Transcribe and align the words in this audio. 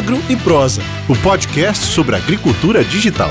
Agro 0.00 0.18
e 0.30 0.36
Prosa, 0.36 0.80
o 1.10 1.14
podcast 1.16 1.84
sobre 1.84 2.16
agricultura 2.16 2.82
digital. 2.82 3.28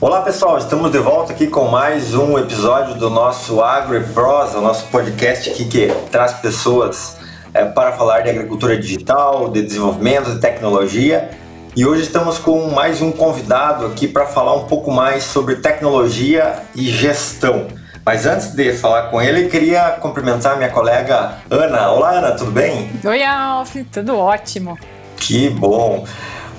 Olá 0.00 0.22
pessoal, 0.22 0.58
estamos 0.58 0.90
de 0.90 0.98
volta 0.98 1.32
aqui 1.32 1.46
com 1.46 1.68
mais 1.68 2.12
um 2.12 2.36
episódio 2.36 2.96
do 2.96 3.08
nosso 3.08 3.60
Agro 3.60 3.96
e 3.96 4.00
Prosa, 4.00 4.60
nosso 4.60 4.88
podcast 4.88 5.48
aqui 5.48 5.66
que 5.66 5.86
traz 6.10 6.32
pessoas 6.32 7.18
é, 7.54 7.64
para 7.64 7.92
falar 7.92 8.22
de 8.22 8.30
agricultura 8.30 8.76
digital, 8.76 9.48
de 9.48 9.62
desenvolvimento, 9.62 10.34
de 10.34 10.40
tecnologia. 10.40 11.30
E 11.76 11.86
hoje 11.86 12.02
estamos 12.02 12.38
com 12.38 12.68
mais 12.68 13.00
um 13.00 13.12
convidado 13.12 13.86
aqui 13.86 14.08
para 14.08 14.26
falar 14.26 14.56
um 14.56 14.64
pouco 14.64 14.90
mais 14.90 15.22
sobre 15.22 15.54
tecnologia 15.54 16.64
e 16.74 16.90
gestão. 16.90 17.68
Mas 18.04 18.26
antes 18.26 18.52
de 18.52 18.72
falar 18.72 19.10
com 19.10 19.22
ele, 19.22 19.48
queria 19.48 19.90
cumprimentar 20.00 20.56
minha 20.56 20.70
colega 20.70 21.34
Ana. 21.48 21.90
Olá, 21.92 22.10
Ana, 22.18 22.32
tudo 22.32 22.50
bem? 22.50 22.90
Oi, 23.04 23.22
Alf, 23.22 23.76
tudo 23.92 24.16
ótimo. 24.16 24.76
Que 25.16 25.48
bom. 25.48 26.04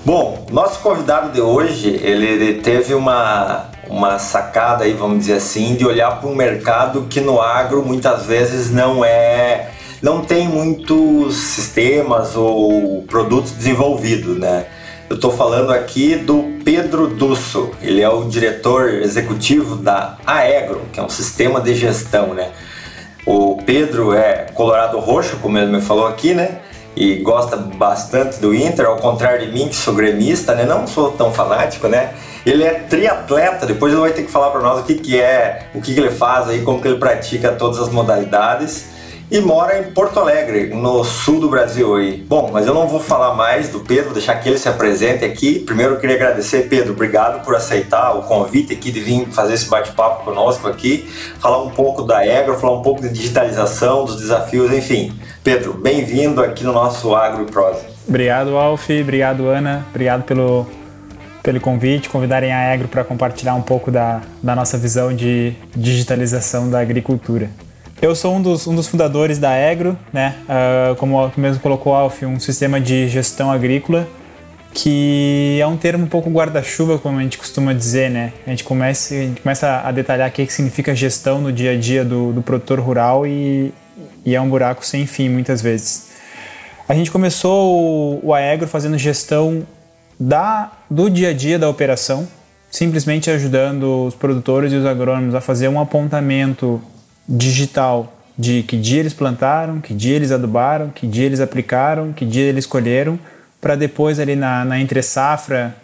Bom, 0.05 0.45
nosso 0.51 0.79
convidado 0.79 1.31
de 1.31 1.41
hoje, 1.41 1.99
ele 2.01 2.61
teve 2.61 2.93
uma, 2.93 3.65
uma 3.89 4.19
sacada 4.19 4.85
aí, 4.85 4.93
vamos 4.93 5.19
dizer 5.19 5.33
assim, 5.33 5.75
de 5.75 5.85
olhar 5.85 6.19
para 6.19 6.29
um 6.29 6.35
mercado 6.35 7.07
que 7.09 7.19
no 7.19 7.41
agro 7.41 7.83
muitas 7.85 8.25
vezes 8.25 8.71
não 8.71 9.03
é 9.03 9.69
não 10.01 10.21
tem 10.21 10.47
muitos 10.47 11.35
sistemas 11.35 12.35
ou 12.35 13.03
produtos 13.03 13.51
desenvolvidos, 13.51 14.37
né? 14.37 14.65
Eu 15.09 15.17
estou 15.17 15.31
falando 15.31 15.71
aqui 15.71 16.15
do 16.15 16.59
Pedro 16.63 17.07
Dusso. 17.07 17.71
Ele 17.81 18.01
é 18.01 18.09
o 18.09 18.23
diretor 18.23 18.89
executivo 18.89 19.75
da 19.75 20.17
Aegro, 20.25 20.81
que 20.91 20.99
é 20.99 21.03
um 21.03 21.09
sistema 21.09 21.59
de 21.59 21.75
gestão, 21.75 22.33
né? 22.33 22.51
O 23.25 23.57
Pedro 23.65 24.13
é 24.13 24.47
colorado 24.53 24.97
roxo, 24.99 25.37
como 25.41 25.57
ele 25.57 25.71
me 25.71 25.81
falou 25.81 26.07
aqui, 26.07 26.33
né? 26.33 26.59
E 26.95 27.15
gosta 27.17 27.57
bastante 27.57 28.39
do 28.39 28.55
Inter, 28.55 28.85
ao 28.85 28.97
contrário 28.97 29.45
de 29.45 29.51
mim, 29.51 29.67
que 29.67 29.75
sou 29.75 29.93
gremista, 29.93 30.55
né? 30.55 30.65
Não 30.65 30.87
sou 30.87 31.11
tão 31.11 31.33
fanático, 31.33 31.87
né? 31.87 32.13
Ele 32.45 32.63
é 32.63 32.73
triatleta, 32.73 33.65
depois 33.65 33.91
ele 33.91 34.01
vai 34.01 34.13
ter 34.13 34.23
que 34.23 34.31
falar 34.31 34.51
para 34.51 34.61
nós 34.61 34.79
o 34.79 34.83
que, 34.83 34.95
que 34.95 35.19
é, 35.19 35.67
o 35.73 35.81
que, 35.81 35.93
que 35.93 35.99
ele 35.99 36.11
faz 36.11 36.49
aí, 36.49 36.61
como 36.61 36.81
que 36.81 36.87
ele 36.87 36.97
pratica 36.97 37.51
todas 37.51 37.79
as 37.79 37.89
modalidades 37.89 38.92
e 39.33 39.41
mora 39.41 39.79
em 39.79 39.91
Porto 39.91 40.19
Alegre, 40.19 40.67
no 40.67 41.03
sul 41.03 41.39
do 41.39 41.49
Brasil 41.49 41.95
aí. 41.95 42.23
Bom, 42.29 42.51
mas 42.53 42.67
eu 42.67 42.73
não 42.75 42.87
vou 42.87 42.99
falar 42.99 43.33
mais 43.33 43.67
do 43.67 43.79
Pedro, 43.79 44.13
deixar 44.13 44.35
que 44.35 44.47
ele 44.47 44.59
se 44.59 44.69
apresente 44.69 45.25
aqui. 45.25 45.57
Primeiro 45.57 45.93
eu 45.93 45.99
queria 45.99 46.15
agradecer, 46.17 46.69
Pedro, 46.69 46.93
obrigado 46.93 47.43
por 47.43 47.55
aceitar 47.55 48.15
o 48.15 48.21
convite 48.21 48.73
aqui 48.73 48.91
de 48.91 48.99
vir 48.99 49.25
fazer 49.29 49.55
esse 49.55 49.67
bate-papo 49.67 50.23
conosco 50.23 50.67
aqui, 50.67 51.09
falar 51.39 51.63
um 51.63 51.71
pouco 51.71 52.03
da 52.03 52.19
Agro, 52.19 52.59
falar 52.59 52.77
um 52.77 52.83
pouco 52.83 53.01
de 53.01 53.09
digitalização, 53.09 54.05
dos 54.05 54.17
desafios, 54.17 54.71
enfim. 54.71 55.11
Pedro, 55.43 55.73
bem-vindo 55.73 56.39
aqui 56.39 56.63
no 56.63 56.71
nosso 56.71 57.15
Agro 57.15 57.41
e 57.41 57.51
Prosa. 57.51 57.81
Obrigado, 58.07 58.55
Alf, 58.55 58.87
obrigado, 59.01 59.47
Ana, 59.47 59.83
obrigado 59.89 60.21
pelo, 60.25 60.67
pelo 61.41 61.59
convite, 61.59 62.07
convidarem 62.07 62.53
a 62.53 62.71
Agro 62.71 62.87
para 62.87 63.03
compartilhar 63.03 63.55
um 63.55 63.63
pouco 63.63 63.89
da, 63.89 64.21
da 64.43 64.55
nossa 64.55 64.77
visão 64.77 65.11
de 65.11 65.55
digitalização 65.75 66.69
da 66.69 66.79
agricultura. 66.79 67.49
Eu 68.03 68.13
sou 68.15 68.35
um 68.35 68.41
dos, 68.41 68.67
um 68.67 68.75
dos 68.75 68.85
fundadores 68.85 69.39
da 69.39 69.51
Agro, 69.51 69.97
né? 70.11 70.35
Uh, 70.43 70.93
como 70.97 71.31
mesmo 71.37 71.61
colocou 71.61 71.95
Alf, 71.95 72.21
um 72.23 72.37
sistema 72.37 72.77
de 72.77 73.07
gestão 73.07 73.49
agrícola 73.49 74.05
que 74.73 75.57
é 75.61 75.65
um 75.65 75.77
termo 75.77 76.03
um 76.03 76.07
pouco 76.07 76.29
guarda-chuva, 76.29 76.97
como 76.99 77.17
a 77.17 77.21
gente 77.21 77.37
costuma 77.37 77.71
dizer, 77.71 78.11
né? 78.11 78.33
A 78.45 78.49
gente 78.49 78.65
começa, 78.65 79.13
a, 79.13 79.17
gente 79.19 79.39
começa 79.39 79.81
a 79.85 79.89
detalhar 79.93 80.27
o 80.29 80.33
que 80.33 80.45
significa 80.51 80.93
gestão 80.93 81.39
no 81.39 81.49
dia 81.49 81.71
a 81.71 81.77
dia 81.77 82.03
do, 82.03 82.33
do 82.33 82.41
produtor 82.41 82.77
rural 82.77 83.25
e, 83.25 83.73
e, 84.25 84.35
é 84.35 84.41
um 84.41 84.49
buraco 84.49 84.85
sem 84.85 85.05
fim 85.05 85.29
muitas 85.29 85.61
vezes. 85.61 86.09
A 86.89 86.93
gente 86.93 87.09
começou 87.09 88.19
o, 88.21 88.27
o 88.27 88.33
Aegro 88.33 88.67
fazendo 88.67 88.97
gestão 88.97 89.65
da, 90.19 90.73
do 90.89 91.09
dia 91.09 91.29
a 91.29 91.33
dia 91.33 91.57
da 91.57 91.69
operação, 91.69 92.27
simplesmente 92.69 93.31
ajudando 93.31 94.07
os 94.07 94.13
produtores 94.13 94.73
e 94.73 94.75
os 94.75 94.85
agrônomos 94.85 95.35
a 95.35 95.39
fazer 95.39 95.69
um 95.69 95.79
apontamento 95.79 96.81
digital 97.27 98.13
de 98.37 98.63
que 98.63 98.77
dia 98.77 98.99
eles 98.99 99.13
plantaram, 99.13 99.79
que 99.79 99.93
dia 99.93 100.15
eles 100.15 100.31
adubaram, 100.31 100.89
que 100.89 101.05
dia 101.05 101.25
eles 101.25 101.39
aplicaram, 101.39 102.11
que 102.11 102.25
dia 102.25 102.43
eles 102.43 102.65
colheram, 102.65 103.19
para 103.61 103.75
depois 103.75 104.19
ali 104.19 104.35
na, 104.35 104.65
na 104.65 104.79
entre 104.79 105.01
safra, 105.01 105.75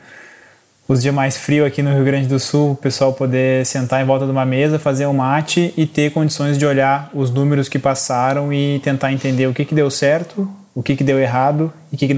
os 0.87 1.03
dias 1.03 1.13
mais 1.13 1.37
frios 1.37 1.67
aqui 1.67 1.83
no 1.83 1.93
Rio 1.93 2.03
Grande 2.03 2.27
do 2.27 2.39
Sul, 2.39 2.71
o 2.71 2.75
pessoal 2.75 3.13
poder 3.13 3.63
sentar 3.63 4.01
em 4.01 4.05
volta 4.05 4.25
de 4.25 4.31
uma 4.31 4.43
mesa, 4.43 4.79
fazer 4.79 5.05
um 5.05 5.13
mate 5.13 5.71
e 5.77 5.85
ter 5.85 6.11
condições 6.11 6.57
de 6.57 6.65
olhar 6.65 7.11
os 7.13 7.29
números 7.29 7.69
que 7.69 7.77
passaram 7.77 8.51
e 8.51 8.79
tentar 8.79 9.13
entender 9.13 9.45
o 9.45 9.53
que, 9.53 9.63
que 9.63 9.75
deu 9.75 9.91
certo, 9.91 10.49
o 10.73 10.81
que, 10.81 10.95
que 10.95 11.03
deu 11.03 11.19
errado 11.19 11.71
e 11.91 11.95
o 11.95 11.97
que, 11.99 12.07
que 12.07 12.13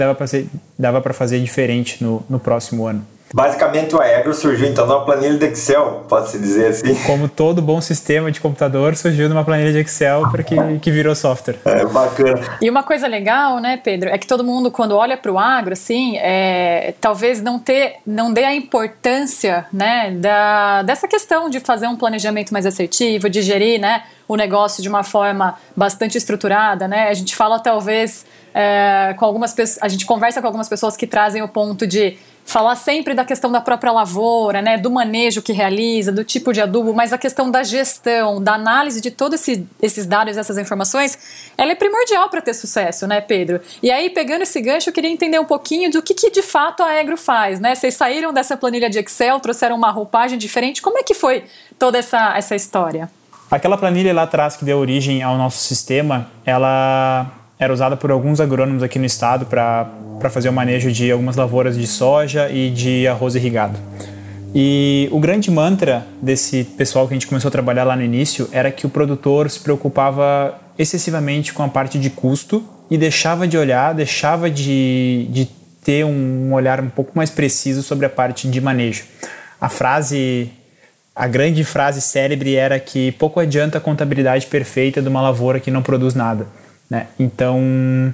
dava 0.80 1.02
para 1.02 1.14
fazer 1.14 1.42
diferente 1.42 2.02
no, 2.02 2.24
no 2.30 2.40
próximo 2.40 2.88
ano. 2.88 3.06
Basicamente, 3.34 3.96
o 3.96 4.02
Aegro 4.02 4.34
surgiu 4.34 4.68
então 4.68 4.86
numa 4.86 5.06
planilha 5.06 5.38
de 5.38 5.46
Excel, 5.46 6.06
pode-se 6.08 6.38
dizer 6.38 6.68
assim. 6.68 6.96
Como 7.06 7.28
todo 7.28 7.62
bom 7.62 7.80
sistema 7.81 8.31
de 8.31 8.40
computador, 8.40 8.96
surgiu 8.96 9.30
numa 9.30 9.44
planilha 9.44 9.72
de 9.72 9.80
Excel 9.80 10.30
para 10.30 10.44
que, 10.44 10.56
que 10.80 10.92
virou 10.92 11.16
software. 11.16 11.58
É 11.66 11.86
bacana. 11.86 12.58
E 12.62 12.69
uma 12.69 12.84
coisa 12.84 13.08
legal, 13.08 13.59
né, 13.59 13.78
Pedro, 13.78 14.09
é 14.09 14.18
que 14.18 14.28
todo 14.28 14.44
mundo, 14.44 14.72
quando 14.72 14.96
olha 14.96 15.18
para 15.18 15.31
o 15.31 15.40
agro, 15.40 15.74
assim, 15.74 16.18
é, 16.18 16.94
talvez 17.00 17.42
não, 17.42 17.58
ter, 17.59 17.96
não 18.06 18.34
dê 18.34 18.44
a 18.44 18.53
importância 18.53 19.66
né, 19.72 20.12
da, 20.12 20.84
dessa 20.84 21.08
questão 21.08 21.50
de 21.50 21.59
fazer 21.59 21.88
um 21.88 21.96
planejamento 21.96 22.52
mais 22.52 22.66
assertivo, 22.66 23.30
de 23.30 23.42
gerir 23.42 23.80
né, 23.80 24.03
o 24.28 24.36
negócio 24.36 24.81
de 24.81 24.90
uma 24.90 25.03
forma 25.03 25.56
bastante 25.75 26.18
estruturada. 26.18 26.88
Né? 26.88 27.08
A 27.09 27.13
gente 27.13 27.36
fala, 27.36 27.59
talvez, 27.59 28.25
é, 28.53 29.16
com 29.18 29.25
algumas 29.25 29.53
pessoas, 29.53 29.81
a 29.81 29.88
gente 29.88 30.06
conversa 30.06 30.42
com 30.42 30.48
algumas 30.48 30.68
pessoas 30.68 30.98
que 30.98 31.08
trazem 31.08 31.42
o 31.42 31.48
ponto 31.48 31.88
de 31.88 32.18
falar 32.46 32.75
sempre 32.75 33.13
da 33.13 33.24
questão 33.24 33.52
da 33.52 33.62
própria 33.62 33.91
lavoura, 33.91 34.62
né, 34.62 34.78
do 34.78 34.91
manejo 34.91 35.41
que 35.41 35.53
realiza, 35.53 36.12
do 36.12 36.24
tipo 36.24 36.52
de 36.52 36.62
adubo, 36.62 36.94
mas 36.94 37.13
a 37.13 37.18
questão 37.18 37.50
da 37.50 37.63
gestão, 37.63 38.41
da 38.44 38.53
análise 38.53 39.00
de 39.00 39.09
todos 39.09 39.40
esse, 39.40 39.68
esses 39.81 40.06
dados, 40.06 40.38
essas 40.38 40.57
informações, 40.57 41.18
ela 41.57 41.72
é 41.72 41.75
primordial 41.75 42.30
para 42.30 42.41
ter 42.41 42.53
sucesso, 42.53 43.07
né, 43.07 43.22
Pedro? 43.22 43.62
E 43.81 43.90
aí, 43.90 44.09
pegando 44.09 44.41
esse 44.41 44.59
gancho, 44.59 44.90
eu 44.90 44.94
queria 44.94 45.09
entender 45.09 45.40
um 45.40 45.46
pouquinho 45.46 45.90
do 45.90 46.01
que, 46.01 46.13
que 46.13 46.30
de 46.30 46.41
fato 46.41 46.84
a 46.84 47.00
Agro 47.00 47.18
faz, 47.18 47.59
né? 47.59 47.74
Vocês 47.75 47.94
saíram 47.94 48.34
dessa 48.34 48.57
planilha 48.57 48.90
de 48.90 49.00
Excel, 49.00 49.40
trouxeram 49.40 49.75
uma 49.75 49.91
roupagem 49.91 50.38
diferente, 50.38 50.81
como 50.81 50.97
é 50.97 51.03
que 51.03 51.13
foi 51.13 51.46
toda 51.80 51.97
essa, 51.97 52.35
essa 52.35 52.56
história? 52.56 53.09
Aquela 53.50 53.78
planilha 53.78 54.13
lá 54.13 54.24
atrás 54.24 54.56
que 54.56 54.63
deu 54.63 54.78
origem 54.78 55.22
ao 55.22 55.38
nosso 55.38 55.57
sistema, 55.57 56.30
ela 56.46 57.30
era 57.62 57.72
usada 57.72 57.96
por 57.96 58.10
alguns 58.10 58.42
agrônomos 58.42 58.82
aqui 58.82 58.98
no 58.98 59.06
estado 59.06 59.46
para 59.46 59.88
fazer 60.32 60.50
o 60.50 60.54
manejo 60.54 60.92
de 60.92 61.12
algumas 61.12 61.36
lavouras 61.36 61.78
de 61.78 61.86
soja 61.86 62.50
e 62.50 62.72
de 62.72 63.08
arroz 63.08 63.36
irrigado. 63.36 63.78
E 64.54 65.08
o 65.12 65.20
grande 65.20 65.52
mantra 65.52 66.04
desse 66.20 66.64
pessoal 66.64 67.08
que 67.08 67.14
a 67.14 67.16
gente 67.16 67.28
começou 67.28 67.50
a 67.50 67.52
trabalhar 67.52 67.84
lá 67.84 67.96
no 67.96 68.02
início 68.02 68.50
era 68.52 68.72
que 68.72 68.88
o 68.88 68.90
produtor 68.90 69.48
se 69.48 69.60
preocupava 69.60 70.60
excessivamente 70.76 71.54
com 71.54 71.62
a 71.62 71.68
parte 71.68 72.00
de 72.00 72.10
custo 72.10 72.66
e 72.90 72.98
deixava 72.98 73.48
de 73.48 73.56
olhar, 73.60 73.94
deixava 73.94 74.50
de, 74.50 75.28
de 75.30 75.48
ter 75.84 76.04
um 76.04 76.52
olhar 76.54 76.82
um 76.82 76.90
pouco 76.90 77.12
mais 77.16 77.30
preciso 77.30 77.84
sobre 77.84 78.08
a 78.08 78.10
parte 78.10 78.50
de 78.50 78.60
manejo. 78.60 79.04
A 79.62 79.70
frase, 79.70 80.50
a 81.16 81.28
grande 81.28 81.64
frase 81.64 82.02
célebre 82.02 82.56
era 82.56 82.80
que 82.80 83.12
pouco 83.14 83.40
adianta 83.40 83.78
a 83.78 83.82
contabilidade 83.82 84.48
perfeita 84.48 85.00
de 85.00 85.08
uma 85.08 85.22
lavoura 85.22 85.60
que 85.60 85.70
não 85.70 85.84
produz 85.84 86.16
nada. 86.16 86.48
Né? 86.91 87.07
Então, 87.18 88.13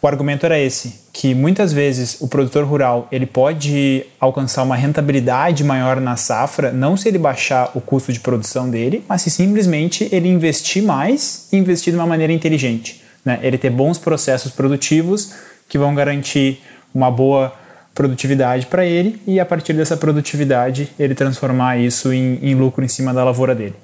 o 0.00 0.06
argumento 0.06 0.46
era 0.46 0.58
esse, 0.58 1.00
que 1.12 1.34
muitas 1.34 1.70
vezes 1.70 2.16
o 2.18 2.26
produtor 2.26 2.64
rural 2.64 3.06
ele 3.12 3.26
pode 3.26 4.06
alcançar 4.18 4.62
uma 4.62 4.74
rentabilidade 4.74 5.62
maior 5.62 6.00
na 6.00 6.16
safra, 6.16 6.72
não 6.72 6.96
se 6.96 7.08
ele 7.08 7.18
baixar 7.18 7.72
o 7.74 7.80
custo 7.80 8.10
de 8.10 8.20
produção 8.20 8.70
dele, 8.70 9.04
mas 9.06 9.20
se 9.20 9.30
simplesmente 9.30 10.08
ele 10.10 10.28
investir 10.28 10.82
mais 10.82 11.48
e 11.52 11.58
investir 11.58 11.92
de 11.92 11.98
uma 11.98 12.06
maneira 12.06 12.32
inteligente. 12.32 13.02
Né? 13.22 13.38
Ele 13.42 13.58
ter 13.58 13.68
bons 13.68 13.98
processos 13.98 14.50
produtivos 14.50 15.34
que 15.68 15.76
vão 15.76 15.94
garantir 15.94 16.62
uma 16.94 17.10
boa 17.10 17.52
produtividade 17.94 18.64
para 18.64 18.86
ele 18.86 19.20
e 19.26 19.38
a 19.38 19.44
partir 19.44 19.74
dessa 19.74 19.96
produtividade 19.96 20.88
ele 20.98 21.14
transformar 21.14 21.78
isso 21.78 22.14
em, 22.14 22.38
em 22.42 22.54
lucro 22.54 22.82
em 22.82 22.88
cima 22.88 23.12
da 23.12 23.22
lavoura 23.22 23.54
dele. 23.54 23.74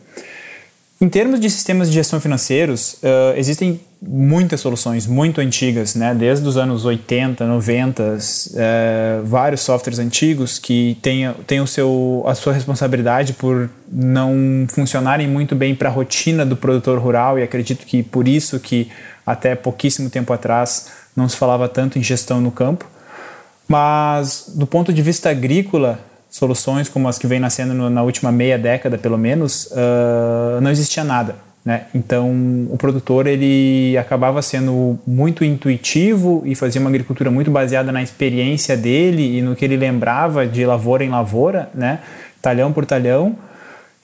Em 0.99 1.09
termos 1.09 1.39
de 1.39 1.51
sistemas 1.51 1.89
de 1.89 1.95
gestão 1.95 2.21
financeiros, 2.21 2.95
uh, 3.03 3.37
existem 3.37 3.81
muitas 4.05 4.61
soluções 4.61 5.07
muito 5.07 5.41
antigas, 5.41 5.95
né? 5.95 6.13
desde 6.13 6.47
os 6.47 6.57
anos 6.57 6.85
80, 6.85 7.47
90, 7.47 8.03
uh, 8.03 9.25
vários 9.25 9.61
softwares 9.61 10.01
antigos 10.01 10.59
que 10.59 10.99
têm, 11.01 11.33
têm 11.47 11.61
o 11.61 11.67
seu, 11.67 12.25
a 12.27 12.35
sua 12.35 12.53
responsabilidade 12.53 13.33
por 13.33 13.71
não 13.91 14.67
funcionarem 14.69 15.29
muito 15.29 15.55
bem 15.55 15.75
para 15.75 15.89
a 15.89 15.93
rotina 15.93 16.45
do 16.45 16.57
produtor 16.57 16.99
rural 16.99 17.39
e 17.39 17.43
acredito 17.45 17.87
que 17.87 18.03
por 18.03 18.27
isso 18.27 18.59
que 18.59 18.91
até 19.25 19.55
pouquíssimo 19.55 20.11
tempo 20.11 20.33
atrás 20.33 20.89
não 21.15 21.29
se 21.29 21.37
falava 21.37 21.69
tanto 21.69 21.97
em 21.99 22.03
gestão 22.03 22.41
no 22.41 22.51
campo. 22.51 22.85
Mas 23.69 24.51
do 24.57 24.67
ponto 24.67 24.93
de 24.93 25.01
vista 25.01 25.31
agrícola, 25.31 26.01
soluções 26.29 26.89
como 26.89 27.07
as 27.07 27.19
que 27.19 27.27
vem 27.29 27.39
nascendo 27.39 27.73
no, 27.73 27.89
na 27.89 28.03
última 28.03 28.33
meia 28.33 28.59
década, 28.59 28.99
pelo 28.99 29.17
menos, 29.17 29.67
uh, 29.67 30.61
não 30.61 30.73
existia 30.73 31.05
nada. 31.05 31.52
Né? 31.65 31.85
Então, 31.95 32.29
o 32.71 32.77
produtor 32.77 33.27
ele 33.27 33.97
acabava 33.97 34.43
sendo 34.43 34.99
muito 35.07 35.45
intuitivo 35.45 36.43
e 36.45 36.55
fazia 36.57 36.81
uma 36.81 36.91
agricultura 36.91 37.31
muito 37.31 37.51
baseada 37.51 37.93
na 37.93 38.03
experiência 38.03 38.77
dele 38.77 39.39
e 39.39 39.43
no 39.43 39.55
que 39.55 39.65
ele 39.65 39.77
lembrava 39.77 40.45
de 40.45 40.67
lavoura 40.67 41.05
em 41.05 41.09
lavoura, 41.09 41.71
né? 41.73 42.01
talhão 42.41 42.73
por 42.73 42.85
talhão. 42.85 43.37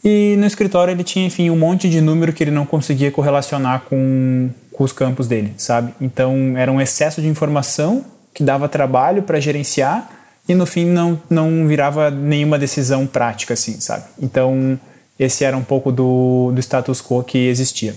E 0.05 0.37
no 0.39 0.47
escritório 0.47 0.93
ele 0.93 1.03
tinha, 1.03 1.27
enfim, 1.27 1.51
um 1.51 1.57
monte 1.57 1.91
de 1.91 2.01
número 2.01 2.33
que 2.33 2.45
ele 2.45 2.53
não 2.53 2.65
conseguia 2.65 3.11
correlacionar 3.11 3.83
com, 3.89 4.49
com 4.73 4.85
os 4.85 4.93
campos 4.93 5.27
dele, 5.27 5.53
sabe? 5.57 5.93
Então, 6.01 6.57
era 6.57 6.71
um 6.71 6.81
excesso 6.81 7.21
de 7.21 7.27
informação 7.27 8.05
que 8.33 8.45
dava 8.45 8.69
trabalho 8.69 9.25
para 9.25 9.41
gerenciar 9.41 10.09
e 10.49 10.55
no 10.55 10.65
fim 10.65 10.85
não, 10.85 11.21
não 11.29 11.67
virava 11.67 12.11
nenhuma 12.11 12.57
decisão 12.57 13.05
prática, 13.07 13.55
assim, 13.55 13.81
sabe? 13.81 14.05
Então, 14.23 14.79
esse 15.19 15.45
era 15.45 15.57
um 15.57 15.65
pouco 15.65 15.91
do, 15.91 16.53
do 16.53 16.61
status 16.61 17.01
quo 17.01 17.23
que 17.25 17.39
existia. 17.49 17.95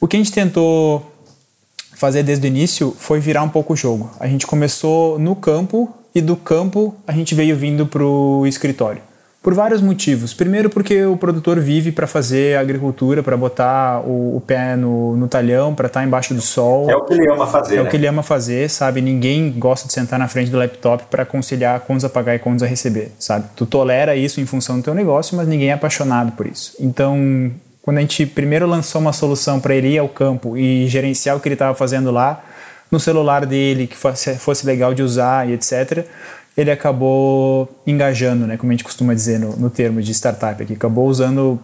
O 0.00 0.06
que 0.06 0.16
a 0.16 0.18
gente 0.18 0.32
tentou 0.32 1.10
fazer 1.94 2.22
desde 2.22 2.46
o 2.46 2.48
início 2.48 2.94
foi 2.98 3.20
virar 3.20 3.42
um 3.42 3.48
pouco 3.48 3.72
o 3.72 3.76
jogo. 3.76 4.10
A 4.18 4.26
gente 4.26 4.46
começou 4.46 5.18
no 5.18 5.36
campo 5.36 5.88
e 6.14 6.20
do 6.20 6.36
campo 6.36 6.94
a 7.06 7.12
gente 7.12 7.34
veio 7.34 7.56
vindo 7.56 7.86
para 7.86 8.04
o 8.04 8.46
escritório. 8.46 9.00
Por 9.42 9.54
vários 9.54 9.80
motivos. 9.80 10.32
Primeiro, 10.32 10.70
porque 10.70 11.04
o 11.04 11.16
produtor 11.16 11.58
vive 11.58 11.90
para 11.90 12.06
fazer 12.06 12.56
agricultura, 12.56 13.24
para 13.24 13.36
botar 13.36 13.98
o, 14.06 14.36
o, 14.36 14.40
pé 14.40 14.76
no, 14.76 15.16
no 15.16 15.26
talhão, 15.26 15.74
para 15.74 15.88
estar 15.88 15.98
tá 15.98 16.06
embaixo 16.06 16.32
do 16.32 16.40
sol. 16.40 16.88
É 16.88 16.94
o 16.94 17.04
que 17.04 17.12
ele 17.12 17.28
ama 17.28 17.44
fazer. 17.48 17.74
É 17.74 17.78
né? 17.78 17.82
o 17.82 17.90
que 17.90 17.96
ele 17.96 18.06
ama 18.06 18.22
fazer, 18.22 18.70
sabe? 18.70 19.00
Ninguém 19.00 19.50
gosta 19.50 19.88
de 19.88 19.94
sentar 19.94 20.16
na 20.16 20.28
frente 20.28 20.48
do 20.48 20.56
laptop 20.56 21.06
para 21.10 21.24
conciliar 21.24 21.80
contas 21.80 22.04
a 22.04 22.08
pagar 22.08 22.36
e 22.36 22.38
contas 22.38 22.62
a 22.62 22.66
receber, 22.66 23.10
sabe? 23.18 23.46
Tu 23.56 23.66
tolera 23.66 24.14
isso 24.14 24.40
em 24.40 24.46
função 24.46 24.76
do 24.76 24.84
teu 24.84 24.94
negócio, 24.94 25.36
mas 25.36 25.48
ninguém 25.48 25.70
é 25.70 25.72
apaixonado 25.72 26.30
por 26.32 26.46
isso. 26.46 26.76
Então, 26.78 27.50
quando 27.82 27.98
a 27.98 28.00
gente 28.00 28.24
primeiro 28.24 28.64
lançou 28.64 29.00
uma 29.00 29.12
solução 29.12 29.58
para 29.58 29.74
ele 29.74 29.88
ir 29.88 29.98
ao 29.98 30.08
campo 30.08 30.56
e 30.56 30.86
gerenciar 30.86 31.36
o 31.36 31.40
que 31.40 31.48
ele 31.48 31.56
estava 31.56 31.74
fazendo 31.74 32.12
lá, 32.12 32.44
no 32.92 33.00
celular 33.00 33.44
dele, 33.44 33.88
que 33.88 33.96
fosse, 33.96 34.36
fosse 34.36 34.64
legal 34.64 34.94
de 34.94 35.02
usar 35.02 35.48
e 35.48 35.54
etc 35.54 36.06
ele 36.56 36.70
acabou 36.70 37.68
engajando, 37.86 38.46
né, 38.46 38.56
como 38.56 38.70
a 38.70 38.74
gente 38.74 38.84
costuma 38.84 39.14
dizer 39.14 39.38
no, 39.38 39.56
no 39.56 39.70
termo 39.70 40.02
de 40.02 40.12
startup 40.12 40.62
aqui, 40.62 40.74
acabou 40.74 41.06
usando 41.06 41.58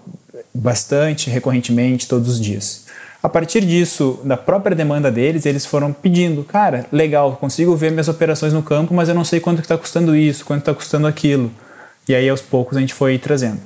bastante, 0.55 1.31
recorrentemente, 1.31 2.09
todos 2.09 2.29
os 2.29 2.41
dias. 2.41 2.87
A 3.23 3.29
partir 3.29 3.65
disso, 3.65 4.21
da 4.25 4.37
própria 4.37 4.77
demanda 4.77 5.11
deles, 5.11 5.45
eles 5.45 5.67
foram 5.67 5.93
pedindo, 5.93 6.45
cara, 6.45 6.87
legal, 6.93 7.37
consigo 7.37 7.75
ver 7.75 7.91
minhas 7.91 8.09
operações 8.09 8.53
no 8.53 8.63
campo, 8.63 8.95
mas 8.95 9.09
eu 9.09 9.15
não 9.15 9.25
sei 9.25 9.41
quanto 9.41 9.61
está 9.61 9.77
custando 9.77 10.15
isso, 10.15 10.45
quanto 10.45 10.61
está 10.61 10.73
custando 10.73 11.07
aquilo. 11.07 11.51
E 12.09 12.15
aí, 12.15 12.29
aos 12.29 12.41
poucos, 12.41 12.77
a 12.77 12.81
gente 12.81 12.95
foi 12.95 13.19
trazendo. 13.19 13.59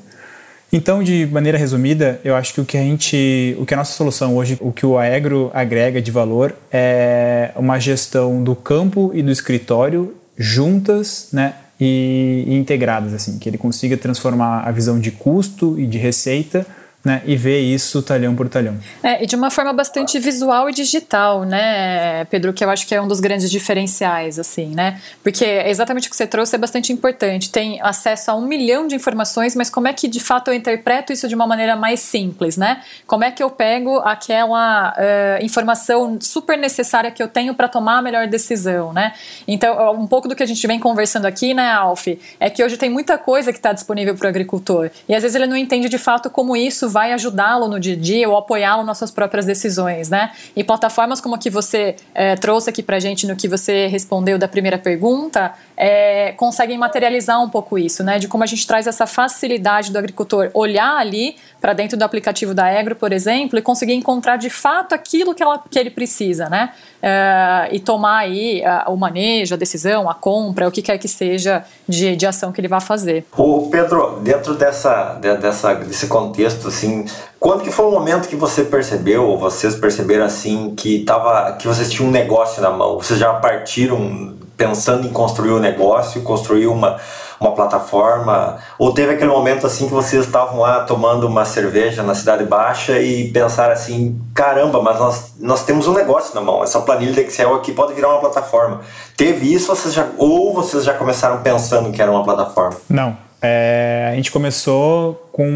Então, 0.73 1.03
de 1.03 1.27
maneira 1.27 1.59
resumida, 1.59 2.19
eu 2.25 2.35
acho 2.35 2.55
que 2.55 2.61
o 2.63 2.65
que 2.65 2.79
a 2.79 2.81
gente, 2.81 3.55
o 3.59 3.67
que 3.67 3.75
a 3.75 3.77
nossa 3.77 3.93
solução 3.93 4.35
hoje, 4.37 4.57
o 4.59 4.73
que 4.73 4.87
o 4.87 4.97
Aegro 4.97 5.51
agrega 5.53 6.01
de 6.01 6.11
valor 6.11 6.57
é 6.73 7.51
uma 7.55 7.79
gestão 7.79 8.43
do 8.43 8.57
campo 8.57 9.11
e 9.13 9.23
do 9.23 9.31
escritório 9.31 10.15
juntas, 10.43 11.29
né, 11.33 11.55
e, 11.81 12.45
integradas 12.49 13.15
assim, 13.15 13.39
que 13.39 13.49
ele 13.49 13.57
consiga 13.57 13.97
transformar 13.97 14.61
a 14.61 14.71
visão 14.71 14.99
de 14.99 15.11
custo 15.13 15.79
e 15.79 15.87
de 15.87 15.99
receita 15.99 16.67
né, 17.05 17.21
e 17.27 17.35
ver 17.35 17.61
isso 17.61 18.01
talhão 18.01 18.35
por 18.37 18.49
talhão. 18.49 18.79
É, 19.03 19.23
e 19.23 19.27
de 19.27 19.35
uma 19.35 19.51
forma 19.51 19.73
bastante 19.73 20.19
visual 20.21 20.71
e 20.71 20.73
digital, 20.73 21.43
né, 21.43 22.25
Pedro, 22.27 22.53
que 22.53 22.65
eu 22.65 22.71
acho 22.71 22.87
que 22.87 22.95
é 22.95 23.03
um 23.03 23.09
dos 23.09 23.19
grandes 23.19 23.51
diferenciais, 23.51 24.39
assim, 24.39 24.69
né, 24.69 25.01
porque 25.23 25.45
exatamente 25.45 26.07
o 26.07 26.11
que 26.11 26.17
você 26.17 26.27
trouxe 26.27 26.55
é 26.55 26.59
bastante 26.59 26.93
importante, 26.93 27.51
tem 27.51 27.81
acesso 27.83 28.31
a 28.31 28.37
um 28.37 28.47
milhão 28.47 28.87
de 28.87 28.95
informações, 28.95 29.57
mas 29.57 29.69
como 29.69 29.89
é 29.89 29.93
que 29.93 30.07
de 30.07 30.21
fato 30.21 30.49
eu 30.49 30.55
interpreto 30.55 31.13
isso 31.13 31.27
de 31.27 31.35
uma 31.35 31.47
maneira 31.47 31.75
mais 31.75 31.99
simples, 31.99 32.57
né, 32.57 32.83
como 33.05 33.25
é 33.25 33.33
que 33.33 33.43
eu 33.43 33.51
pego 33.51 33.99
aquela 33.99 34.93
uh, 34.93 35.45
informação 35.45 36.19
super 36.21 36.57
necessária 36.57 37.11
que 37.11 37.23
eu 37.23 37.27
tenho 37.27 37.53
para 37.53 37.67
tomar 37.67 37.99
a 37.99 38.03
melhor 38.03 38.29
decisão, 38.29 38.93
né, 38.93 39.13
então 39.49 39.93
um 39.93 40.07
pouco 40.07 40.29
do 40.29 40.37
que 40.37 40.43
a 40.43 40.47
gente 40.47 40.65
vem 40.69 40.79
conversando 40.79 41.27
aqui, 41.27 41.53
né, 41.53 41.73
Alf, 41.73 42.07
é 42.39 42.49
que 42.49 42.63
hoje 42.63 42.77
tem 42.77 42.89
muita 42.89 43.19
coisa 43.19 43.53
que 43.53 43.59
está 43.59 43.73
disponível 43.73 44.15
para 44.15 44.27
o 44.27 44.29
agricultor, 44.29 44.89
e 45.09 45.15
às 45.17 45.23
vezes 45.23 45.35
ele 45.35 45.49
não 45.49 45.57
entende 45.57 45.89
de 45.89 45.99
fato 45.99 46.31
como 46.31 46.57
isso 46.57 46.92
vai 46.93 47.13
ajudá-lo 47.13 47.67
no 47.67 47.81
dia 47.81 47.95
a 47.95 47.97
dia 47.97 48.29
ou 48.29 48.37
apoiá-lo 48.37 48.85
nas 48.85 48.99
suas 48.99 49.11
próprias 49.11 49.47
decisões, 49.47 50.11
né? 50.11 50.31
E 50.55 50.63
plataformas 50.63 51.21
como 51.21 51.35
a 51.35 51.39
que 51.39 51.51
você 51.51 51.97
é, 52.15 52.37
trouxe 52.37 52.71
aqui 52.71 52.83
para 52.83 53.01
gente 53.01 53.27
no 53.27 53.35
que 53.35 53.49
você 53.49 53.87
respondeu 53.87 54.39
da 54.39 54.47
primeira 54.47 54.79
pergunta, 54.79 55.55
é, 55.77 56.33
conseguem 56.33 56.79
materializar 56.79 57.43
um 57.43 57.49
pouco 57.49 57.79
isso, 57.79 58.05
né? 58.05 58.19
De 58.19 58.29
como 58.29 58.45
a 58.45 58.47
gente 58.47 58.67
traz 58.67 58.87
essa 58.87 59.07
facilidade 59.07 59.91
do 59.91 59.99
agricultor 59.99 60.51
olhar 60.55 60.97
ali 60.97 61.37
para 61.63 61.73
dentro 61.75 61.97
do 61.97 62.03
aplicativo 62.03 62.53
da 62.53 62.69
Egro, 62.73 62.97
por 62.97 63.13
exemplo, 63.13 63.57
e 63.57 63.63
conseguir 63.63 63.93
encontrar 63.93 64.37
de 64.37 64.51
fato 64.51 64.97
aquilo 64.97 65.33
que, 65.33 65.45
ela, 65.45 65.63
que 65.71 65.79
ele 65.79 65.91
precisa, 65.91 66.49
né? 66.49 66.73
É, 67.01 67.69
e 67.71 67.79
tomar 67.79 68.19
aí 68.19 68.63
o 68.89 68.97
manejo, 68.97 69.55
a 69.55 69.57
decisão, 69.57 70.11
a 70.11 70.15
compra, 70.15 70.67
o 70.67 70.73
que 70.73 70.83
quer 70.83 70.99
que 70.99 71.07
seja 71.07 71.65
de, 71.89 72.17
de 72.17 72.27
ação 72.27 72.51
que 72.51 72.61
ele 72.61 72.67
vai 72.67 72.81
fazer. 72.81 73.25
O 73.37 73.69
Pedro, 73.71 74.19
dentro 74.23 74.55
dessa, 74.55 75.15
dessa, 75.15 75.75
desse 75.75 76.09
contexto, 76.09 76.67
assim, 76.67 77.07
quando 77.39 77.63
que 77.63 77.71
foi 77.71 77.87
o 77.87 77.93
momento 77.93 78.29
que 78.29 78.37
você 78.37 78.65
percebeu, 78.65 79.25
ou 79.25 79.39
vocês 79.39 79.77
perceberam 79.77 80.25
assim, 80.25 80.75
que, 80.75 81.05
tava, 81.05 81.53
que 81.53 81.69
vocês 81.69 81.89
tinham 81.89 82.09
um 82.09 82.13
negócio 82.13 82.61
na 82.61 82.71
mão? 82.71 82.97
Vocês 82.97 83.21
já 83.21 83.35
partiram 83.35 84.42
pensando 84.57 85.07
em 85.07 85.13
construir 85.13 85.53
um 85.53 85.59
negócio, 85.59 86.23
construir 86.23 86.67
uma, 86.67 86.99
uma 87.41 87.53
plataforma? 87.53 88.59
Ou 88.79 88.93
teve 88.93 89.13
aquele 89.13 89.31
momento 89.31 89.67
assim 89.67 89.87
que 89.87 89.93
vocês 89.93 90.25
estavam 90.25 90.61
lá 90.61 90.81
tomando 90.81 91.27
uma 91.27 91.45
cerveja 91.45 92.03
na 92.03 92.15
Cidade 92.15 92.45
Baixa 92.45 92.99
e 93.01 93.31
pensaram 93.31 93.73
assim, 93.73 94.21
caramba, 94.35 94.83
mas 94.83 94.99
nós, 94.99 95.33
nós 95.41 95.65
temos 95.65 95.87
um 95.87 95.95
negócio 95.95 96.35
na 96.35 96.41
mão, 96.41 96.63
essa 96.63 96.81
planilha 96.81 97.13
de 97.13 97.21
Excel 97.21 97.55
aqui 97.55 97.73
pode 97.73 97.95
virar 97.95 98.09
uma 98.09 98.21
plataforma. 98.21 98.81
Teve 99.17 99.53
isso 99.53 99.67
vocês 99.67 99.95
já, 99.95 100.09
ou 100.19 100.53
vocês 100.55 100.85
já 100.85 100.95
começaram 100.95 101.43
pensando 101.43 101.91
que 101.93 102.01
era 102.01 102.11
uma 102.11 102.25
plataforma? 102.25 102.77
Não. 102.89 103.17
É, 103.45 104.11
a 104.13 104.15
gente 104.15 104.31
começou 104.31 105.29
com 105.33 105.49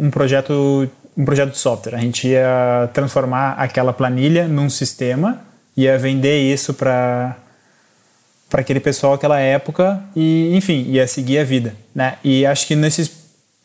um 0.00 0.10
projeto 0.10 0.90
um 1.16 1.24
projeto 1.24 1.50
de 1.50 1.58
software. 1.58 1.94
A 1.94 1.98
gente 1.98 2.28
ia 2.28 2.88
transformar 2.92 3.52
aquela 3.52 3.92
planilha 3.92 4.48
num 4.48 4.70
sistema, 4.70 5.40
ia 5.76 5.98
vender 5.98 6.38
isso 6.38 6.74
para 6.74 7.36
para 8.50 8.60
aquele 8.60 8.80
pessoal 8.80 9.14
aquela 9.14 9.38
época 9.40 10.02
e 10.14 10.54
enfim 10.54 10.84
ia 10.88 11.06
seguir 11.06 11.38
a 11.38 11.44
vida 11.44 11.74
né? 11.94 12.16
E 12.22 12.44
acho 12.44 12.66
que 12.66 12.76
nesses 12.76 13.10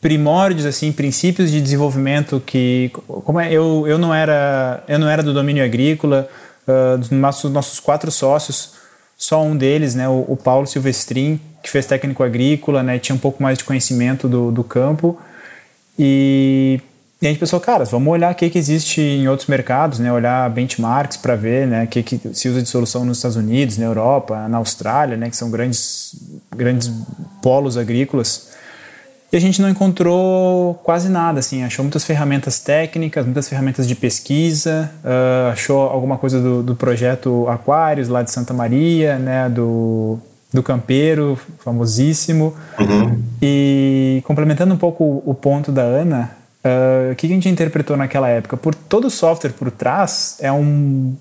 primórdios 0.00 0.64
assim 0.64 0.92
princípios 0.92 1.50
de 1.50 1.60
desenvolvimento 1.60 2.40
que 2.44 2.90
como 3.06 3.38
é 3.40 3.52
eu, 3.52 3.84
eu 3.86 3.98
não 3.98 4.14
era 4.14 4.82
eu 4.88 4.98
não 4.98 5.08
era 5.08 5.22
do 5.22 5.34
domínio 5.34 5.64
agrícola 5.64 6.28
uh, 6.66 6.96
dos 6.96 7.10
nossos 7.10 7.52
nossos 7.52 7.80
quatro 7.80 8.10
sócios 8.10 8.74
só 9.16 9.42
um 9.42 9.56
deles 9.56 9.94
né? 9.94 10.08
O, 10.08 10.24
o, 10.28 10.36
Paulo 10.36 10.66
Silvestrin 10.66 11.40
que 11.62 11.70
fez 11.70 11.86
técnico 11.86 12.22
agrícola 12.22 12.82
né? 12.82 12.98
Tinha 12.98 13.16
um 13.16 13.18
pouco 13.18 13.42
mais 13.42 13.58
de 13.58 13.64
conhecimento 13.64 14.28
do, 14.28 14.52
do 14.52 14.62
campo. 14.62 15.18
E 15.98 16.80
e 17.26 17.28
a 17.28 17.32
gente 17.32 17.40
pensou, 17.40 17.58
cara, 17.58 17.84
vamos 17.84 18.12
olhar 18.12 18.30
o 18.30 18.34
que, 18.36 18.48
que 18.48 18.56
existe 18.56 19.00
em 19.00 19.26
outros 19.26 19.48
mercados, 19.48 19.98
né? 19.98 20.12
Olhar 20.12 20.48
benchmarks 20.48 21.16
para 21.16 21.34
ver, 21.34 21.66
né? 21.66 21.82
O 21.82 21.86
que, 21.88 22.00
que 22.00 22.20
se 22.32 22.48
usa 22.48 22.62
de 22.62 22.68
solução 22.68 23.04
nos 23.04 23.18
Estados 23.18 23.36
Unidos, 23.36 23.76
na 23.78 23.84
Europa, 23.84 24.46
na 24.48 24.58
Austrália, 24.58 25.16
né? 25.16 25.28
Que 25.28 25.36
são 25.36 25.50
grandes, 25.50 26.14
grandes 26.54 26.88
polos 27.42 27.76
agrícolas. 27.76 28.50
E 29.32 29.36
a 29.36 29.40
gente 29.40 29.60
não 29.60 29.68
encontrou 29.68 30.74
quase 30.84 31.08
nada, 31.08 31.40
assim. 31.40 31.64
Achou 31.64 31.84
muitas 31.84 32.04
ferramentas 32.04 32.60
técnicas, 32.60 33.24
muitas 33.24 33.48
ferramentas 33.48 33.88
de 33.88 33.96
pesquisa. 33.96 34.88
Uh, 35.02 35.50
achou 35.50 35.80
alguma 35.80 36.16
coisa 36.16 36.40
do, 36.40 36.62
do 36.62 36.76
projeto 36.76 37.44
Aquários, 37.48 38.08
lá 38.08 38.22
de 38.22 38.30
Santa 38.30 38.54
Maria, 38.54 39.18
né? 39.18 39.48
Do, 39.48 40.20
do 40.54 40.62
Campeiro, 40.62 41.36
famosíssimo. 41.58 42.54
Uhum. 42.78 43.20
E 43.42 44.22
complementando 44.24 44.72
um 44.72 44.78
pouco 44.78 45.24
o 45.26 45.34
ponto 45.34 45.72
da 45.72 45.82
Ana, 45.82 46.30
Uh, 46.66 47.12
o 47.12 47.14
que 47.14 47.26
a 47.26 47.28
gente 47.28 47.48
interpretou 47.48 47.96
naquela 47.96 48.28
época? 48.28 48.56
Por 48.56 48.74
todo 48.74 49.06
o 49.06 49.10
software 49.10 49.52
por 49.52 49.70
trás 49.70 50.36
é 50.40 50.50
um, 50.50 51.14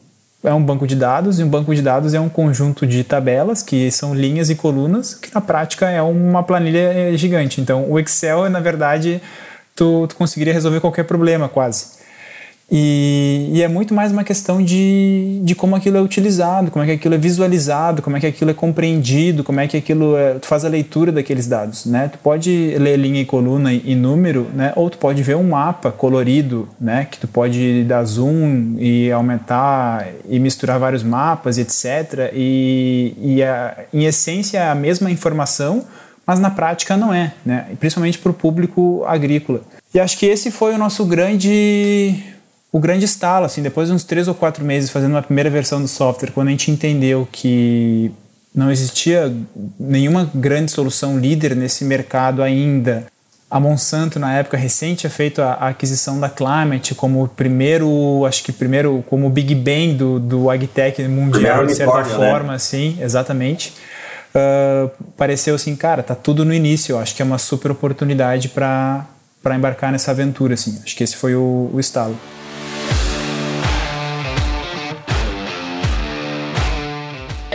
é 0.43 0.51
um 0.51 0.63
banco 0.63 0.87
de 0.87 0.95
dados, 0.95 1.39
e 1.39 1.43
um 1.43 1.47
banco 1.47 1.75
de 1.75 1.83
dados 1.83 2.15
é 2.15 2.19
um 2.19 2.29
conjunto 2.29 2.87
de 2.87 3.03
tabelas, 3.03 3.61
que 3.61 3.91
são 3.91 4.15
linhas 4.15 4.49
e 4.49 4.55
colunas, 4.55 5.13
que 5.13 5.33
na 5.35 5.41
prática 5.41 5.87
é 5.87 6.01
uma 6.01 6.41
planilha 6.41 7.15
gigante. 7.15 7.61
Então, 7.61 7.85
o 7.87 7.99
Excel, 7.99 8.49
na 8.49 8.59
verdade, 8.59 9.21
tu, 9.75 10.07
tu 10.07 10.15
conseguiria 10.15 10.53
resolver 10.53 10.79
qualquer 10.79 11.03
problema 11.03 11.47
quase. 11.47 12.04
E, 12.69 13.51
e, 13.53 13.61
é 13.61 13.67
muito 13.67 13.93
mais 13.93 14.11
uma 14.11 14.23
questão 14.23 14.59
de, 14.59 15.39
de 15.43 15.53
como 15.53 15.75
aquilo 15.75 15.97
é 15.97 16.01
utilizado, 16.01 16.71
como 16.71 16.83
é 16.83 16.87
que 16.87 16.93
aquilo 16.93 17.13
é 17.13 17.17
visualizado, 17.17 18.01
como 18.01 18.17
é 18.17 18.19
que 18.19 18.25
aquilo 18.25 18.49
é 18.49 18.55
compreendido, 18.55 19.43
como 19.43 19.59
é 19.59 19.67
que 19.67 19.77
aquilo 19.77 20.17
é, 20.17 20.33
tu 20.39 20.47
faz 20.47 20.65
a 20.65 20.67
leitura 20.67 21.11
daqueles 21.11 21.45
dados, 21.45 21.85
né? 21.85 22.09
Tu 22.11 22.17
pode 22.17 22.75
ler 22.79 22.97
linha 22.97 23.21
e 23.21 23.25
coluna 23.25 23.71
e, 23.71 23.93
número, 23.93 24.47
né? 24.51 24.73
Ou 24.75 24.89
tu 24.89 24.97
pode 24.97 25.21
ver 25.21 25.35
um 25.35 25.49
mapa 25.49 25.91
colorido, 25.91 26.67
né? 26.81 27.07
Que 27.09 27.19
tu 27.19 27.27
pode 27.27 27.83
dar 27.83 28.03
zoom 28.03 28.77
e 28.79 29.11
aumentar 29.11 30.07
e 30.27 30.39
misturar 30.39 30.79
vários 30.79 31.03
mapas, 31.03 31.59
etc. 31.59 32.31
E, 32.33 33.13
e 33.21 33.43
a, 33.43 33.77
em 33.93 34.05
essência 34.05 34.57
é 34.57 34.69
a 34.69 34.75
mesma 34.75 35.11
informação, 35.11 35.85
mas 36.25 36.39
na 36.39 36.49
prática 36.49 36.97
não 36.97 37.13
é, 37.13 37.31
né? 37.45 37.67
principalmente 37.79 38.17
para 38.17 38.31
o 38.31 38.33
público 38.33 39.03
agrícola. 39.05 39.61
E 39.93 39.99
acho 39.99 40.17
que 40.17 40.25
esse 40.25 40.49
foi 40.49 40.73
o 40.73 40.77
nosso 40.77 41.05
grande 41.05 42.15
o 42.75 42.79
grande 42.79 43.05
estalo, 43.05 43.45
assim, 43.45 43.61
depois 43.61 43.87
de 43.87 43.93
uns 43.93 44.03
três 44.03 44.27
ou 44.27 44.35
quatro 44.35 44.65
meses 44.65 44.89
fazendo 44.89 45.11
uma 45.11 45.21
primeira 45.21 45.49
versão 45.49 45.81
do 45.81 45.87
software, 45.87 46.31
quando 46.31 46.49
a 46.49 46.51
gente 46.51 46.69
entendeu 46.69 47.25
que 47.31 48.11
não 48.53 48.69
existia 48.69 49.33
nenhuma 49.79 50.29
grande 50.35 50.69
solução 50.71 51.17
líder 51.17 51.55
nesse 51.55 51.85
mercado 51.85 52.43
ainda. 52.43 53.05
A 53.49 53.61
Monsanto, 53.61 54.19
na 54.19 54.33
época 54.37 54.57
recente, 54.57 54.99
tinha 55.01 55.09
feito 55.09 55.41
a, 55.41 55.53
a 55.53 55.67
aquisição 55.69 56.19
da 56.19 56.27
Climate 56.27 56.93
como 56.95 57.23
o 57.23 57.29
primeiro, 57.29 58.25
acho 58.25 58.43
que 58.43 58.51
primeiro, 58.51 59.01
como 59.07 59.27
o 59.27 59.29
Big 59.29 59.55
Bang 59.55 59.93
do, 59.93 60.19
do 60.19 60.49
agtech 60.49 61.01
mundial, 61.07 61.65
de 61.65 61.75
certa 61.75 61.99
né? 61.99 62.03
forma, 62.03 62.49
né? 62.49 62.55
assim, 62.55 62.97
exatamente. 62.99 63.73
Uh, 64.35 64.91
pareceu 65.15 65.55
assim, 65.55 65.77
cara, 65.77 66.03
tá 66.03 66.13
tudo 66.13 66.43
no 66.43 66.53
início, 66.53 66.91
eu 66.91 66.99
acho 66.99 67.15
que 67.15 67.21
é 67.21 67.25
uma 67.25 67.37
super 67.37 67.71
oportunidade 67.71 68.49
para 68.49 69.07
embarcar 69.55 69.93
nessa 69.93 70.11
aventura, 70.11 70.55
assim. 70.55 70.77
Acho 70.83 70.93
que 70.93 71.05
esse 71.05 71.15
foi 71.15 71.35
o, 71.35 71.69
o 71.73 71.79
estalo. 71.79 72.17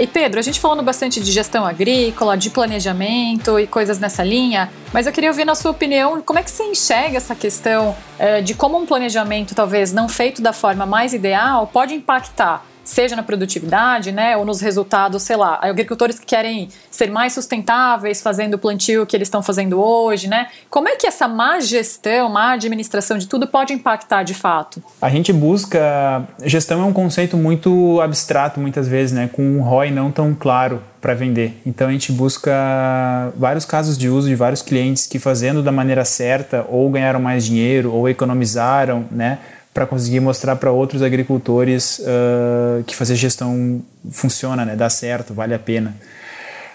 E 0.01 0.07
Pedro, 0.07 0.41
a 0.41 0.43
gente 0.43 0.59
falando 0.59 0.83
bastante 0.83 1.21
de 1.21 1.31
gestão 1.31 1.67
agrícola, 1.67 2.35
de 2.35 2.49
planejamento 2.49 3.61
e 3.61 3.67
coisas 3.67 3.99
nessa 3.99 4.25
linha, 4.25 4.71
mas 4.95 5.07
eu 5.07 5.13
queria 5.13 5.29
ouvir 5.29 5.45
na 5.45 5.55
sua 5.55 5.73
opinião 5.73 6.23
como 6.23 6.39
é 6.39 6.43
que 6.43 6.51
você 6.51 6.63
enxerga 6.65 7.19
essa 7.19 7.35
questão 7.35 7.95
eh, 8.19 8.41
de 8.41 8.55
como 8.55 8.79
um 8.79 8.87
planejamento 8.87 9.55
talvez 9.55 9.93
não 9.93 10.09
feito 10.09 10.41
da 10.41 10.55
forma 10.55 10.87
mais 10.87 11.13
ideal 11.13 11.67
pode 11.67 11.93
impactar 11.93 12.65
seja 12.85 13.15
na 13.15 13.23
produtividade, 13.23 14.13
né, 14.13 14.37
ou 14.37 14.45
nos 14.45 14.61
resultados, 14.61 15.23
sei 15.23 15.37
lá, 15.37 15.59
agricultores 15.63 16.19
que 16.19 16.27
querem 16.27 16.69
ser 16.91 17.11
mais 17.11 17.33
sustentáveis 17.33 18.23
fazendo 18.23 18.55
o 18.55 18.59
plantio 18.59 19.07
que 19.07 19.17
eles 19.17 19.27
estão 19.27 19.43
fazendo 19.43 19.81
hoje, 19.81 20.29
né? 20.29 20.49
Como 20.69 20.89
é 20.89 20.97
que 20.97 21.07
essa 21.07 21.29
má 21.29 21.61
gestão, 21.61 22.29
má 22.29 22.53
administração 22.53 23.19
de 23.19 23.27
tudo 23.27 23.47
pode 23.47 23.73
impactar 23.73 24.23
de 24.23 24.35
fato? 24.35 24.83
A 25.01 25.09
gente 25.09 25.33
busca 25.33 26.27
gestão 26.45 26.83
é 26.83 26.85
um 26.85 26.93
conceito 26.93 27.37
muito 27.37 28.01
abstrato 28.01 28.61
muitas 28.61 28.89
vezes, 28.89 29.13
né, 29.13 29.31
com 29.33 29.43
um 29.43 29.63
ROI 29.63 29.91
não 29.91 30.11
tão 30.11 30.35
claro 30.35 30.83
para 31.01 31.15
vender. 31.15 31.61
Então 31.65 31.89
a 31.89 31.93
gente 31.93 32.13
busca 32.13 33.33
vários 33.37 33.65
casos 33.65 33.97
de 33.97 34.09
uso 34.09 34.29
de 34.29 34.35
vários 34.35 34.61
clientes 34.61 35.07
que 35.07 35.19
fazendo 35.19 35.63
da 35.63 35.73
maneira 35.73 36.05
certa 36.05 36.67
ou 36.69 36.91
ganharam 36.91 37.21
mais 37.21 37.45
dinheiro 37.45 37.93
ou 37.93 38.09
economizaram, 38.09 39.07
né? 39.11 39.39
Para 39.81 39.87
conseguir 39.87 40.21
mostrar 40.21 40.57
para 40.57 40.71
outros 40.71 41.03
agricultores 41.03 42.01
uh, 42.01 42.85
que 42.85 42.95
fazer 42.95 43.17
gestão 43.17 43.81
funciona, 44.11 44.63
né? 44.63 44.77
dá 44.77 44.91
certo, 44.91 45.33
vale 45.33 45.55
a 45.55 45.59
pena. 45.59 45.97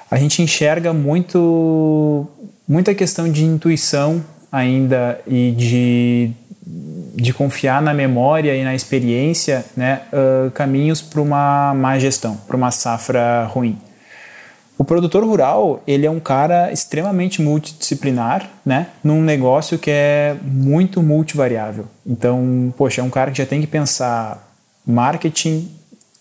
A 0.09 0.17
gente 0.17 0.41
enxerga 0.41 0.91
muito 0.91 2.27
muita 2.67 2.95
questão 2.95 3.31
de 3.31 3.45
intuição 3.45 4.25
ainda 4.51 5.21
e 5.27 5.51
de, 5.51 6.31
de 7.13 7.31
confiar 7.31 7.79
na 7.79 7.93
memória 7.93 8.55
e 8.55 8.63
na 8.63 8.73
experiência, 8.73 9.63
né? 9.77 10.01
Uh, 10.11 10.49
caminhos 10.49 10.99
para 10.99 11.21
uma 11.21 11.75
má 11.75 11.99
gestão, 11.99 12.35
para 12.47 12.57
uma 12.57 12.71
safra 12.71 13.43
ruim. 13.43 13.77
O 14.77 14.83
produtor 14.83 15.23
rural, 15.23 15.81
ele 15.87 16.05
é 16.05 16.11
um 16.11 16.19
cara 16.19 16.71
extremamente 16.71 17.41
multidisciplinar, 17.41 18.49
né? 18.65 18.87
Num 19.01 19.21
negócio 19.21 19.79
que 19.79 19.89
é 19.89 20.35
muito 20.43 21.01
multivariável. 21.01 21.85
Então, 22.05 22.73
poxa, 22.77 22.99
é 22.99 23.03
um 23.03 23.09
cara 23.09 23.31
que 23.31 23.37
já 23.37 23.45
tem 23.45 23.61
que 23.61 23.67
pensar 23.67 24.45
marketing, 24.85 25.71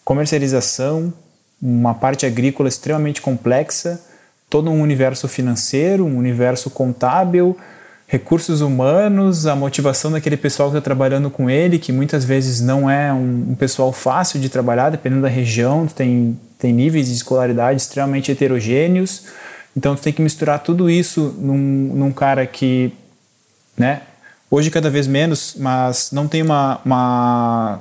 comercialização, 0.04 1.12
uma 1.60 1.94
parte 1.94 2.26
agrícola 2.26 2.68
extremamente 2.68 3.20
complexa, 3.20 4.00
todo 4.48 4.70
um 4.70 4.80
universo 4.80 5.26
financeiro, 5.26 6.04
um 6.04 6.16
universo 6.16 6.70
contábil, 6.70 7.56
recursos 8.06 8.60
humanos, 8.60 9.46
a 9.46 9.56
motivação 9.56 10.12
daquele 10.12 10.36
pessoal 10.36 10.70
que 10.70 10.76
está 10.76 10.84
trabalhando 10.84 11.28
com 11.28 11.50
ele, 11.50 11.78
que 11.78 11.90
muitas 11.90 12.24
vezes 12.24 12.60
não 12.60 12.88
é 12.88 13.12
um, 13.12 13.50
um 13.50 13.54
pessoal 13.56 13.92
fácil 13.92 14.38
de 14.38 14.48
trabalhar, 14.48 14.90
dependendo 14.90 15.22
da 15.22 15.28
região, 15.28 15.86
tem 15.86 16.38
tem 16.64 16.72
níveis 16.72 17.08
de 17.08 17.12
escolaridade 17.12 17.78
extremamente 17.78 18.32
heterogêneos. 18.32 19.24
Então, 19.76 19.94
tu 19.94 20.00
tem 20.00 20.14
que 20.14 20.22
misturar 20.22 20.60
tudo 20.60 20.88
isso 20.88 21.34
num, 21.38 21.92
num 21.94 22.10
cara 22.10 22.46
que, 22.46 22.90
né, 23.76 24.00
hoje 24.50 24.70
cada 24.70 24.88
vez 24.88 25.06
menos, 25.06 25.56
mas 25.58 26.10
não 26.10 26.26
tem 26.26 26.40
uma, 26.40 26.80
uma 26.82 27.80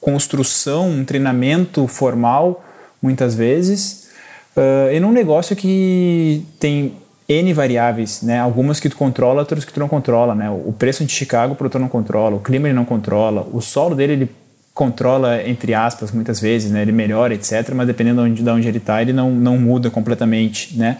construção, 0.00 0.90
um 0.90 1.04
treinamento 1.04 1.86
formal, 1.86 2.64
muitas 3.00 3.36
vezes, 3.36 4.08
uh, 4.56 4.92
e 4.92 4.98
num 4.98 5.12
negócio 5.12 5.54
que 5.54 6.44
tem 6.58 6.96
N 7.28 7.52
variáveis, 7.52 8.20
né? 8.22 8.40
Algumas 8.40 8.80
que 8.80 8.88
tu 8.88 8.96
controla, 8.96 9.42
outras 9.42 9.64
que 9.64 9.72
tu 9.72 9.78
não 9.78 9.88
controla, 9.88 10.34
né? 10.34 10.50
O 10.50 10.74
preço 10.76 11.04
de 11.04 11.12
Chicago 11.12 11.52
o 11.52 11.56
produtor 11.56 11.80
não 11.80 11.88
controla, 11.88 12.34
o 12.36 12.40
clima 12.40 12.66
ele 12.66 12.74
não 12.74 12.84
controla, 12.84 13.46
o 13.52 13.60
solo 13.60 13.94
dele 13.94 14.12
ele 14.12 14.30
controla, 14.74 15.40
entre 15.48 15.72
aspas, 15.72 16.10
muitas 16.10 16.40
vezes, 16.40 16.72
né? 16.72 16.82
Ele 16.82 16.90
melhora, 16.90 17.32
etc. 17.32 17.70
Mas 17.72 17.86
dependendo 17.86 18.22
de 18.24 18.30
onde, 18.30 18.42
de 18.42 18.50
onde 18.50 18.68
ele 18.68 18.78
está, 18.78 19.00
ele 19.00 19.12
não, 19.12 19.30
não 19.30 19.56
muda 19.56 19.88
completamente, 19.88 20.76
né? 20.76 20.98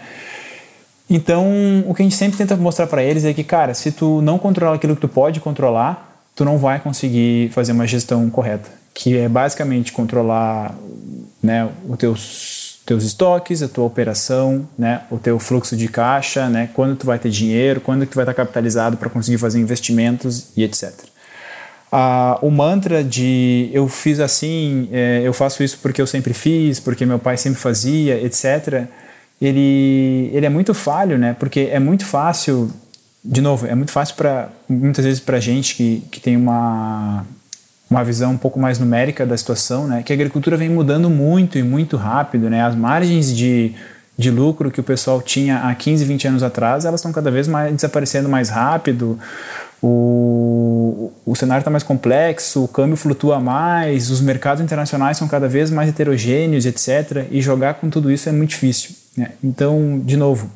Então, 1.09 1.83
o 1.85 1.93
que 1.93 2.01
a 2.01 2.05
gente 2.05 2.15
sempre 2.15 2.37
tenta 2.37 2.55
mostrar 2.55 2.87
para 2.87 3.03
eles 3.03 3.25
é 3.25 3.33
que, 3.33 3.43
cara, 3.43 3.73
se 3.73 3.91
tu 3.91 4.21
não 4.21 4.39
controlar 4.39 4.75
aquilo 4.75 4.95
que 4.95 5.01
tu 5.01 5.09
pode 5.09 5.39
controlar, 5.39 6.23
tu 6.33 6.43
não 6.43 6.57
vai 6.57 6.79
conseguir 6.79 7.51
fazer 7.51 7.73
uma 7.73 7.85
gestão 7.85 8.27
correta, 8.29 8.69
que 8.93 9.15
é 9.15 9.29
basicamente 9.29 9.91
controlar, 9.91 10.73
né, 11.43 11.69
os 11.87 11.97
teus 11.97 12.65
teus 12.85 13.03
estoques, 13.03 13.63
a 13.63 13.67
tua 13.67 13.83
operação, 13.83 14.69
né, 14.77 15.01
o 15.09 15.17
teu 15.17 15.39
fluxo 15.39 15.75
de 15.75 15.87
caixa, 15.87 16.47
né, 16.47 16.69
quando 16.71 16.95
tu 16.95 17.07
vai 17.07 17.17
ter 17.17 17.31
dinheiro, 17.31 17.81
quando 17.81 18.05
tu 18.05 18.13
vai 18.13 18.23
estar 18.23 18.33
capitalizado 18.35 18.95
para 18.95 19.09
conseguir 19.09 19.39
fazer 19.39 19.59
investimentos 19.59 20.49
e 20.55 20.63
etc 20.63 21.14
a, 21.97 22.37
o 22.41 22.51
mantra 22.51 23.01
de 23.01 23.69
eu 23.71 23.87
fiz 23.87 24.19
assim, 24.19 24.89
é, 24.91 25.21
eu 25.23 25.31
faço 25.31 25.63
isso 25.63 25.79
porque 25.81 26.01
eu 26.01 26.05
sempre 26.05 26.33
fiz, 26.33 26.77
porque 26.77 27.05
meu 27.05 27.17
pai 27.17 27.37
sempre 27.37 27.57
fazia, 27.57 28.21
etc., 28.21 28.83
ele, 29.41 30.29
ele 30.33 30.45
é 30.45 30.49
muito 30.49 30.73
falho, 30.73 31.17
né? 31.17 31.33
Porque 31.39 31.69
é 31.71 31.79
muito 31.79 32.05
fácil, 32.05 32.69
de 33.23 33.39
novo, 33.39 33.65
é 33.65 33.73
muito 33.73 33.91
fácil 33.91 34.15
para 34.15 34.49
muitas 34.67 35.05
vezes 35.05 35.21
para 35.21 35.39
gente 35.39 35.75
que, 35.75 36.03
que 36.11 36.19
tem 36.19 36.35
uma, 36.35 37.25
uma 37.89 38.03
visão 38.03 38.31
um 38.31 38.37
pouco 38.37 38.59
mais 38.59 38.77
numérica 38.77 39.25
da 39.25 39.37
situação, 39.37 39.87
né? 39.87 40.03
Que 40.03 40.11
a 40.11 40.15
agricultura 40.15 40.57
vem 40.57 40.69
mudando 40.69 41.09
muito 41.09 41.57
e 41.57 41.63
muito 41.63 41.95
rápido, 41.95 42.49
né? 42.49 42.61
As 42.61 42.75
margens 42.75 43.33
de, 43.33 43.73
de 44.17 44.29
lucro 44.31 44.69
que 44.69 44.81
o 44.81 44.83
pessoal 44.83 45.21
tinha 45.21 45.59
há 45.59 45.73
15, 45.73 46.03
20 46.03 46.27
anos 46.27 46.43
atrás, 46.43 46.83
elas 46.83 46.99
estão 46.99 47.13
cada 47.13 47.31
vez 47.31 47.47
mais 47.47 47.73
desaparecendo 47.73 48.27
mais 48.27 48.49
rápido 48.49 49.17
o, 49.81 51.11
o 51.25 51.35
cenário 51.35 51.61
está 51.61 51.69
mais 51.69 51.83
complexo, 51.83 52.63
o 52.63 52.67
câmbio 52.67 52.95
flutua 52.95 53.39
mais, 53.39 54.09
os 54.09 54.21
mercados 54.21 54.63
internacionais 54.63 55.17
são 55.17 55.27
cada 55.27 55.47
vez 55.47 55.69
mais 55.69 55.89
heterogêneos, 55.89 56.65
etc. 56.65 57.27
E 57.29 57.41
jogar 57.41 57.75
com 57.75 57.89
tudo 57.89 58.11
isso 58.11 58.29
é 58.29 58.31
muito 58.31 58.51
difícil. 58.51 58.95
Né? 59.17 59.31
Então, 59.43 59.99
de 60.03 60.17
novo, 60.17 60.49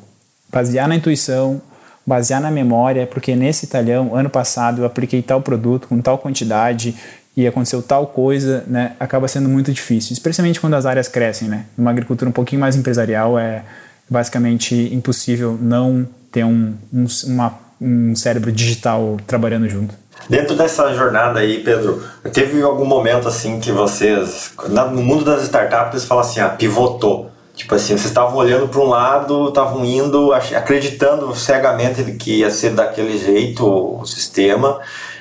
basear 0.50 0.88
na 0.88 0.96
intuição, 0.96 1.60
basear 2.06 2.40
na 2.40 2.50
memória, 2.50 3.06
porque 3.06 3.36
nesse 3.36 3.66
talhão, 3.66 4.14
ano 4.14 4.30
passado, 4.30 4.82
eu 4.82 4.84
apliquei 4.84 5.22
tal 5.22 5.40
produto 5.40 5.86
com 5.86 6.00
tal 6.00 6.18
quantidade 6.18 6.94
e 7.36 7.46
aconteceu 7.46 7.82
tal 7.82 8.06
coisa, 8.06 8.64
né? 8.66 8.92
acaba 8.98 9.28
sendo 9.28 9.48
muito 9.48 9.72
difícil, 9.72 10.12
especialmente 10.12 10.60
quando 10.60 10.74
as 10.74 10.86
áreas 10.86 11.08
crescem. 11.08 11.48
Né? 11.48 11.66
Numa 11.76 11.90
agricultura 11.90 12.28
um 12.28 12.32
pouquinho 12.32 12.60
mais 12.60 12.74
empresarial, 12.74 13.38
é 13.38 13.62
basicamente 14.08 14.92
impossível 14.92 15.56
não 15.60 16.06
ter 16.32 16.44
um, 16.44 16.74
um 16.92 17.06
uma 17.26 17.69
um 17.80 18.14
cérebro 18.14 18.52
digital 18.52 19.16
trabalhando 19.26 19.68
junto. 19.68 19.94
Dentro 20.28 20.54
dessa 20.54 20.92
jornada 20.94 21.40
aí, 21.40 21.62
Pedro, 21.64 22.02
teve 22.32 22.60
algum 22.62 22.84
momento 22.84 23.26
assim 23.26 23.58
que 23.58 23.72
vocês, 23.72 24.52
no 24.68 25.02
mundo 25.02 25.24
das 25.24 25.42
startups, 25.44 26.04
falam 26.04 26.22
assim, 26.22 26.40
ah, 26.40 26.50
pivotou. 26.50 27.30
Tipo 27.54 27.74
assim, 27.74 27.94
vocês 27.94 28.06
estavam 28.06 28.36
olhando 28.36 28.68
para 28.68 28.80
um 28.80 28.88
lado, 28.88 29.48
estavam 29.48 29.84
indo, 29.84 30.32
acreditando 30.32 31.34
cegamente 31.34 32.02
que 32.12 32.38
ia 32.38 32.50
ser 32.50 32.70
daquele 32.70 33.18
jeito 33.18 33.66
o 34.00 34.06
sistema, 34.06 34.78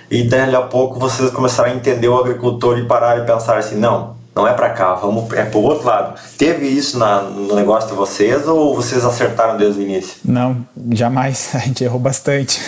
e 0.09 0.23
daí 0.23 0.53
a 0.53 0.61
pouco 0.61 0.99
vocês 0.99 1.29
começaram 1.31 1.71
a 1.71 1.75
entender 1.75 2.07
o 2.07 2.17
agricultor 2.17 2.77
e 2.77 2.85
pararam 2.85 3.23
e 3.23 3.25
pensar 3.25 3.57
assim, 3.57 3.77
não, 3.77 4.15
não 4.35 4.47
é 4.47 4.53
para 4.53 4.69
cá, 4.69 4.93
vamos 4.93 5.31
é 5.33 5.43
pro 5.43 5.59
outro 5.59 5.87
lado. 5.87 6.19
Teve 6.37 6.65
isso 6.67 6.97
na, 6.97 7.21
no 7.21 7.55
negócio 7.55 7.89
de 7.89 7.95
vocês 7.95 8.47
ou 8.47 8.75
vocês 8.75 9.03
acertaram 9.03 9.57
desde 9.57 9.81
o 9.81 9.83
início? 9.83 10.17
Não, 10.23 10.65
jamais. 10.91 11.49
A 11.55 11.59
gente 11.59 11.83
errou 11.83 11.99
bastante. 11.99 12.59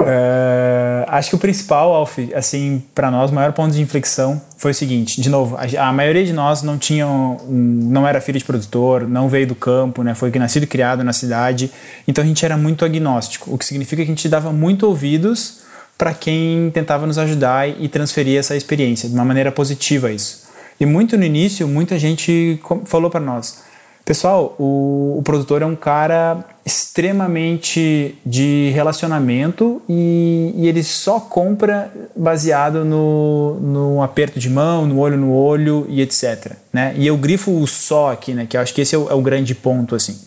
uh, 0.00 1.04
acho 1.08 1.30
que 1.30 1.36
o 1.36 1.38
principal, 1.38 1.94
Alf, 1.94 2.18
assim, 2.34 2.82
para 2.94 3.10
nós, 3.10 3.30
o 3.30 3.34
maior 3.34 3.52
ponto 3.52 3.72
de 3.72 3.80
inflexão 3.80 4.40
foi 4.56 4.72
o 4.72 4.74
seguinte: 4.74 5.20
de 5.20 5.28
novo, 5.28 5.56
a, 5.56 5.88
a 5.88 5.92
maioria 5.92 6.24
de 6.24 6.32
nós 6.32 6.62
não 6.62 6.76
tinha, 6.76 7.06
um, 7.06 7.38
não 7.48 8.06
era 8.06 8.20
filho 8.20 8.38
de 8.38 8.44
produtor, 8.44 9.06
não 9.06 9.28
veio 9.28 9.46
do 9.46 9.54
campo, 9.54 10.02
né? 10.02 10.14
Foi 10.14 10.30
nascido 10.32 10.64
e 10.64 10.66
criado 10.66 11.04
na 11.04 11.12
cidade. 11.12 11.70
Então 12.08 12.24
a 12.24 12.26
gente 12.26 12.44
era 12.44 12.56
muito 12.56 12.84
agnóstico, 12.84 13.54
o 13.54 13.58
que 13.58 13.64
significa 13.64 14.02
que 14.02 14.10
a 14.10 14.14
gente 14.14 14.28
dava 14.28 14.52
muito 14.52 14.86
ouvidos 14.86 15.62
para 15.96 16.12
quem 16.12 16.70
tentava 16.72 17.06
nos 17.06 17.18
ajudar 17.18 17.68
e 17.68 17.88
transferir 17.88 18.38
essa 18.38 18.56
experiência 18.56 19.08
de 19.08 19.14
uma 19.14 19.24
maneira 19.24 19.52
positiva 19.52 20.10
isso. 20.10 20.43
E 20.78 20.86
muito 20.86 21.16
no 21.16 21.24
início, 21.24 21.66
muita 21.68 21.98
gente 21.98 22.60
falou 22.86 23.10
para 23.10 23.20
nós: 23.20 23.62
Pessoal, 24.04 24.54
o, 24.58 25.16
o, 25.18 25.22
produtor 25.22 25.62
é 25.62 25.66
um 25.66 25.74
cara 25.74 26.44
extremamente 26.64 28.18
de 28.24 28.70
relacionamento 28.74 29.80
e, 29.88 30.52
e, 30.56 30.68
ele 30.68 30.82
só 30.82 31.18
compra 31.18 31.90
baseado 32.14 32.84
no, 32.84 33.58
no 33.60 34.02
aperto 34.02 34.38
de 34.38 34.50
mão, 34.50 34.86
no 34.86 34.98
olho 34.98 35.16
no 35.16 35.32
olho 35.32 35.86
e 35.88 36.02
etc. 36.02 36.52
Né? 36.70 36.94
E 36.98 37.06
eu 37.06 37.16
grifo 37.16 37.50
o 37.50 37.66
só 37.66 38.12
aqui, 38.12 38.34
né? 38.34 38.44
que 38.46 38.58
eu 38.58 38.60
acho 38.60 38.74
que 38.74 38.82
esse 38.82 38.94
é 38.94 38.98
o, 38.98 39.08
é 39.08 39.14
o 39.14 39.22
grande 39.22 39.54
ponto. 39.54 39.94
assim. 39.94 40.18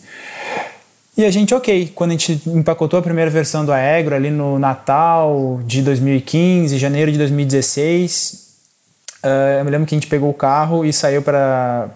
E 1.16 1.24
a 1.24 1.30
gente, 1.30 1.54
ok, 1.54 1.92
quando 1.94 2.10
a 2.10 2.14
gente 2.14 2.40
empacotou 2.48 2.98
a 2.98 3.02
primeira 3.02 3.30
versão 3.30 3.64
do 3.64 3.72
Aegro 3.72 4.12
ali 4.12 4.30
no 4.30 4.58
Natal 4.58 5.60
de 5.64 5.82
2015, 5.82 6.76
janeiro 6.78 7.12
de 7.12 7.18
2016, 7.18 8.47
uh, 9.24 9.58
eu 9.58 9.64
me 9.64 9.70
lembro 9.70 9.86
que 9.86 9.94
a 9.94 9.98
gente 9.98 10.08
pegou 10.08 10.30
o 10.30 10.34
carro 10.34 10.84
e 10.84 10.92
saiu 10.92 11.22
para 11.22 11.88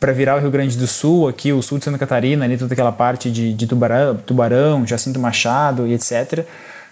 para 0.00 0.12
virar 0.12 0.36
o 0.36 0.40
Rio 0.40 0.50
Grande 0.50 0.78
do 0.78 0.86
Sul, 0.86 1.28
aqui 1.28 1.52
o 1.52 1.60
sul 1.60 1.76
de 1.76 1.84
Santa 1.84 1.98
Catarina, 1.98 2.46
ali 2.46 2.56
toda 2.56 2.72
aquela 2.72 2.90
parte 2.90 3.30
de, 3.30 3.52
de 3.52 3.66
Tubarão, 3.66 4.16
Tubarão, 4.16 4.86
Jacinto 4.86 5.20
Machado 5.20 5.86
e 5.86 5.92
etc., 5.92 6.46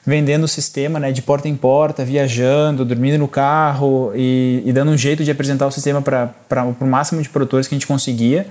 vendendo 0.05 0.45
o 0.45 0.49
sistema 0.49 1.01
né, 1.01 1.11
de 1.11 1.23
porta 1.23 1.49
em 1.49 1.57
porta, 1.57 2.05
viajando, 2.05 2.85
dormindo 2.85 3.19
no 3.19 3.27
carro 3.27 4.13
e, 4.15 4.63
e 4.65 4.73
dando 4.73 4.91
um 4.91 4.97
jeito 4.97 5.25
de 5.25 5.31
apresentar 5.31 5.67
o 5.67 5.71
sistema 5.71 6.03
para 6.03 6.65
o 6.81 6.85
máximo 6.85 7.21
de 7.23 7.29
produtores 7.31 7.67
que 7.67 7.75
a 7.75 7.79
gente 7.79 7.87
conseguia, 7.87 8.47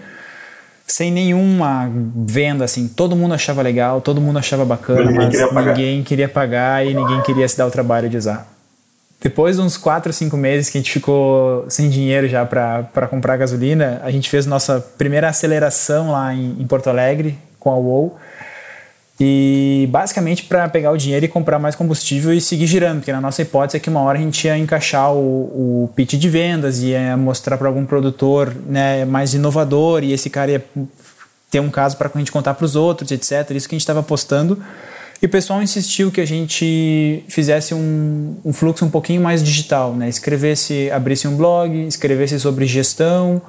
sem 0.88 1.12
nenhuma 1.12 1.91
venda, 2.15 2.65
assim, 2.65 2.88
todo 2.88 3.15
mundo 3.15 3.33
achava 3.33 3.62
legal, 3.62 4.01
todo 4.01 4.19
mundo 4.19 4.39
achava 4.39 4.65
bacana, 4.65 5.12
ninguém 5.12 5.29
mas 5.29 5.31
queria 5.31 5.62
ninguém 5.62 6.03
queria 6.03 6.29
pagar 6.29 6.86
e 6.86 6.93
ninguém 6.93 7.21
queria 7.21 7.47
se 7.47 7.57
dar 7.57 7.67
o 7.67 7.71
trabalho 7.71 8.09
de 8.09 8.17
usar. 8.17 8.57
Depois 9.19 9.55
de 9.55 9.62
uns 9.62 9.77
4 9.77 10.09
ou 10.09 10.13
5 10.13 10.38
meses 10.38 10.69
que 10.69 10.77
a 10.77 10.81
gente 10.81 10.91
ficou 10.91 11.65
sem 11.69 11.89
dinheiro 11.89 12.27
já 12.27 12.45
para 12.45 13.07
comprar 13.09 13.36
gasolina, 13.36 14.00
a 14.03 14.12
gente 14.12 14.29
fez 14.29 14.45
nossa 14.45 14.79
primeira 14.79 15.27
aceleração 15.27 16.12
lá 16.12 16.33
em, 16.33 16.55
em 16.59 16.67
Porto 16.67 16.88
Alegre 16.88 17.38
com 17.59 17.71
a 17.71 17.75
WOW. 17.75 18.17
E 19.19 19.88
basicamente 19.89 20.43
para 20.43 20.69
pegar 20.69 20.91
o 20.91 20.97
dinheiro 20.97 21.25
e 21.25 21.27
comprar 21.27 21.57
mais 21.57 21.75
combustível 21.75 22.31
e 22.31 22.39
seguir 22.39 22.67
girando, 22.67 23.00
porque 23.00 23.12
na 23.12 23.19
nossa 23.19 23.41
hipótese 23.41 23.77
é 23.77 23.79
que 23.79 23.89
uma 23.89 24.01
hora 24.01 24.19
a 24.19 24.21
gente 24.21 24.45
ia 24.45 24.55
encaixar 24.55 25.12
o, 25.12 25.86
o 25.86 25.89
pitch 25.95 26.13
de 26.13 26.29
vendas, 26.29 26.83
ia 26.83 27.17
mostrar 27.17 27.57
para 27.57 27.67
algum 27.67 27.83
produtor 27.83 28.55
né, 28.67 29.05
mais 29.05 29.33
inovador 29.33 30.03
e 30.03 30.13
esse 30.13 30.29
cara 30.29 30.51
ia 30.51 30.65
ter 31.50 31.59
um 31.59 31.69
caso 31.71 31.97
para 31.97 32.12
a 32.13 32.17
gente 32.19 32.31
contar 32.31 32.53
para 32.53 32.65
os 32.65 32.75
outros, 32.75 33.09
etc. 33.09 33.50
Isso 33.55 33.67
que 33.67 33.74
a 33.74 33.77
gente 33.77 33.81
estava 33.81 34.01
apostando. 34.01 34.62
E 35.21 35.25
o 35.25 35.29
pessoal 35.29 35.62
insistiu 35.63 36.12
que 36.12 36.21
a 36.21 36.25
gente 36.25 37.24
fizesse 37.27 37.74
um, 37.74 38.36
um, 38.45 38.53
fluxo 38.53 38.86
um 38.86 38.89
pouquinho 38.89 39.21
mais 39.21 39.41
digital, 39.41 39.95
né? 39.95 40.07
Escrevesse, 40.07 40.91
abrisse 40.91 41.27
um 41.27 41.36
blog, 41.36 41.88
escrevesse 41.88 42.39
sobre 42.39 42.67
gestão, 42.67 43.41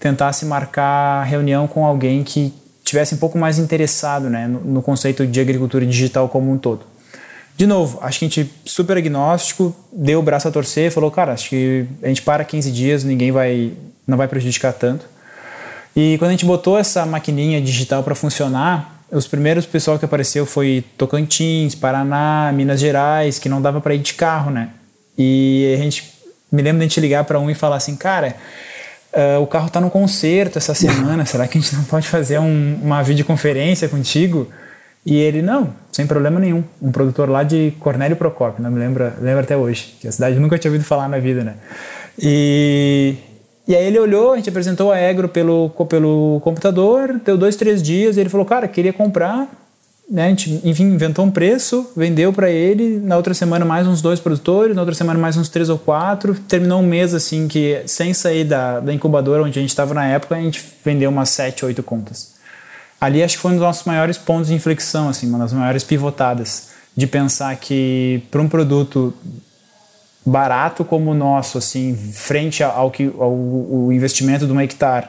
tentasse 0.00 0.44
marcar 0.44 1.22
reunião 1.22 1.68
com 1.68 1.86
alguém 1.86 2.24
que 2.24 2.52
tivesse 2.82 3.14
um 3.14 3.18
pouco 3.18 3.38
mais 3.38 3.58
interessado, 3.58 4.28
né, 4.28 4.46
no, 4.46 4.60
no 4.60 4.82
conceito 4.82 5.26
de 5.26 5.40
agricultura 5.40 5.86
digital 5.86 6.28
como 6.28 6.50
um 6.50 6.58
todo. 6.58 6.84
De 7.56 7.66
novo, 7.66 7.98
acho 8.02 8.18
que 8.18 8.24
a 8.24 8.28
gente 8.28 8.52
super 8.64 8.96
agnóstico, 8.96 9.74
deu 9.92 10.18
o 10.18 10.22
braço 10.22 10.48
a 10.48 10.50
torcer, 10.50 10.90
falou, 10.90 11.10
cara, 11.10 11.32
acho 11.32 11.48
que 11.48 11.86
a 12.02 12.08
gente 12.08 12.20
para 12.20 12.44
15 12.44 12.70
dias, 12.72 13.04
ninguém 13.04 13.30
vai, 13.30 13.72
não 14.06 14.18
vai 14.18 14.26
prejudicar 14.26 14.72
tanto. 14.72 15.06
E 15.94 16.16
quando 16.18 16.30
a 16.30 16.32
gente 16.32 16.44
botou 16.44 16.78
essa 16.78 17.06
maquininha 17.06 17.60
digital 17.60 18.02
para 18.02 18.14
funcionar, 18.14 18.91
os 19.12 19.28
primeiros 19.28 19.66
pessoal 19.66 19.98
que 19.98 20.04
apareceu 20.04 20.46
foi 20.46 20.82
Tocantins, 20.96 21.74
Paraná, 21.74 22.50
Minas 22.54 22.80
Gerais, 22.80 23.38
que 23.38 23.48
não 23.48 23.60
dava 23.60 23.80
para 23.80 23.94
ir 23.94 23.98
de 23.98 24.14
carro, 24.14 24.50
né? 24.50 24.70
E 25.18 25.70
a 25.74 25.76
gente 25.76 26.14
me 26.50 26.62
lembro 26.62 26.78
de 26.78 26.86
a 26.86 26.88
gente 26.88 27.00
ligar 27.00 27.24
para 27.24 27.38
um 27.38 27.50
e 27.50 27.54
falar 27.54 27.76
assim, 27.76 27.94
cara, 27.94 28.34
uh, 29.12 29.40
o 29.42 29.46
carro 29.46 29.66
está 29.66 29.80
no 29.80 29.90
concerto 29.90 30.56
essa 30.56 30.74
semana, 30.74 31.26
será 31.26 31.46
que 31.46 31.58
a 31.58 31.60
gente 31.60 31.74
não 31.76 31.84
pode 31.84 32.08
fazer 32.08 32.38
um, 32.38 32.78
uma 32.82 33.02
videoconferência 33.02 33.86
contigo? 33.86 34.48
E 35.04 35.16
ele, 35.16 35.42
não, 35.42 35.74
sem 35.90 36.06
problema 36.06 36.40
nenhum. 36.40 36.64
Um 36.80 36.90
produtor 36.90 37.28
lá 37.28 37.42
de 37.42 37.74
Cornélio 37.80 38.16
Procópio, 38.16 38.62
não 38.62 38.70
me 38.70 38.78
lembra, 38.78 39.14
lembro 39.20 39.40
até 39.40 39.56
hoje, 39.56 39.96
que 40.00 40.08
a 40.08 40.12
cidade 40.12 40.38
nunca 40.38 40.58
tinha 40.58 40.70
ouvido 40.70 40.86
falar 40.86 41.08
na 41.08 41.18
vida, 41.18 41.44
né? 41.44 41.56
E, 42.18 43.16
e 43.66 43.76
aí 43.76 43.86
ele 43.86 43.98
olhou, 43.98 44.32
a 44.32 44.36
gente 44.36 44.48
apresentou 44.48 44.90
a 44.90 44.98
Egro 44.98 45.28
pelo, 45.28 45.70
pelo 45.88 46.40
computador, 46.42 47.20
deu 47.24 47.38
dois, 47.38 47.54
três 47.56 47.82
dias, 47.82 48.16
ele 48.16 48.28
falou, 48.28 48.44
cara, 48.44 48.66
queria 48.66 48.92
comprar, 48.92 49.48
né? 50.10 50.26
A 50.26 50.28
gente, 50.28 50.60
enfim, 50.64 50.84
inventou 50.84 51.24
um 51.24 51.30
preço, 51.30 51.90
vendeu 51.96 52.32
para 52.32 52.50
ele, 52.50 52.98
na 52.98 53.16
outra 53.16 53.32
semana 53.32 53.64
mais 53.64 53.86
uns 53.86 54.02
dois 54.02 54.18
produtores, 54.18 54.74
na 54.74 54.82
outra 54.82 54.94
semana 54.94 55.18
mais 55.18 55.36
uns 55.36 55.48
três 55.48 55.68
ou 55.68 55.78
quatro, 55.78 56.34
terminou 56.48 56.80
um 56.80 56.86
mês 56.86 57.14
assim 57.14 57.46
que, 57.46 57.82
sem 57.86 58.12
sair 58.12 58.44
da, 58.44 58.80
da 58.80 58.92
incubadora 58.92 59.42
onde 59.42 59.58
a 59.58 59.62
gente 59.62 59.70
estava 59.70 59.94
na 59.94 60.06
época, 60.06 60.34
a 60.34 60.40
gente 60.40 60.62
vendeu 60.84 61.08
umas 61.08 61.30
sete, 61.30 61.64
oito 61.64 61.82
contas. 61.82 62.34
Ali 63.00 63.22
acho 63.22 63.36
que 63.36 63.42
foi 63.42 63.52
um 63.52 63.54
dos 63.54 63.62
nossos 63.62 63.84
maiores 63.84 64.18
pontos 64.18 64.48
de 64.48 64.54
inflexão, 64.54 65.08
assim, 65.08 65.28
uma 65.28 65.38
das 65.38 65.52
maiores 65.52 65.82
pivotadas, 65.82 66.68
de 66.96 67.06
pensar 67.06 67.56
que 67.56 68.22
para 68.30 68.40
um 68.40 68.48
produto 68.48 69.14
barato 70.24 70.84
como 70.84 71.10
o 71.10 71.14
nosso, 71.14 71.58
assim, 71.58 71.96
frente 72.12 72.62
ao, 72.62 72.90
que, 72.90 73.12
ao, 73.18 73.30
ao 73.30 73.92
investimento 73.92 74.46
de 74.46 74.52
um 74.52 74.60
hectare, 74.60 75.06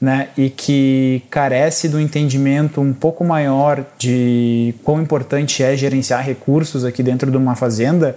né, 0.00 0.28
e 0.36 0.50
que 0.50 1.22
carece 1.30 1.88
do 1.88 2.00
entendimento 2.00 2.80
um 2.80 2.92
pouco 2.92 3.24
maior 3.24 3.84
de 3.96 4.74
quão 4.82 5.00
importante 5.00 5.62
é 5.62 5.76
gerenciar 5.76 6.22
recursos 6.22 6.84
aqui 6.84 7.02
dentro 7.02 7.30
de 7.30 7.36
uma 7.36 7.54
fazenda, 7.54 8.16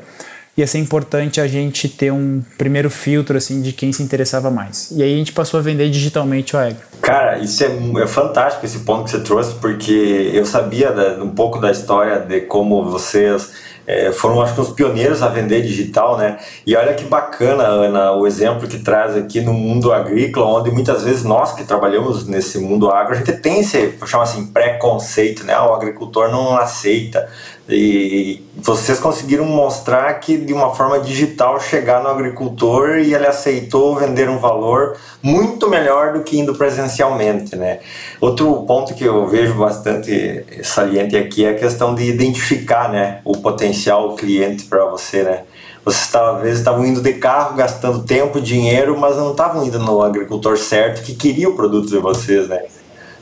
ia 0.58 0.66
ser 0.66 0.80
importante 0.80 1.40
a 1.40 1.48
gente 1.48 1.88
ter 1.88 2.12
um 2.12 2.42
primeiro 2.58 2.90
filtro 2.90 3.38
assim 3.38 3.62
de 3.62 3.72
quem 3.72 3.94
se 3.94 4.02
interessava 4.02 4.50
mais. 4.50 4.90
E 4.92 5.04
aí 5.04 5.14
a 5.14 5.18
gente 5.18 5.32
passou 5.32 5.60
a 5.60 5.64
vender 5.64 5.90
digitalmente 5.90 6.56
o 6.56 6.60
Agro. 6.60 6.78
Cara, 7.00 7.38
isso 7.38 7.64
é, 7.64 7.68
é 8.02 8.08
fantástico 8.08 8.66
esse 8.66 8.80
ponto 8.80 9.06
que 9.06 9.12
você 9.12 9.20
trouxe, 9.20 9.54
porque 9.56 10.32
eu 10.34 10.46
sabia 10.46 10.92
da, 10.92 11.24
um 11.24 11.30
pouco 11.30 11.60
da 11.60 11.72
história 11.72 12.20
de 12.20 12.42
como 12.42 12.84
vocês 12.84 13.52
é, 13.88 14.12
foram 14.12 14.42
acho 14.42 14.54
que 14.54 14.60
os 14.60 14.72
pioneiros 14.72 15.24
a 15.24 15.30
vender 15.30 15.62
digital, 15.62 16.18
né? 16.18 16.38
E 16.66 16.76
olha 16.76 16.94
que 16.94 17.06
bacana, 17.06 17.64
Ana, 17.64 18.12
o 18.12 18.28
exemplo 18.28 18.68
que 18.68 18.80
traz 18.80 19.16
aqui 19.16 19.40
no 19.40 19.54
mundo 19.54 19.94
agrícola, 19.94 20.60
onde 20.60 20.70
muitas 20.70 21.04
vezes 21.04 21.24
nós 21.24 21.54
que 21.54 21.64
trabalhamos 21.64 22.28
nesse 22.28 22.60
mundo 22.60 22.92
agro, 22.92 23.14
a 23.14 23.18
gente 23.18 23.32
tem 23.32 23.62
esse, 23.62 23.98
chama 24.06 24.24
assim, 24.24 24.48
preconceito, 24.48 25.46
né? 25.46 25.54
Ah, 25.54 25.66
o 25.66 25.74
agricultor 25.74 26.30
não 26.30 26.58
aceita. 26.58 27.30
E 27.70 28.42
vocês 28.56 28.98
conseguiram 28.98 29.46
mostrar 29.46 30.14
que 30.16 30.38
de 30.38 30.54
uma 30.54 30.74
forma 30.74 31.00
digital 31.00 31.60
chegar 31.60 32.02
no 32.02 32.08
agricultor 32.08 33.00
e 33.00 33.14
ele 33.14 33.28
aceitou 33.28 33.96
vender 33.96 34.30
um 34.30 34.40
valor 34.40 34.96
muito 35.22 35.70
melhor 35.70 36.14
do 36.14 36.22
que 36.22 36.40
indo 36.40 36.56
presencialmente, 36.56 37.58
né? 37.58 37.80
Outro 38.22 38.64
ponto 38.66 38.94
que 38.94 39.04
eu 39.04 39.28
vejo 39.28 39.56
bastante 39.56 40.46
saliente 40.64 41.18
aqui 41.18 41.46
é 41.46 41.50
a 41.50 41.56
questão 41.56 41.94
de 41.94 42.04
identificar, 42.04 42.90
né, 42.90 43.20
o 43.26 43.38
potencial 43.38 44.16
cliente 44.16 44.64
para 44.66 44.86
você, 44.86 45.24
né? 45.24 45.44
Vocês 45.84 46.12
vezes 46.42 46.60
estavam 46.60 46.86
indo 46.86 47.02
de 47.02 47.14
carro, 47.14 47.56
gastando 47.56 48.04
tempo, 48.04 48.42
dinheiro, 48.42 48.98
mas 49.00 49.16
não 49.16 49.32
estavam 49.32 49.66
indo 49.66 49.80
no 49.80 50.02
agricultor 50.02 50.58
certo 50.58 51.02
que 51.02 51.16
queria 51.16 51.48
o 51.48 51.56
produto 51.56 51.88
de 51.88 51.98
vocês, 51.98 52.48
né? 52.50 52.64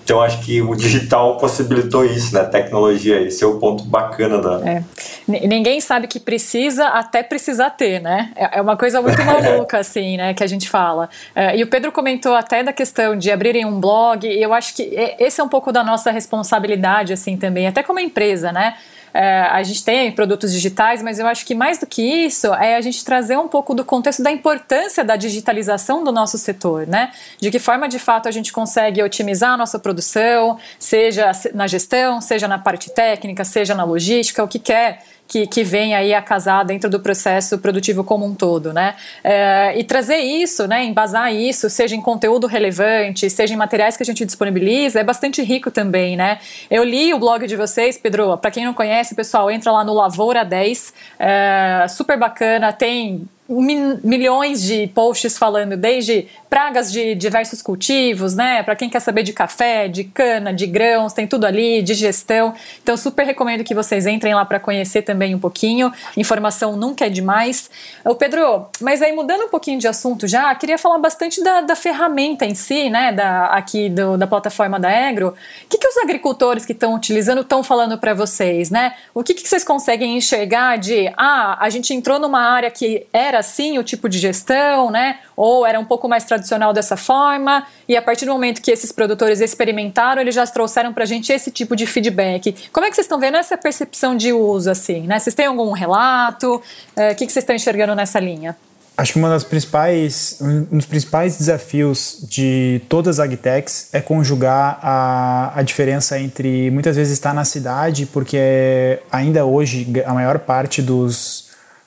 Então 0.05 0.21
acho 0.21 0.39
que 0.41 0.61
o 0.61 0.75
digital 0.75 1.35
possibilitou 1.39 2.05
isso, 2.05 2.31
né? 2.35 2.43
tecnologia, 2.43 3.19
esse 3.21 3.43
é 3.43 3.47
o 3.47 3.57
ponto 3.57 3.83
bacana 3.85 4.39
da. 4.39 4.69
É. 4.69 4.83
Ninguém 5.27 5.81
sabe 5.81 6.05
que 6.05 6.19
precisa 6.19 6.89
até 6.89 7.23
precisar 7.23 7.71
ter, 7.71 7.99
né? 7.99 8.31
É, 8.35 8.59
é 8.59 8.61
uma 8.61 8.77
coisa 8.77 9.01
muito 9.01 9.17
maluca, 9.25 9.79
assim, 9.79 10.15
né? 10.15 10.35
Que 10.35 10.43
a 10.43 10.47
gente 10.47 10.69
fala. 10.69 11.09
É, 11.33 11.57
e 11.57 11.63
o 11.63 11.67
Pedro 11.67 11.91
comentou 11.91 12.35
até 12.35 12.61
da 12.61 12.71
questão 12.71 13.17
de 13.17 13.31
abrirem 13.31 13.65
um 13.65 13.79
blog, 13.79 14.27
e 14.27 14.39
eu 14.39 14.53
acho 14.53 14.75
que 14.75 14.83
esse 15.17 15.41
é 15.41 15.43
um 15.43 15.49
pouco 15.49 15.71
da 15.71 15.83
nossa 15.83 16.11
responsabilidade, 16.11 17.11
assim, 17.11 17.35
também, 17.35 17.65
até 17.65 17.81
como 17.81 17.99
empresa, 17.99 18.51
né? 18.51 18.75
É, 19.17 19.43
a 19.43 19.63
gente 19.63 19.81
tem 19.81 20.11
produtos 20.11 20.51
digitais, 20.51 21.01
mas 21.01 21.19
eu 21.19 21.25
acho 21.25 21.45
que 21.45 21.55
mais 21.55 21.77
do 21.77 21.87
que 21.87 22.01
isso 22.01 22.53
é 22.55 22.75
a 22.75 22.81
gente 22.81 23.05
trazer 23.05 23.37
um 23.37 23.47
pouco 23.47 23.73
do 23.73 23.85
contexto 23.85 24.21
da 24.21 24.29
importância 24.29 25.05
da 25.05 25.15
digitalização 25.15 26.03
do 26.03 26.11
nosso 26.11 26.37
setor, 26.37 26.85
né? 26.85 27.13
De 27.39 27.49
que 27.49 27.57
forma 27.57 27.87
de 27.87 27.97
fato 27.97 28.27
a 28.27 28.31
gente 28.31 28.51
consegue 28.51 29.01
otimizar 29.01 29.51
a 29.51 29.57
nossa 29.57 29.79
produção, 29.79 30.59
seja 30.77 31.31
na 31.53 31.65
gestão, 31.65 32.19
seja 32.19 32.45
na 32.45 32.59
parte 32.59 32.91
técnica, 32.91 33.45
seja 33.45 33.73
na 33.73 33.85
logística, 33.85 34.43
o 34.43 34.49
que 34.49 34.59
quer 34.59 35.01
que, 35.27 35.47
que 35.47 35.63
vem 35.63 35.95
aí 35.95 36.13
a 36.13 36.21
casar 36.21 36.63
dentro 36.63 36.89
do 36.89 36.99
processo 36.99 37.57
produtivo 37.57 38.03
como 38.03 38.25
um 38.25 38.35
todo, 38.35 38.71
né? 38.71 38.95
É, 39.23 39.77
e 39.77 39.83
trazer 39.83 40.17
isso, 40.17 40.67
né, 40.67 40.83
embasar 40.83 41.33
isso, 41.33 41.69
seja 41.69 41.95
em 41.95 42.01
conteúdo 42.01 42.47
relevante, 42.47 43.29
seja 43.29 43.53
em 43.53 43.57
materiais 43.57 43.97
que 43.97 44.03
a 44.03 44.05
gente 44.05 44.25
disponibiliza, 44.25 44.99
é 44.99 45.03
bastante 45.03 45.41
rico 45.41 45.71
também, 45.71 46.15
né? 46.15 46.39
Eu 46.69 46.83
li 46.83 47.13
o 47.13 47.19
blog 47.19 47.45
de 47.47 47.55
vocês, 47.55 47.97
Pedro, 47.97 48.37
para 48.37 48.51
quem 48.51 48.65
não 48.65 48.73
conhece, 48.73 49.15
pessoal, 49.15 49.49
entra 49.49 49.71
lá 49.71 49.83
no 49.83 49.93
Lavoura 49.93 50.43
10, 50.43 50.93
é, 51.19 51.85
super 51.89 52.17
bacana, 52.17 52.71
tem 52.71 53.27
milhões 53.47 54.63
de 54.63 54.87
posts 54.87 55.37
falando 55.37 55.77
desde 55.77 56.27
pragas 56.49 56.91
de 56.91 57.13
diversos 57.15 57.61
cultivos, 57.61 58.33
né? 58.33 58.63
Para 58.63 58.75
quem 58.75 58.89
quer 58.89 58.99
saber 59.01 59.23
de 59.23 59.33
café, 59.33 59.87
de 59.87 60.05
cana, 60.05 60.53
de 60.53 60.65
grãos, 60.65 61.13
tem 61.13 61.27
tudo 61.27 61.45
ali, 61.45 61.81
de 61.81 61.93
gestão. 61.93 62.53
Então, 62.81 62.95
super 62.95 63.25
recomendo 63.25 63.63
que 63.63 63.75
vocês 63.75 64.07
entrem 64.07 64.33
lá 64.33 64.45
para 64.45 64.59
conhecer 64.59 65.01
também 65.01 65.35
um 65.35 65.39
pouquinho. 65.39 65.91
Informação 66.15 66.75
nunca 66.75 67.05
é 67.05 67.09
demais. 67.09 67.69
Ô, 68.03 68.15
Pedro, 68.15 68.67
mas 68.79 69.01
aí 69.01 69.11
mudando 69.11 69.43
um 69.43 69.49
pouquinho 69.49 69.77
de 69.77 69.87
assunto 69.87 70.27
já, 70.27 70.55
queria 70.55 70.77
falar 70.77 70.97
bastante 70.97 71.43
da, 71.43 71.61
da 71.61 71.75
ferramenta 71.75 72.45
em 72.45 72.55
si, 72.55 72.89
né? 72.89 73.11
Da, 73.11 73.47
aqui 73.47 73.89
do, 73.89 74.17
da 74.17 74.25
plataforma 74.25 74.79
da 74.79 74.89
Egro. 74.89 75.29
O 75.29 75.67
que, 75.69 75.77
que 75.77 75.87
os 75.87 75.97
agricultores 75.97 76.65
que 76.65 76.71
estão 76.71 76.95
utilizando 76.95 77.41
estão 77.41 77.61
falando 77.61 77.97
para 77.97 78.13
vocês, 78.13 78.71
né? 78.71 78.93
O 79.13 79.23
que, 79.23 79.33
que 79.33 79.47
vocês 79.47 79.63
conseguem 79.63 80.17
enxergar 80.17 80.77
de, 80.77 81.11
ah, 81.17 81.57
a 81.59 81.69
gente 81.69 81.93
entrou 81.93 82.17
numa 82.17 82.39
área 82.39 82.71
que 82.71 83.05
era 83.11 83.34
assim 83.35 83.77
o 83.77 83.83
tipo 83.83 84.09
de 84.09 84.17
gestão, 84.17 84.89
né? 84.89 85.19
Ou 85.35 85.65
era 85.65 85.79
um 85.79 85.85
pouco 85.85 86.07
mais 86.07 86.23
tradicional 86.23 86.73
dessa 86.73 86.97
forma, 86.97 87.65
e 87.87 87.95
a 87.95 88.01
partir 88.01 88.25
do 88.25 88.31
momento 88.31 88.61
que 88.61 88.71
esses 88.71 88.91
produtores 88.91 89.41
experimentaram, 89.41 90.21
eles 90.21 90.35
já 90.35 90.45
trouxeram 90.47 90.93
para 90.93 91.03
a 91.03 91.07
gente 91.07 91.31
esse 91.31 91.51
tipo 91.51 91.75
de 91.75 91.85
feedback. 91.85 92.55
Como 92.71 92.85
é 92.85 92.89
que 92.89 92.95
vocês 92.95 93.05
estão 93.05 93.19
vendo 93.19 93.37
essa 93.37 93.57
percepção 93.57 94.15
de 94.15 94.33
uso, 94.33 94.69
assim, 94.69 95.01
né? 95.01 95.19
Vocês 95.19 95.35
têm 95.35 95.45
algum 95.45 95.71
relato? 95.71 96.61
Eh, 96.95 97.11
o 97.11 97.15
que, 97.15 97.25
que 97.25 97.31
vocês 97.31 97.43
estão 97.43 97.55
enxergando 97.55 97.93
nessa 97.95 98.19
linha? 98.19 98.55
Acho 98.97 99.11
que 99.11 99.19
uma 99.19 99.29
das 99.29 99.43
principais, 99.43 100.39
um 100.41 100.77
dos 100.77 100.85
principais 100.85 101.37
desafios 101.37 102.19
de 102.29 102.81
todas 102.87 103.19
as 103.19 103.25
agtechs 103.25 103.89
é 103.91 103.99
conjugar 103.99 104.79
a, 104.81 105.51
a 105.53 105.61
diferença 105.63 106.17
entre 106.17 106.71
muitas 106.71 106.95
vezes 106.95 107.11
estar 107.11 107.33
na 107.33 107.43
cidade, 107.43 108.05
porque 108.05 108.99
ainda 109.11 109.45
hoje 109.45 109.85
a 110.05 110.13
maior 110.13 110.39
parte 110.39 110.81
dos 110.81 111.44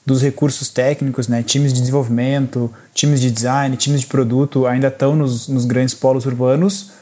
dos 0.08 0.22
recursos 0.22 0.70
técnicos, 0.70 1.28
né? 1.28 1.42
times 1.42 1.72
de 1.72 1.80
desenvolvimento, 1.80 2.72
times 2.94 3.20
de 3.20 3.30
design, 3.30 3.76
times 3.76 4.00
de 4.00 4.06
produto 4.06 4.66
ainda 4.66 4.88
estão 4.88 5.14
nos, 5.14 5.48
nos 5.48 5.66
grandes 5.66 5.94
polos 5.94 6.24
urbanos 6.24 6.92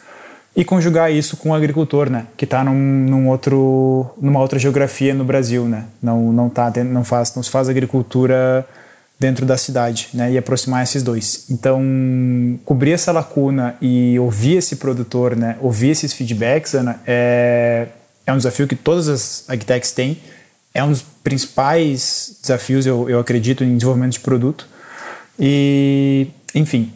e 0.56 0.64
conjugar 0.64 1.12
isso 1.12 1.36
com 1.36 1.50
o 1.50 1.54
agricultor, 1.54 2.10
né, 2.10 2.26
que 2.34 2.46
está 2.46 2.64
num, 2.64 2.74
num, 2.74 3.28
outro, 3.28 4.10
numa 4.20 4.40
outra 4.40 4.58
geografia 4.58 5.12
no 5.12 5.22
Brasil, 5.22 5.66
né, 5.66 5.84
não 6.02 6.32
não 6.32 6.48
tá 6.48 6.72
não 6.82 7.04
faz 7.04 7.34
não 7.36 7.42
se 7.42 7.50
faz 7.50 7.68
agricultura 7.68 8.66
dentro 9.20 9.44
da 9.44 9.56
cidade, 9.56 10.08
né, 10.14 10.32
e 10.32 10.38
aproximar 10.38 10.82
esses 10.82 11.02
dois. 11.02 11.46
Então, 11.50 11.82
cobrir 12.64 12.92
essa 12.92 13.12
lacuna 13.12 13.76
e 13.80 14.18
ouvir 14.18 14.56
esse 14.56 14.76
produtor, 14.76 15.36
né, 15.36 15.56
ouvir 15.60 15.90
esses 15.90 16.12
feedbacks, 16.12 16.74
Ana, 16.74 17.00
é 17.06 17.88
é 18.26 18.32
um 18.32 18.36
desafio 18.36 18.66
que 18.66 18.74
todas 18.74 19.08
as 19.08 19.44
agtechs 19.48 19.92
têm 19.92 20.18
é 20.76 20.84
um 20.84 20.90
dos 20.90 21.02
principais 21.24 22.38
desafios, 22.42 22.86
eu, 22.86 23.08
eu 23.08 23.18
acredito, 23.18 23.64
em 23.64 23.74
desenvolvimento 23.74 24.12
de 24.12 24.20
produto. 24.20 24.68
E, 25.40 26.28
enfim, 26.54 26.92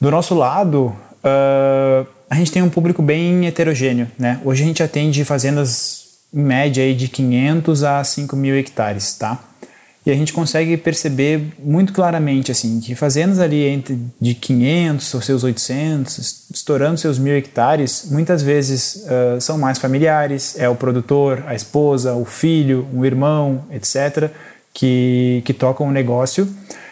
do 0.00 0.10
nosso 0.10 0.34
lado, 0.34 0.86
uh, 1.22 2.06
a 2.30 2.34
gente 2.34 2.50
tem 2.50 2.62
um 2.62 2.70
público 2.70 3.02
bem 3.02 3.46
heterogêneo. 3.46 4.10
Né? 4.18 4.40
Hoje 4.42 4.62
a 4.62 4.66
gente 4.66 4.82
atende 4.82 5.22
fazendas 5.22 6.04
em 6.32 6.42
média 6.42 6.82
aí 6.82 6.94
de 6.94 7.08
500 7.08 7.84
a 7.84 8.02
5 8.02 8.34
mil 8.36 8.56
hectares, 8.56 9.14
tá? 9.14 9.38
E 10.06 10.10
a 10.10 10.14
gente 10.14 10.34
consegue 10.34 10.76
perceber 10.76 11.54
muito 11.58 11.92
claramente 11.94 12.52
assim 12.52 12.78
que 12.78 12.94
fazendas 12.94 13.38
ali 13.38 13.64
entre 13.64 13.98
de 14.20 14.34
500 14.34 15.14
ou 15.14 15.22
seus 15.22 15.44
800, 15.44 16.50
estourando 16.52 16.98
seus 16.98 17.18
mil 17.18 17.34
hectares, 17.34 18.08
muitas 18.10 18.42
vezes 18.42 19.06
uh, 19.06 19.40
são 19.40 19.56
mais 19.56 19.78
familiares, 19.78 20.56
é 20.58 20.68
o 20.68 20.74
produtor, 20.74 21.42
a 21.46 21.54
esposa, 21.54 22.12
o 22.14 22.26
filho, 22.26 22.86
o 22.92 23.06
irmão, 23.06 23.64
etc., 23.70 24.30
que, 24.74 25.40
que 25.46 25.54
tocam 25.54 25.88
o 25.88 25.90
negócio. 25.90 26.46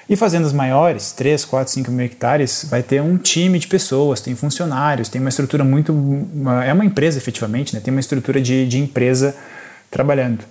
E 0.08 0.16
fazendas 0.16 0.52
maiores, 0.52 1.12
3, 1.12 1.44
4, 1.44 1.72
5 1.72 1.90
mil 1.90 2.04
hectares, 2.06 2.66
vai 2.68 2.82
ter 2.82 3.00
um 3.02 3.16
time 3.16 3.58
de 3.58 3.66
pessoas, 3.66 4.20
tem 4.20 4.34
funcionários, 4.34 5.08
tem 5.08 5.20
uma 5.20 5.28
estrutura 5.28 5.64
muito. 5.64 5.92
Uma, 5.92 6.64
é 6.64 6.72
uma 6.72 6.84
empresa 6.84 7.18
efetivamente, 7.18 7.74
né? 7.74 7.80
tem 7.80 7.92
uma 7.92 8.00
estrutura 8.00 8.40
de, 8.40 8.66
de 8.66 8.78
empresa 8.78 9.34
trabalhando. 9.90 10.44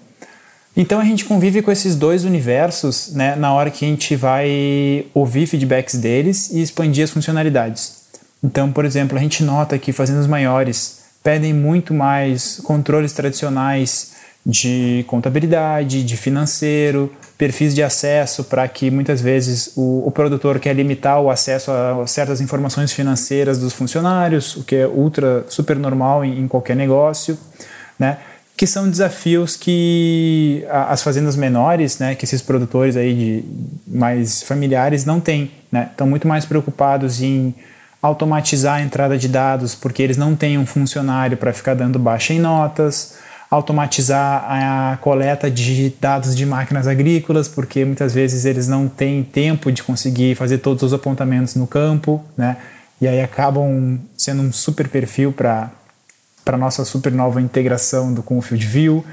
Então 0.76 1.00
a 1.00 1.04
gente 1.04 1.26
convive 1.26 1.62
com 1.62 1.72
esses 1.72 1.96
dois 1.96 2.24
universos 2.24 3.14
né, 3.14 3.36
na 3.36 3.54
hora 3.54 3.70
que 3.70 3.84
a 3.84 3.88
gente 3.88 4.16
vai 4.16 5.06
ouvir 5.14 5.46
feedbacks 5.46 5.96
deles 5.96 6.50
e 6.52 6.62
expandir 6.62 7.04
as 7.04 7.12
funcionalidades. 7.12 8.02
Então, 8.44 8.72
por 8.72 8.86
exemplo, 8.86 9.18
a 9.18 9.22
gente 9.22 9.44
nota 9.44 9.78
que 9.78 9.92
fazendas 9.92 10.28
maiores 10.28 11.02
pedem 11.24 11.54
muito 11.54 11.94
mais 11.94 12.60
controles 12.64 13.14
tradicionais 13.14 14.12
de 14.44 15.06
contabilidade, 15.08 16.04
de 16.04 16.18
financeiro, 16.18 17.14
perfis 17.38 17.76
de 17.76 17.84
acesso 17.84 18.44
para 18.44 18.68
que 18.68 18.90
muitas 18.90 19.22
vezes 19.22 19.74
o, 19.76 20.08
o, 20.08 20.12
produtor 20.12 20.60
quer 20.60 20.74
limitar 20.74 21.22
o 21.22 21.30
acesso 21.30 21.72
a 21.72 22.08
certas 22.08 22.42
informações 22.42 22.92
financeiras 22.92 23.60
dos 23.60 23.74
funcionários, 23.74 24.56
o 24.56 24.64
que 24.64 24.78
é 24.78 24.88
ultra 24.88 25.46
super 25.48 25.76
normal 25.76 26.26
em, 26.26 26.40
em 26.40 26.48
qualquer 26.48 26.76
negócio, 26.76 27.38
né? 28.00 28.18
Que 28.62 28.68
são 28.68 28.88
desafios 28.88 29.56
que 29.56 30.64
as 30.70 31.02
fazendas 31.02 31.36
menores, 31.36 31.98
né, 31.98 32.14
que 32.14 32.26
esses 32.26 32.44
produtores 32.44 32.96
aí 32.96 33.12
de 33.12 33.44
mais 33.88 34.44
familiares 34.44 35.04
não 35.04 35.20
têm, 35.20 35.50
né? 35.72 35.88
Estão 35.90 36.06
muito 36.06 36.28
mais 36.28 36.46
preocupados 36.46 37.24
em 37.24 37.56
automatizar 38.00 38.76
a 38.76 38.82
entrada 38.84 39.18
de 39.18 39.28
dados, 39.28 39.74
porque 39.74 40.04
eles 40.04 40.16
não 40.16 40.36
têm 40.36 40.60
um 40.60 40.66
funcionário 40.68 41.38
para 41.38 41.52
ficar 41.52 41.74
dando 41.74 41.98
baixa 41.98 42.36
em 42.36 42.40
notas, 42.40 43.16
automatizar 43.50 44.46
a 44.48 44.98
coleta 44.98 45.50
de 45.50 45.96
dados 46.00 46.36
de 46.36 46.46
máquinas 46.46 46.86
agrícolas, 46.86 47.48
porque 47.48 47.84
muitas 47.84 48.14
vezes 48.14 48.46
eles 48.46 48.68
não 48.68 48.88
têm 48.88 49.24
tempo 49.24 49.72
de 49.72 49.82
conseguir 49.82 50.36
fazer 50.36 50.60
todos 50.60 50.84
os 50.84 50.94
apontamentos 50.94 51.56
no 51.56 51.66
campo, 51.66 52.24
né? 52.38 52.58
E 53.02 53.08
aí 53.08 53.22
acabam 53.22 54.00
sendo 54.16 54.44
um 54.44 54.54
super 54.54 54.88
perfil 54.88 55.34
para 55.34 55.72
para 56.44 56.58
nossa 56.58 56.84
super 56.86 57.12
nova 57.12 57.42
integração 57.42 58.14
do, 58.14 58.24
com 58.24 58.38
o 58.38 58.42
Field 58.42 58.66
View. 58.66 59.06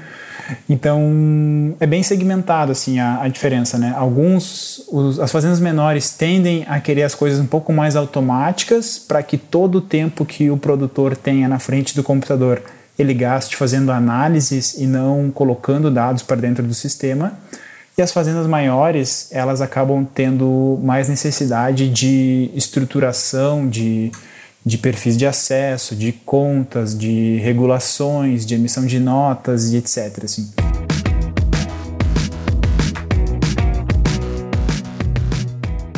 Então, 0.67 1.75
é 1.79 1.85
bem 1.85 2.01
segmentado 2.01 2.71
assim 2.71 2.99
a, 2.99 3.21
a 3.21 3.27
diferença, 3.27 3.77
né? 3.77 3.93
Alguns, 3.95 4.83
os, 4.87 5.19
as 5.19 5.31
fazendas 5.31 5.59
menores 5.59 6.11
tendem 6.11 6.65
a 6.67 6.79
querer 6.79 7.03
as 7.03 7.13
coisas 7.13 7.39
um 7.39 7.45
pouco 7.45 7.71
mais 7.71 7.95
automáticas 7.95 8.97
para 8.97 9.21
que 9.21 9.37
todo 9.37 9.75
o 9.75 9.81
tempo 9.81 10.25
que 10.25 10.49
o 10.49 10.57
produtor 10.57 11.15
tenha 11.15 11.47
na 11.47 11.59
frente 11.59 11.95
do 11.95 12.03
computador 12.03 12.63
ele 12.97 13.13
gaste 13.13 13.55
fazendo 13.55 13.91
análises 13.91 14.73
e 14.73 14.85
não 14.85 15.31
colocando 15.31 15.89
dados 15.89 16.21
para 16.21 16.35
dentro 16.35 16.63
do 16.63 16.73
sistema. 16.73 17.39
E 17.97 18.01
as 18.01 18.11
fazendas 18.11 18.45
maiores, 18.45 19.29
elas 19.31 19.61
acabam 19.61 20.05
tendo 20.05 20.79
mais 20.83 21.07
necessidade 21.07 21.89
de 21.89 22.51
estruturação, 22.53 23.67
de 23.67 24.11
de 24.65 24.77
perfis 24.77 25.17
de 25.17 25.25
acesso, 25.25 25.95
de 25.95 26.11
contas, 26.11 26.97
de 26.97 27.37
regulações, 27.37 28.45
de 28.45 28.55
emissão 28.55 28.85
de 28.85 28.99
notas 28.99 29.71
e 29.71 29.77
etc. 29.77 30.23
Assim. 30.23 30.51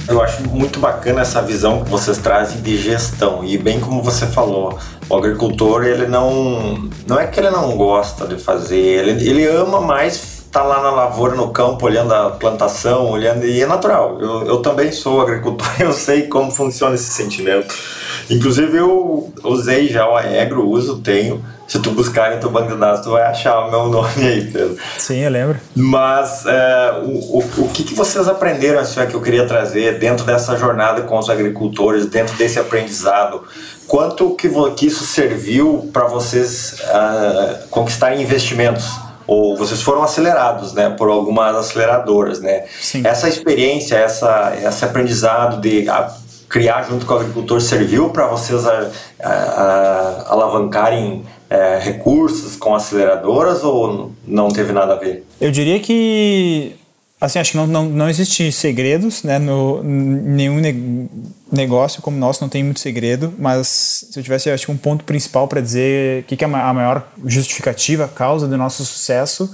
Eu 0.08 0.22
acho 0.22 0.44
muito 0.50 0.80
bacana 0.80 1.22
essa 1.22 1.42
visão 1.42 1.84
que 1.84 1.90
vocês 1.90 2.18
trazem 2.18 2.62
de 2.62 2.78
gestão 2.78 3.46
e 3.46 3.58
bem 3.58 3.80
como 3.80 4.04
você 4.04 4.28
falou, 4.28 4.78
o 5.10 5.16
agricultor 5.16 5.86
ele 5.86 6.06
não 6.06 6.90
não 7.08 7.18
é 7.18 7.28
que 7.28 7.40
ele 7.40 7.50
não 7.50 7.78
gosta 7.78 8.28
de 8.28 8.36
fazer, 8.36 8.76
ele, 8.78 9.30
ele 9.30 9.46
ama 9.48 9.80
mais 9.80 10.41
tá 10.52 10.64
lá 10.64 10.82
na 10.82 10.92
lavoura, 10.92 11.34
no 11.34 11.50
campo, 11.50 11.86
olhando 11.86 12.14
a 12.14 12.30
plantação, 12.32 13.10
olhando. 13.10 13.46
E 13.46 13.62
é 13.62 13.66
natural. 13.66 14.20
Eu, 14.20 14.46
eu 14.46 14.58
também 14.58 14.92
sou 14.92 15.22
agricultor, 15.22 15.68
eu 15.80 15.94
sei 15.94 16.24
como 16.24 16.52
funciona 16.52 16.96
esse 16.96 17.12
sentimento. 17.12 17.74
Inclusive, 18.30 18.78
eu 18.78 19.34
usei 19.44 19.88
já 19.88 20.08
o 20.08 20.16
Aegro, 20.16 20.68
uso, 20.68 21.00
tenho. 21.00 21.44
Se 21.68 21.80
tu 21.80 21.92
buscar 21.92 22.36
em 22.36 22.40
teu 22.40 22.50
banco 22.50 22.74
de 22.74 22.78
dados, 22.78 23.00
tu 23.00 23.12
vai 23.12 23.24
achar 23.24 23.66
o 23.66 23.72
meu 23.72 23.88
nome 23.92 24.28
aí, 24.28 24.52
Pedro. 24.52 24.78
Sim, 24.98 25.20
eu 25.20 25.32
lembro. 25.32 25.58
Mas 25.74 26.46
é, 26.46 27.02
o, 27.02 27.38
o, 27.38 27.40
o 27.40 27.70
que, 27.70 27.84
que 27.84 27.94
vocês 27.94 28.28
aprenderam, 28.28 28.82
isso 28.82 29.00
é 29.00 29.06
que 29.06 29.14
eu 29.14 29.22
queria 29.22 29.48
trazer, 29.48 29.98
dentro 29.98 30.26
dessa 30.26 30.58
jornada 30.58 31.04
com 31.04 31.18
os 31.18 31.30
agricultores, 31.30 32.06
dentro 32.08 32.36
desse 32.36 32.60
aprendizado? 32.60 33.44
Quanto 33.88 34.36
que, 34.36 34.50
que 34.76 34.88
isso 34.88 35.06
serviu 35.06 35.90
para 35.94 36.06
vocês 36.08 36.76
uh, 36.90 37.68
conquistarem 37.70 38.22
investimentos? 38.22 39.11
Ou 39.32 39.56
vocês 39.56 39.82
foram 39.82 40.04
acelerados, 40.04 40.74
né, 40.74 40.90
por 40.90 41.08
algumas 41.08 41.56
aceleradoras, 41.56 42.42
né? 42.42 42.66
Sim. 42.82 43.02
Essa 43.06 43.30
experiência, 43.30 43.96
essa, 43.96 44.52
esse 44.62 44.84
aprendizado 44.84 45.62
de 45.62 45.86
criar 46.50 46.84
junto 46.84 47.06
com 47.06 47.14
o 47.14 47.18
agricultor 47.18 47.62
serviu 47.62 48.10
para 48.10 48.28
vocês 48.28 48.68
a, 48.68 48.92
a, 49.24 49.32
a 49.32 50.32
alavancarem 50.34 51.24
é, 51.50 51.80
recursos 51.80 52.58
com 52.58 52.76
aceleradoras 52.76 53.64
ou 53.64 54.12
não 54.28 54.50
teve 54.50 54.74
nada 54.74 54.96
a 54.96 54.98
ver? 54.98 55.26
Eu 55.40 55.50
diria 55.50 55.80
que 55.80 56.76
assim, 57.22 57.38
acho 57.38 57.52
que 57.52 57.58
não, 57.58 57.68
não, 57.68 57.86
não 57.86 58.10
existe 58.10 58.52
segredos, 58.52 59.22
né? 59.22 59.38
No, 59.38 59.84
nenhum 59.84 60.60
ne 60.60 61.10
negócio 61.52 62.02
como 62.02 62.18
o 62.18 62.20
nosso 62.20 62.42
não 62.42 62.50
tem 62.50 62.64
muito 62.64 62.80
segredo, 62.80 63.34
mas 63.38 63.68
se 64.10 64.18
eu 64.18 64.24
tivesse, 64.24 64.50
acho 64.50 64.66
que 64.66 64.72
um 64.72 64.78
ponto 64.78 65.04
principal 65.04 65.48
para 65.48 65.60
dizer 65.60 66.22
o 66.22 66.24
que, 66.24 66.38
que 66.38 66.46
é 66.46 66.48
a 66.48 66.74
maior 66.74 67.12
justificativa, 67.26 68.08
causa 68.08 68.48
do 68.48 68.58
nosso 68.58 68.86
sucesso 68.86 69.54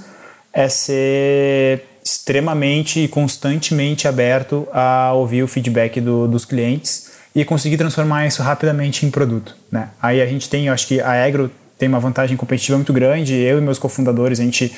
é 0.52 0.68
ser 0.68 1.82
extremamente 2.02 3.00
e 3.00 3.08
constantemente 3.08 4.08
aberto 4.08 4.66
a 4.72 5.12
ouvir 5.12 5.42
o 5.42 5.48
feedback 5.48 6.00
do, 6.00 6.26
dos 6.28 6.44
clientes 6.44 7.10
e 7.34 7.44
conseguir 7.44 7.76
transformar 7.76 8.26
isso 8.26 8.42
rapidamente 8.42 9.04
em 9.04 9.10
produto. 9.10 9.56
Né? 9.70 9.90
Aí 10.00 10.22
a 10.22 10.26
gente 10.26 10.48
tem, 10.48 10.68
eu 10.68 10.72
acho 10.72 10.86
que 10.86 11.00
a 11.00 11.24
Agro 11.24 11.50
tem 11.78 11.88
uma 11.88 12.00
vantagem 12.00 12.36
competitiva 12.36 12.76
muito 12.76 12.92
grande. 12.92 13.34
Eu 13.34 13.58
e 13.58 13.60
meus 13.60 13.78
cofundadores, 13.78 14.40
a 14.40 14.44
gente 14.44 14.74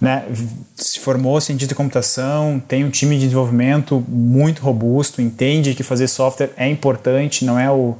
né, 0.00 0.24
se 0.74 0.98
formou 0.98 1.40
cientista 1.40 1.74
de 1.74 1.74
computação, 1.74 2.62
tem 2.66 2.84
um 2.84 2.90
time 2.90 3.16
de 3.16 3.24
desenvolvimento 3.24 4.02
muito 4.08 4.62
robusto, 4.62 5.20
entende 5.20 5.74
que 5.74 5.82
fazer 5.82 6.08
software 6.08 6.50
é 6.56 6.68
importante, 6.68 7.44
não 7.44 7.58
é 7.58 7.70
o 7.70 7.96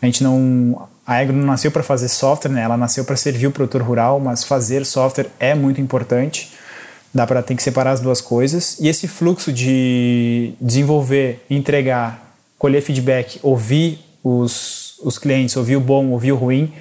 a 0.00 0.06
gente 0.06 0.22
não 0.22 0.88
a 1.06 1.16
Agro 1.16 1.36
não 1.36 1.44
nasceu 1.46 1.70
para 1.70 1.82
fazer 1.82 2.08
software, 2.08 2.50
né? 2.50 2.62
Ela 2.62 2.76
nasceu 2.76 3.04
para 3.04 3.16
servir 3.16 3.46
o 3.46 3.50
produtor 3.50 3.82
rural, 3.82 4.18
mas 4.18 4.42
fazer 4.42 4.86
software 4.86 5.26
é 5.38 5.54
muito 5.54 5.80
importante. 5.80 6.52
Dá 7.12 7.26
para 7.26 7.42
ter 7.42 7.54
que 7.54 7.62
separar 7.62 7.92
as 7.92 8.00
duas 8.00 8.20
coisas. 8.20 8.78
E 8.80 8.88
esse 8.88 9.06
fluxo 9.06 9.52
de 9.52 10.54
desenvolver, 10.60 11.44
entregar, 11.50 12.34
colher 12.58 12.80
feedback, 12.80 13.38
ouvir 13.42 13.98
os, 14.22 14.98
os 15.02 15.18
clientes, 15.18 15.56
ouvir 15.56 15.76
o 15.76 15.80
bom, 15.80 16.08
ouvir 16.08 16.32
o 16.32 16.36
ruim, 16.36 16.72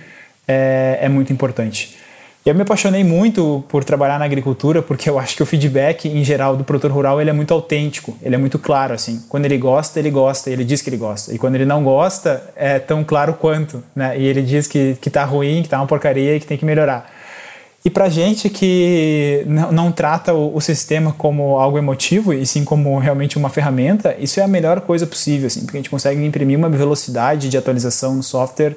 é, 0.48 1.00
é 1.02 1.10
muito 1.10 1.34
importante. 1.34 1.98
Eu 2.46 2.54
me 2.54 2.62
apaixonei 2.62 3.06
muito 3.06 3.64
por 3.70 3.86
trabalhar 3.86 4.20
na 4.20 4.26
agricultura, 4.26 4.82
porque 4.82 5.10
eu 5.10 5.18
acho 5.18 5.34
que 5.34 5.42
o 5.42 5.46
feedback, 5.46 6.10
em 6.10 6.26
geral, 6.26 6.58
do 6.58 6.64
produtor 6.66 6.92
rural, 6.92 7.22
ele 7.22 7.30
é 7.30 7.34
muito 7.34 7.54
autêntico, 7.54 8.18
ele 8.22 8.36
é 8.36 8.38
muito 8.38 8.60
claro, 8.60 8.94
assim. 8.94 9.24
Quando 9.30 9.46
ele 9.46 9.58
gosta, 9.58 9.98
ele 9.98 10.12
gosta, 10.12 10.50
ele 10.50 10.66
diz 10.66 10.82
que 10.82 10.90
ele 10.90 10.98
gosta. 10.98 11.34
E 11.34 11.38
quando 11.38 11.56
ele 11.56 11.66
não 11.66 11.86
gosta, 11.86 12.52
é 12.54 12.80
tão 12.80 13.02
claro 13.02 13.36
quanto, 13.36 13.82
né? 13.96 14.20
E 14.20 14.26
ele 14.26 14.42
diz 14.42 14.68
que, 14.68 14.98
que 15.00 15.10
tá 15.10 15.24
ruim, 15.24 15.64
que 15.64 15.70
tá 15.70 15.78
uma 15.78 15.88
porcaria 15.88 16.36
e 16.36 16.40
que 16.42 16.46
tem 16.46 16.58
que 16.58 16.66
melhorar. 16.66 17.10
E 17.86 17.90
pra 17.90 18.10
gente 18.10 18.50
que 18.50 19.44
não, 19.46 19.72
não 19.72 19.92
trata 19.92 20.34
o, 20.34 20.54
o, 20.54 20.60
sistema 20.60 21.14
como 21.14 21.58
algo 21.58 21.78
emotivo, 21.78 22.34
e 22.34 22.46
sim 22.46 22.66
como 22.66 23.00
realmente 23.00 23.38
uma 23.38 23.50
ferramenta, 23.50 24.18
isso 24.20 24.42
é 24.42 24.44
a 24.44 24.48
melhor 24.50 24.82
coisa 24.82 25.08
possível, 25.08 25.48
assim, 25.48 25.62
porque 25.62 25.78
a 25.78 25.80
gente 25.80 25.90
consegue 25.90 26.22
imprimir 26.26 26.58
uma 26.58 26.70
velocidade 26.70 27.48
de 27.48 27.58
atualização 27.58 28.16
no 28.16 28.24
software 28.24 28.76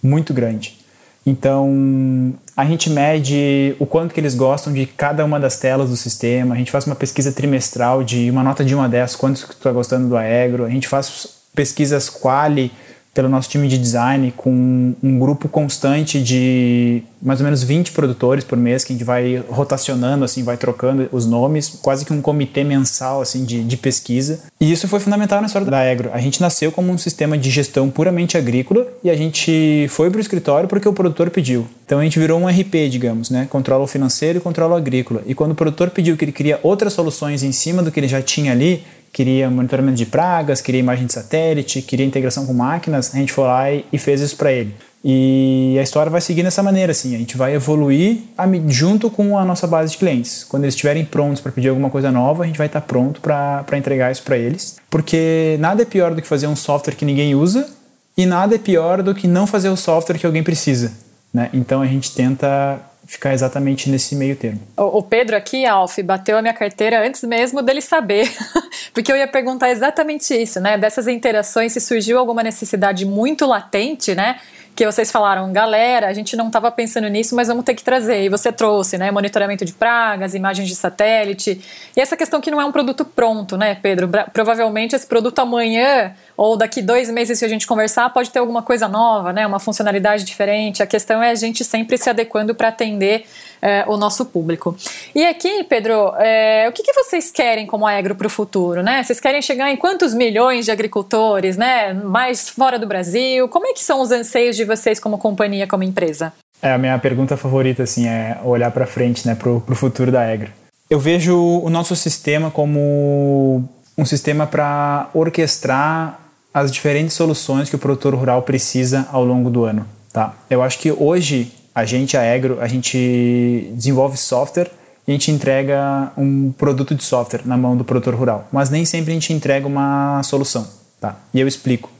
muito 0.00 0.32
grande. 0.32 0.83
Então, 1.26 2.34
a 2.54 2.64
gente 2.66 2.90
mede 2.90 3.74
o 3.78 3.86
quanto 3.86 4.12
que 4.12 4.20
eles 4.20 4.34
gostam 4.34 4.72
de 4.72 4.84
cada 4.84 5.24
uma 5.24 5.40
das 5.40 5.58
telas 5.58 5.88
do 5.88 5.96
sistema, 5.96 6.54
a 6.54 6.58
gente 6.58 6.70
faz 6.70 6.86
uma 6.86 6.94
pesquisa 6.94 7.32
trimestral 7.32 8.04
de 8.04 8.30
uma 8.30 8.42
nota 8.42 8.62
de 8.64 8.74
1 8.74 8.82
a 8.82 8.88
10, 8.88 9.16
quantos 9.16 9.42
que 9.42 9.50
tu 9.50 9.56
está 9.56 9.72
gostando 9.72 10.08
do 10.08 10.16
Aegro, 10.16 10.64
a 10.64 10.70
gente 10.70 10.86
faz 10.86 11.28
pesquisas 11.54 12.10
quali 12.10 12.70
pelo 13.14 13.28
nosso 13.28 13.48
time 13.48 13.68
de 13.68 13.78
design, 13.78 14.34
com 14.36 14.92
um 15.00 15.18
grupo 15.18 15.48
constante 15.48 16.20
de 16.20 17.02
mais 17.22 17.40
ou 17.40 17.44
menos 17.44 17.62
20 17.62 17.92
produtores 17.92 18.44
por 18.44 18.58
mês, 18.58 18.84
que 18.84 18.92
a 18.92 18.94
gente 18.94 19.04
vai 19.04 19.42
rotacionando, 19.48 20.24
assim, 20.24 20.42
vai 20.42 20.58
trocando 20.58 21.08
os 21.10 21.24
nomes, 21.24 21.78
quase 21.80 22.04
que 22.04 22.12
um 22.12 22.20
comitê 22.20 22.62
mensal 22.64 23.22
assim, 23.22 23.44
de, 23.44 23.62
de 23.64 23.76
pesquisa. 23.78 24.40
E 24.60 24.70
isso 24.70 24.86
foi 24.86 25.00
fundamental 25.00 25.40
na 25.40 25.46
história 25.46 25.66
da 25.66 25.78
Agro. 25.78 26.10
A 26.12 26.18
gente 26.18 26.40
nasceu 26.40 26.70
como 26.70 26.92
um 26.92 26.98
sistema 26.98 27.38
de 27.38 27.50
gestão 27.50 27.88
puramente 27.88 28.36
agrícola 28.36 28.86
e 29.02 29.08
a 29.08 29.16
gente 29.16 29.86
foi 29.88 30.10
para 30.10 30.18
o 30.18 30.20
escritório 30.20 30.68
porque 30.68 30.88
o 30.88 30.92
produtor 30.92 31.30
pediu. 31.30 31.66
Então 31.86 32.00
a 32.00 32.02
gente 32.02 32.18
virou 32.18 32.40
um 32.40 32.48
RP, 32.48 32.88
digamos, 32.90 33.30
né? 33.30 33.46
Controla 33.48 33.84
o 33.84 33.86
financeiro 33.86 34.38
e 34.38 34.40
controla 34.40 34.74
o 34.74 34.76
agrícola. 34.76 35.22
E 35.24 35.34
quando 35.34 35.52
o 35.52 35.54
produtor 35.54 35.90
pediu 35.90 36.16
que 36.16 36.24
ele 36.24 36.32
queria 36.32 36.58
outras 36.62 36.92
soluções 36.92 37.42
em 37.42 37.52
cima 37.52 37.82
do 37.82 37.90
que 37.92 38.00
ele 38.00 38.08
já 38.08 38.20
tinha 38.20 38.52
ali, 38.52 38.82
queria 39.14 39.48
monitoramento 39.48 39.96
de 39.96 40.06
pragas, 40.06 40.60
queria 40.60 40.80
imagem 40.80 41.06
de 41.06 41.12
satélite, 41.12 41.80
queria 41.80 42.04
integração 42.04 42.44
com 42.44 42.52
máquinas, 42.52 43.14
a 43.14 43.18
gente 43.18 43.32
foi 43.32 43.44
lá 43.44 43.70
e, 43.70 43.96
fez 43.96 44.20
isso 44.20 44.36
para 44.36 44.52
ele. 44.52 44.74
E 45.04 45.76
a 45.78 45.82
história 45.82 46.10
vai 46.10 46.20
seguir 46.20 46.42
dessa 46.42 46.62
maneira, 46.62 46.90
assim, 46.90 47.14
a 47.14 47.18
gente 47.18 47.36
vai 47.36 47.54
evoluir 47.54 48.22
junto 48.66 49.08
com 49.08 49.38
a 49.38 49.44
nossa 49.44 49.68
base 49.68 49.92
de 49.92 49.98
clientes. 49.98 50.42
Quando 50.42 50.64
eles 50.64 50.74
estiverem 50.74 51.04
prontos 51.04 51.40
para 51.40 51.52
pedir 51.52 51.68
alguma 51.68 51.90
coisa 51.90 52.10
nova, 52.10 52.42
a 52.42 52.46
gente 52.46 52.56
vai 52.56 52.66
estar 52.66 52.80
tá 52.80 52.86
pronto 52.86 53.20
para 53.20 53.64
entregar 53.78 54.10
isso 54.10 54.22
para 54.24 54.36
eles. 54.36 54.76
Porque 54.90 55.56
nada 55.60 55.82
é 55.82 55.84
pior 55.84 56.12
do 56.12 56.20
que 56.20 56.26
fazer 56.26 56.48
um 56.48 56.56
software 56.56 56.94
que 56.94 57.04
ninguém 57.04 57.34
usa 57.36 57.68
e 58.16 58.26
nada 58.26 58.56
é 58.56 58.58
pior 58.58 59.02
do 59.02 59.14
que 59.14 59.28
não 59.28 59.46
fazer 59.46 59.68
o 59.68 59.76
software 59.76 60.18
que 60.18 60.26
alguém 60.26 60.42
precisa. 60.42 60.90
Né? 61.32 61.50
Então 61.52 61.82
a 61.82 61.86
gente 61.86 62.12
tenta 62.14 62.80
ficar 63.14 63.32
exatamente 63.32 63.88
nesse 63.88 64.14
meio 64.14 64.36
termo. 64.36 64.60
O, 64.76 65.02
Pedro 65.02 65.36
aqui, 65.36 65.64
Alf, 65.64 65.98
bateu 66.00 66.36
a 66.36 66.42
minha 66.42 66.54
carteira 66.54 67.06
antes 67.06 67.22
mesmo 67.22 67.62
dele 67.62 67.80
saber, 67.80 68.30
porque 68.92 69.10
eu 69.10 69.16
ia 69.16 69.26
perguntar 69.26 69.70
exatamente 69.70 70.34
isso, 70.34 70.60
né? 70.60 70.76
Dessas 70.76 71.08
interações, 71.08 71.72
se 71.72 71.80
surgiu 71.80 72.18
alguma 72.18 72.42
necessidade 72.42 73.04
muito 73.06 73.46
latente, 73.46 74.14
né? 74.14 74.36
que 74.74 74.84
vocês 74.84 75.10
falaram, 75.10 75.52
galera, 75.52 76.08
a 76.08 76.12
gente 76.12 76.36
não 76.36 76.48
estava 76.48 76.70
pensando 76.70 77.06
nisso, 77.06 77.36
mas 77.36 77.46
vamos 77.46 77.64
ter 77.64 77.74
que 77.74 77.84
trazer. 77.84 78.24
E 78.24 78.28
você 78.28 78.50
trouxe, 78.50 78.98
né? 78.98 79.10
Monitoramento 79.10 79.64
de 79.64 79.72
pragas, 79.72 80.34
imagens 80.34 80.68
de 80.68 80.74
satélite. 80.74 81.60
E 81.96 82.00
essa 82.00 82.16
questão 82.16 82.40
que 82.40 82.50
não 82.50 82.60
é 82.60 82.64
um 82.64 82.72
produto 82.72 83.04
pronto, 83.04 83.56
né, 83.56 83.76
Pedro? 83.76 84.10
Provavelmente 84.32 84.96
esse 84.96 85.06
produto 85.06 85.38
amanhã 85.38 86.12
ou 86.36 86.56
daqui 86.56 86.82
dois 86.82 87.10
meses 87.10 87.38
se 87.38 87.44
a 87.44 87.48
gente 87.48 87.66
conversar 87.66 88.10
pode 88.10 88.30
ter 88.30 88.38
alguma 88.38 88.62
coisa 88.62 88.88
nova, 88.88 89.32
né? 89.32 89.46
Uma 89.46 89.60
funcionalidade 89.60 90.24
diferente. 90.24 90.82
A 90.82 90.86
questão 90.86 91.22
é 91.22 91.30
a 91.30 91.34
gente 91.34 91.64
sempre 91.64 91.96
se 91.96 92.10
adequando 92.10 92.54
para 92.54 92.68
atender 92.68 93.24
é, 93.62 93.84
o 93.86 93.96
nosso 93.96 94.26
público. 94.26 94.76
E 95.14 95.24
aqui, 95.24 95.64
Pedro, 95.64 96.12
é, 96.18 96.66
o 96.68 96.72
que, 96.72 96.82
que, 96.82 96.92
vocês 96.92 97.30
querem 97.30 97.66
como 97.66 97.86
agro 97.86 98.14
para 98.14 98.26
o 98.26 98.30
futuro, 98.30 98.82
né? 98.82 99.02
Vocês 99.02 99.20
querem 99.20 99.40
chegar 99.40 99.70
em 99.70 99.76
quantos 99.76 100.12
milhões 100.12 100.64
de 100.64 100.70
agricultores, 100.70 101.56
né? 101.56 101.94
Mais 101.94 102.48
fora 102.48 102.78
do 102.78 102.86
Brasil? 102.86 103.48
Como 103.48 103.66
é 103.66 103.72
que 103.72 103.82
são 103.82 104.00
os 104.00 104.10
anseios 104.10 104.56
de 104.56 104.64
vocês 104.64 105.00
como 105.00 105.16
companhia, 105.18 105.66
como 105.66 105.82
empresa? 105.82 106.32
É 106.60 106.72
a 106.72 106.78
minha 106.78 106.98
pergunta 106.98 107.36
favorita, 107.36 107.82
assim, 107.82 108.08
é 108.08 108.38
olhar 108.42 108.70
para 108.70 108.86
frente, 108.86 109.26
né? 109.26 109.34
Para 109.34 109.50
o 109.50 109.74
futuro 109.74 110.10
da 110.10 110.22
agro. 110.22 110.50
Eu 110.90 110.98
vejo 110.98 111.36
o 111.36 111.70
nosso 111.70 111.96
sistema 111.96 112.50
como 112.50 113.64
um 113.96 114.04
sistema 114.04 114.46
para 114.46 115.08
orquestrar 115.14 116.20
as 116.54 116.70
diferentes 116.70 117.14
soluções 117.14 117.68
que 117.68 117.74
o 117.74 117.78
produtor 117.78 118.14
rural 118.14 118.40
precisa 118.42 119.08
ao 119.10 119.24
longo 119.24 119.50
do 119.50 119.64
ano. 119.64 119.84
Tá? 120.12 120.32
Eu 120.48 120.62
acho 120.62 120.78
que 120.78 120.92
hoje 120.92 121.52
a 121.74 121.84
gente, 121.84 122.16
a 122.16 122.22
Egro, 122.22 122.58
a 122.60 122.68
gente 122.68 123.68
desenvolve 123.72 124.16
software 124.16 124.70
e 125.06 125.10
a 125.10 125.14
gente 125.14 125.32
entrega 125.32 126.12
um 126.16 126.52
produto 126.52 126.94
de 126.94 127.02
software 127.02 127.42
na 127.44 127.56
mão 127.56 127.76
do 127.76 127.84
produtor 127.84 128.14
rural, 128.14 128.46
mas 128.52 128.70
nem 128.70 128.84
sempre 128.84 129.10
a 129.10 129.14
gente 129.14 129.32
entrega 129.32 129.66
uma 129.66 130.22
solução. 130.22 130.66
Tá? 131.00 131.16
E 131.34 131.40
eu 131.40 131.48
explico. 131.48 131.90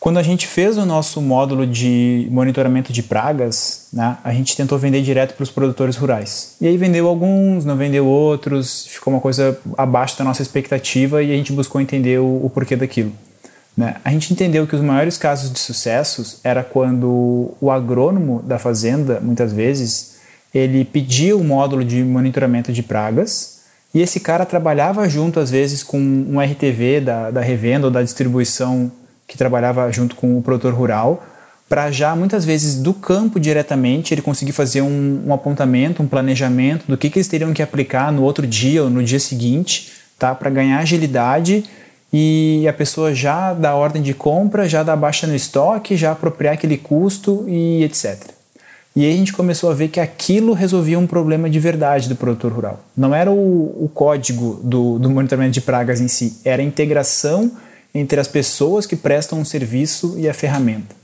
Quando 0.00 0.16
a 0.16 0.22
gente 0.22 0.46
fez 0.46 0.78
o 0.78 0.86
nosso 0.86 1.20
módulo 1.20 1.66
de 1.66 2.26
monitoramento 2.30 2.90
de 2.90 3.02
pragas, 3.02 3.88
né, 3.92 4.16
a 4.24 4.32
gente 4.32 4.56
tentou 4.56 4.78
vender 4.78 5.02
direto 5.02 5.34
para 5.34 5.42
os 5.42 5.50
produtores 5.50 5.94
rurais. 5.94 6.56
E 6.58 6.66
aí 6.66 6.78
vendeu 6.78 7.06
alguns, 7.06 7.66
não 7.66 7.76
vendeu 7.76 8.06
outros, 8.06 8.86
ficou 8.86 9.12
uma 9.12 9.20
coisa 9.20 9.58
abaixo 9.76 10.16
da 10.16 10.24
nossa 10.24 10.40
expectativa 10.40 11.22
e 11.22 11.30
a 11.30 11.36
gente 11.36 11.52
buscou 11.52 11.82
entender 11.82 12.18
o, 12.18 12.46
o 12.46 12.48
porquê 12.48 12.76
daquilo. 12.76 13.12
Né? 13.76 13.96
A 14.02 14.10
gente 14.10 14.32
entendeu 14.32 14.66
que 14.66 14.74
os 14.74 14.80
maiores 14.80 15.18
casos 15.18 15.52
de 15.52 15.58
sucessos 15.58 16.40
era 16.42 16.64
quando 16.64 17.54
o 17.60 17.70
agrônomo 17.70 18.40
da 18.42 18.58
fazenda, 18.58 19.20
muitas 19.20 19.52
vezes, 19.52 20.16
ele 20.54 20.82
pedia 20.82 21.36
o 21.36 21.44
módulo 21.44 21.84
de 21.84 22.02
monitoramento 22.02 22.72
de 22.72 22.82
pragas 22.82 23.60
e 23.92 24.00
esse 24.00 24.18
cara 24.18 24.46
trabalhava 24.46 25.06
junto, 25.10 25.38
às 25.38 25.50
vezes, 25.50 25.82
com 25.82 25.98
um 25.98 26.40
RTV 26.40 27.02
da, 27.02 27.30
da 27.30 27.40
revenda 27.42 27.86
ou 27.86 27.92
da 27.92 28.02
distribuição 28.02 28.90
que 29.30 29.38
trabalhava 29.38 29.90
junto 29.92 30.16
com 30.16 30.36
o 30.36 30.42
produtor 30.42 30.74
rural, 30.74 31.24
para 31.68 31.88
já 31.92 32.16
muitas 32.16 32.44
vezes 32.44 32.82
do 32.82 32.92
campo 32.92 33.38
diretamente 33.38 34.12
ele 34.12 34.20
conseguir 34.20 34.50
fazer 34.50 34.82
um, 34.82 35.22
um, 35.24 35.32
apontamento, 35.32 36.02
um 36.02 36.08
planejamento 36.08 36.84
do 36.88 36.98
que, 36.98 37.08
que 37.08 37.20
eles 37.20 37.28
teriam 37.28 37.52
que 37.52 37.62
aplicar 37.62 38.10
no 38.10 38.24
outro 38.24 38.44
dia 38.44 38.82
ou 38.82 38.90
no 38.90 39.00
dia 39.04 39.20
seguinte, 39.20 39.92
tá? 40.18 40.34
para 40.34 40.50
ganhar 40.50 40.80
agilidade 40.80 41.62
e 42.12 42.66
a 42.68 42.72
pessoa 42.72 43.14
já 43.14 43.54
dá 43.54 43.72
ordem 43.76 44.02
de 44.02 44.12
compra, 44.12 44.68
já 44.68 44.82
dá 44.82 44.96
baixa 44.96 45.28
no 45.28 45.36
estoque, 45.36 45.96
já 45.96 46.10
apropriar 46.10 46.54
aquele 46.54 46.76
custo 46.76 47.44
e 47.46 47.84
etc. 47.84 48.18
E 48.96 49.04
aí 49.04 49.14
a 49.14 49.16
gente 49.16 49.32
começou 49.32 49.70
a 49.70 49.74
ver 49.74 49.86
que 49.86 50.00
aquilo 50.00 50.54
resolvia 50.54 50.98
um 50.98 51.06
problema 51.06 51.48
de 51.48 51.60
verdade 51.60 52.08
do 52.08 52.16
produtor 52.16 52.50
rural. 52.50 52.80
Não 52.96 53.14
era 53.14 53.30
o, 53.30 53.84
o 53.84 53.88
código 53.94 54.58
do, 54.64 54.98
do 54.98 55.08
monitoramento 55.08 55.52
de 55.52 55.60
pragas 55.60 56.00
em 56.00 56.08
si, 56.08 56.40
era 56.44 56.60
a 56.60 56.64
integração 56.64 57.52
entre 57.94 58.20
as 58.20 58.28
pessoas 58.28 58.86
que 58.86 58.96
prestam 58.96 59.38
um 59.38 59.44
serviço 59.44 60.14
e 60.18 60.28
a 60.28 60.34
ferramenta. 60.34 60.94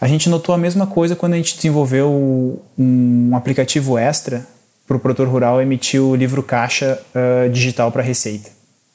A 0.00 0.08
gente 0.08 0.28
notou 0.28 0.54
a 0.54 0.58
mesma 0.58 0.86
coisa 0.86 1.14
quando 1.14 1.34
a 1.34 1.36
gente 1.36 1.54
desenvolveu 1.56 2.60
um 2.78 3.30
aplicativo 3.36 3.96
extra 3.96 4.46
para 4.86 4.96
o 4.96 5.00
produtor 5.00 5.28
rural 5.28 5.62
emitir 5.62 6.02
o 6.02 6.14
livro 6.16 6.42
caixa 6.42 7.00
uh, 7.14 7.48
digital 7.48 7.92
para 7.92 8.02
Receita. 8.02 8.50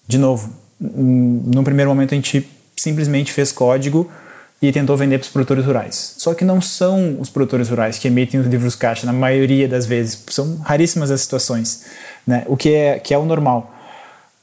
De 0.07 0.17
novo, 0.17 0.51
num 0.79 1.63
primeiro 1.63 1.89
momento 1.89 2.13
a 2.13 2.15
gente 2.15 2.47
simplesmente 2.75 3.31
fez 3.31 3.51
código 3.51 4.09
e 4.61 4.71
tentou 4.71 4.97
vender 4.97 5.17
para 5.19 5.25
os 5.25 5.31
produtores 5.31 5.65
rurais. 5.65 6.15
Só 6.17 6.33
que 6.33 6.43
não 6.43 6.59
são 6.59 7.17
os 7.19 7.29
produtores 7.29 7.69
rurais 7.69 7.99
que 7.99 8.07
emitem 8.07 8.39
os 8.39 8.47
livros 8.47 8.75
caixa 8.75 9.05
na 9.05 9.13
maioria 9.13 9.67
das 9.67 9.85
vezes, 9.85 10.23
são 10.29 10.57
raríssimas 10.57 11.11
as 11.11 11.21
situações, 11.21 11.85
né? 12.25 12.43
o 12.47 12.57
que 12.57 12.73
é, 12.73 12.99
que 12.99 13.13
é 13.13 13.17
o 13.17 13.25
normal. 13.25 13.73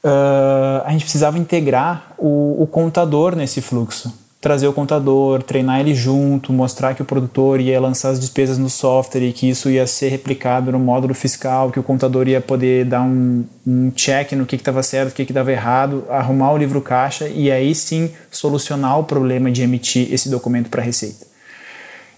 Uh, 0.05 0.85
a 0.85 0.91
gente 0.91 1.01
precisava 1.01 1.35
integrar 1.39 2.13
o, 2.15 2.61
o, 2.61 2.67
contador 2.67 3.35
nesse 3.35 3.59
fluxo. 3.59 4.13
trazer 4.39 4.67
o 4.67 4.73
contador, 4.73 5.41
treinar 5.41 5.79
ele 5.79 5.95
junto, 5.95 6.53
mostrar 6.53 6.93
que 6.93 7.01
o 7.01 7.05
produtor 7.05 7.59
ia 7.59 7.81
lançar 7.81 8.09
as 8.09 8.19
despesas 8.19 8.59
no 8.59 8.69
software 8.69 9.23
e 9.23 9.33
que 9.33 9.49
isso 9.49 9.67
ia 9.67 9.87
ser 9.87 10.09
replicado 10.09 10.71
no 10.71 10.77
módulo 10.77 11.15
fiscal, 11.15 11.71
que 11.71 11.79
o 11.79 11.83
contador 11.83 12.27
ia 12.27 12.39
poder 12.39 12.85
dar 12.85 13.01
um, 13.01 13.45
um 13.65 13.89
check 13.89 14.33
no 14.33 14.45
que 14.45 14.55
estava 14.55 14.83
certo, 14.83 15.09
o 15.09 15.15
que 15.15 15.23
estava 15.23 15.51
errado, 15.51 16.05
arrumar 16.07 16.51
o 16.51 16.57
livro 16.57 16.81
caixa 16.81 17.27
e 17.27 17.51
aí 17.51 17.73
sim 17.73 18.11
solucionar 18.29 18.99
o 18.99 19.03
problema 19.05 19.49
de 19.49 19.63
emitir 19.63 20.13
esse 20.13 20.29
documento 20.29 20.69
para 20.69 20.83
a 20.83 20.85
Receita. 20.85 21.25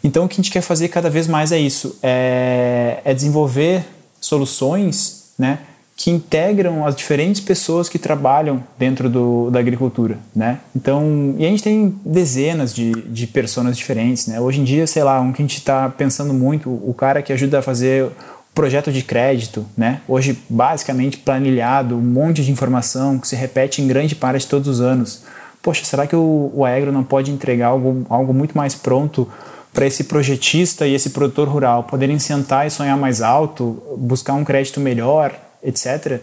Então 0.04 0.26
o 0.26 0.28
que 0.28 0.34
a 0.34 0.44
gente 0.44 0.52
quer 0.52 0.60
fazer 0.60 0.90
cada 0.90 1.10
vez 1.10 1.26
mais 1.26 1.54
é 1.54 1.58
isso, 1.58 1.98
é, 2.04 3.00
é 3.06 3.14
desenvolver 3.14 3.86
soluções, 4.20 5.32
né, 5.40 5.60
que 5.98 6.12
integram 6.12 6.86
as 6.86 6.96
diferentes 6.96 7.42
pessoas 7.42 7.90
que 7.90 7.98
trabalham 7.98 8.64
dentro 8.78 9.10
do, 9.10 9.50
da 9.50 9.60
agricultura, 9.60 10.20
né? 10.34 10.60
Então, 10.76 11.34
e 11.40 11.44
a 11.44 11.50
gente 11.50 11.64
tem 11.64 12.00
dezenas 12.06 12.72
de, 12.72 12.92
de 13.02 13.26
pessoas 13.26 13.76
diferentes, 13.76 14.28
né? 14.28 14.40
Hoje 14.40 14.62
em 14.62 14.64
dia, 14.64 14.86
sei 14.86 15.04
lá, 15.04 15.20
um 15.20 15.34
que 15.34 15.42
a 15.42 15.44
gente 15.44 15.58
está 15.58 15.90
pensando 15.90 16.36
muito, 16.36 16.70
o 16.70 16.94
cara 16.94 17.24
que 17.24 17.34
ajuda 17.34 17.60
a 17.60 17.62
fazer 17.64 18.12
projeto 18.54 18.92
de 18.92 19.02
crédito, 19.02 19.66
né? 19.76 20.02
Hoje, 20.08 20.38
basicamente, 20.48 21.18
planilhado, 21.18 21.96
um 21.96 22.02
monte 22.02 22.44
de 22.44 22.52
informação 22.52 23.18
que 23.18 23.28
se 23.28 23.36
repete 23.36 23.82
em 23.82 23.88
grande 23.88 24.14
parte 24.14 24.48
todos 24.48 24.68
os 24.68 24.80
anos. 24.80 25.24
Poxa, 25.64 25.84
será 25.84 26.06
que 26.06 26.16
o, 26.16 26.52
o 26.54 26.64
Agro 26.64 26.92
não 26.92 27.04
pode 27.04 27.32
entregar 27.32 27.70
algo, 27.70 28.06
algo 28.08 28.36
muito 28.36 28.56
mais 28.56 28.76
pronto 28.76 29.28
para 29.74 29.88
esse 29.88 30.04
projetista 30.04 30.86
e 30.86 30.94
esse 30.94 31.10
produtor 31.10 31.48
rural 31.48 31.84
poderem 31.84 32.20
sentar 32.20 32.68
e 32.68 32.70
sonhar 32.70 32.98
mais 32.98 33.24
alto, 33.24 33.82
buscar 33.98 34.34
um 34.34 34.44
crédito 34.44 34.80
melhor, 34.80 35.47
etc. 35.68 36.22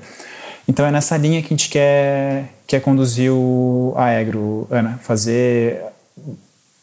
Então 0.67 0.87
é 0.87 0.91
nessa 0.91 1.17
linha 1.17 1.43
que 1.43 1.49
a 1.49 1.57
gente 1.57 1.69
quer, 1.69 2.47
quer 2.67 2.81
conduzir 2.81 3.31
o, 3.31 3.95
Agro, 3.97 4.67
Ana, 4.71 4.99
fazer, 5.03 5.83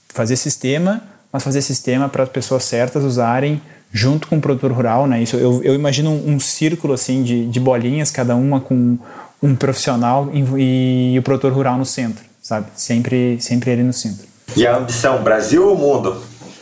fazer 0.10 0.36
sistema, 0.36 1.02
mas 1.34 1.44
fazer 1.44 1.62
sistema 1.62 2.08
para 2.08 2.24
as 2.24 2.30
pessoas 2.30 2.64
certas 2.64 3.04
usarem 3.04 3.62
junto 3.92 4.28
com 4.28 4.38
o 4.38 4.42
produtor 4.42 4.72
rural, 4.72 5.08
né? 5.08 5.22
Isso 5.22 5.36
eu, 5.36 5.62
eu 5.64 5.76
imagino 5.76 6.12
um, 6.12 6.36
um 6.36 6.40
círculo 6.40 6.94
assim 6.94 7.24
de, 7.24 7.48
de 7.48 7.60
bolinhas, 7.60 8.12
cada 8.12 8.36
uma 8.36 8.62
com 8.62 8.98
um 9.42 9.56
profissional 9.56 10.30
e, 10.34 11.14
e, 11.14 11.20
o 11.20 11.24
produtor 11.24 11.52
rural 11.52 11.78
no 11.78 11.86
centro, 11.86 12.24
sabe? 12.42 12.68
Sempre, 12.76 13.38
sempre 13.42 13.72
ele 13.72 13.84
no 13.84 13.92
centro. 13.92 14.28
E 14.56 14.68
a 14.68 14.78
ambição, 14.78 15.24
Brasil 15.24 15.68
ou 15.68 15.76
mundo? 15.76 16.22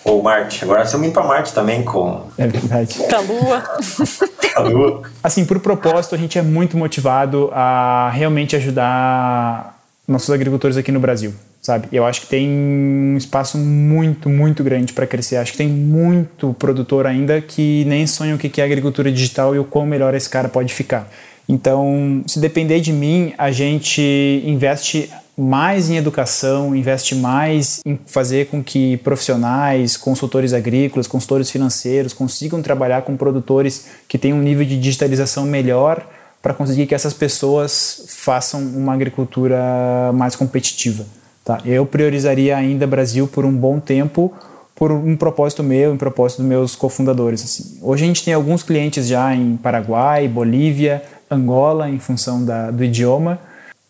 Ou 0.10 0.24
Marte? 0.24 0.64
Agora 0.64 0.82
estamos 0.82 1.06
indo 1.06 1.14
para 1.14 1.24
Marte 1.24 1.54
também 1.54 1.84
com. 1.84 2.24
É 2.36 2.48
verdade. 2.48 2.96
Pra 3.08 3.20
Lua. 3.20 3.64
a 4.56 4.60
Lua. 4.62 5.02
Assim, 5.24 5.46
por 5.46 5.60
propósito, 5.60 6.16
a 6.16 6.18
gente 6.18 6.40
é 6.40 6.42
muito 6.42 6.76
motivado 6.76 7.52
a 7.54 8.10
realmente 8.12 8.56
ajudar 8.56 9.80
nossos 10.08 10.32
agricultores 10.32 10.78
aqui 10.78 10.92
no 10.92 11.00
Brasil, 11.00 11.32
sabe? 11.62 11.88
Eu 11.92 12.08
acho 12.08 12.22
que 12.22 12.28
tem 12.28 12.50
um 12.50 13.16
espaço 13.18 13.60
muito, 13.60 14.28
muito 14.28 14.64
grande 14.64 14.94
para 14.94 15.06
crescer. 15.06 15.36
Acho 15.36 15.52
que 15.52 15.60
tem 15.60 15.68
muito 15.68 16.56
produtor 16.56 17.06
ainda 17.06 17.40
que 17.40 17.86
nem 17.86 18.08
sonha 18.08 18.34
o 18.34 18.38
que 18.40 18.60
é 18.60 18.64
agricultura 18.64 19.12
digital 19.12 19.56
e 19.56 19.60
o 19.60 19.64
quão 19.64 19.86
melhor 19.86 20.16
esse 20.16 20.28
cara 20.28 20.50
pode 20.50 20.74
ficar. 20.74 21.08
Então, 21.48 22.24
se 22.26 22.40
depender 22.40 22.80
de 22.80 22.92
mim, 22.92 23.34
a 23.38 23.52
gente 23.52 24.02
investe 24.44 25.12
mais 25.40 25.90
em 25.90 25.96
educação, 25.96 26.76
investe 26.76 27.16
mais 27.16 27.80
em 27.86 27.98
fazer 28.06 28.48
com 28.48 28.62
que 28.62 28.98
profissionais, 28.98 29.96
consultores 29.96 30.52
agrícolas, 30.52 31.08
consultores 31.08 31.50
financeiros 31.50 32.12
consigam 32.12 32.62
trabalhar 32.62 33.04
com 33.04 33.16
produtores 33.16 33.88
que 34.06 34.18
têm 34.18 34.34
um 34.34 34.42
nível 34.42 34.66
de 34.66 34.78
digitalização 34.78 35.46
melhor 35.46 36.06
para 36.42 36.54
conseguir 36.54 36.88
que 36.88 36.94
essas 36.94 37.14
pessoas 37.14 38.04
façam 38.08 38.62
uma 38.62 38.94
agricultura 38.94 40.12
mais 40.14 40.36
competitiva. 40.36 41.06
Tá? 41.46 41.60
Eu 41.64 41.86
priorizaria 41.86 42.58
ainda 42.58 42.86
Brasil 42.86 43.26
por 43.26 43.46
um 43.46 43.54
bom 43.54 43.80
tempo 43.80 44.34
por 44.76 44.92
um 44.92 45.16
propósito 45.16 45.64
meu, 45.64 45.92
um 45.92 45.98
propósito 45.98 46.40
dos 46.40 46.48
meus 46.48 46.76
cofundadores. 46.76 47.44
Assim. 47.44 47.80
Hoje 47.82 48.04
a 48.04 48.08
gente 48.08 48.24
tem 48.24 48.34
alguns 48.34 48.62
clientes 48.62 49.08
já 49.08 49.34
em 49.34 49.56
Paraguai, 49.58 50.28
Bolívia, 50.28 51.02
Angola, 51.32 51.90
em 51.90 52.00
função 52.00 52.44
da, 52.44 52.72
do 52.72 52.84
idioma, 52.84 53.40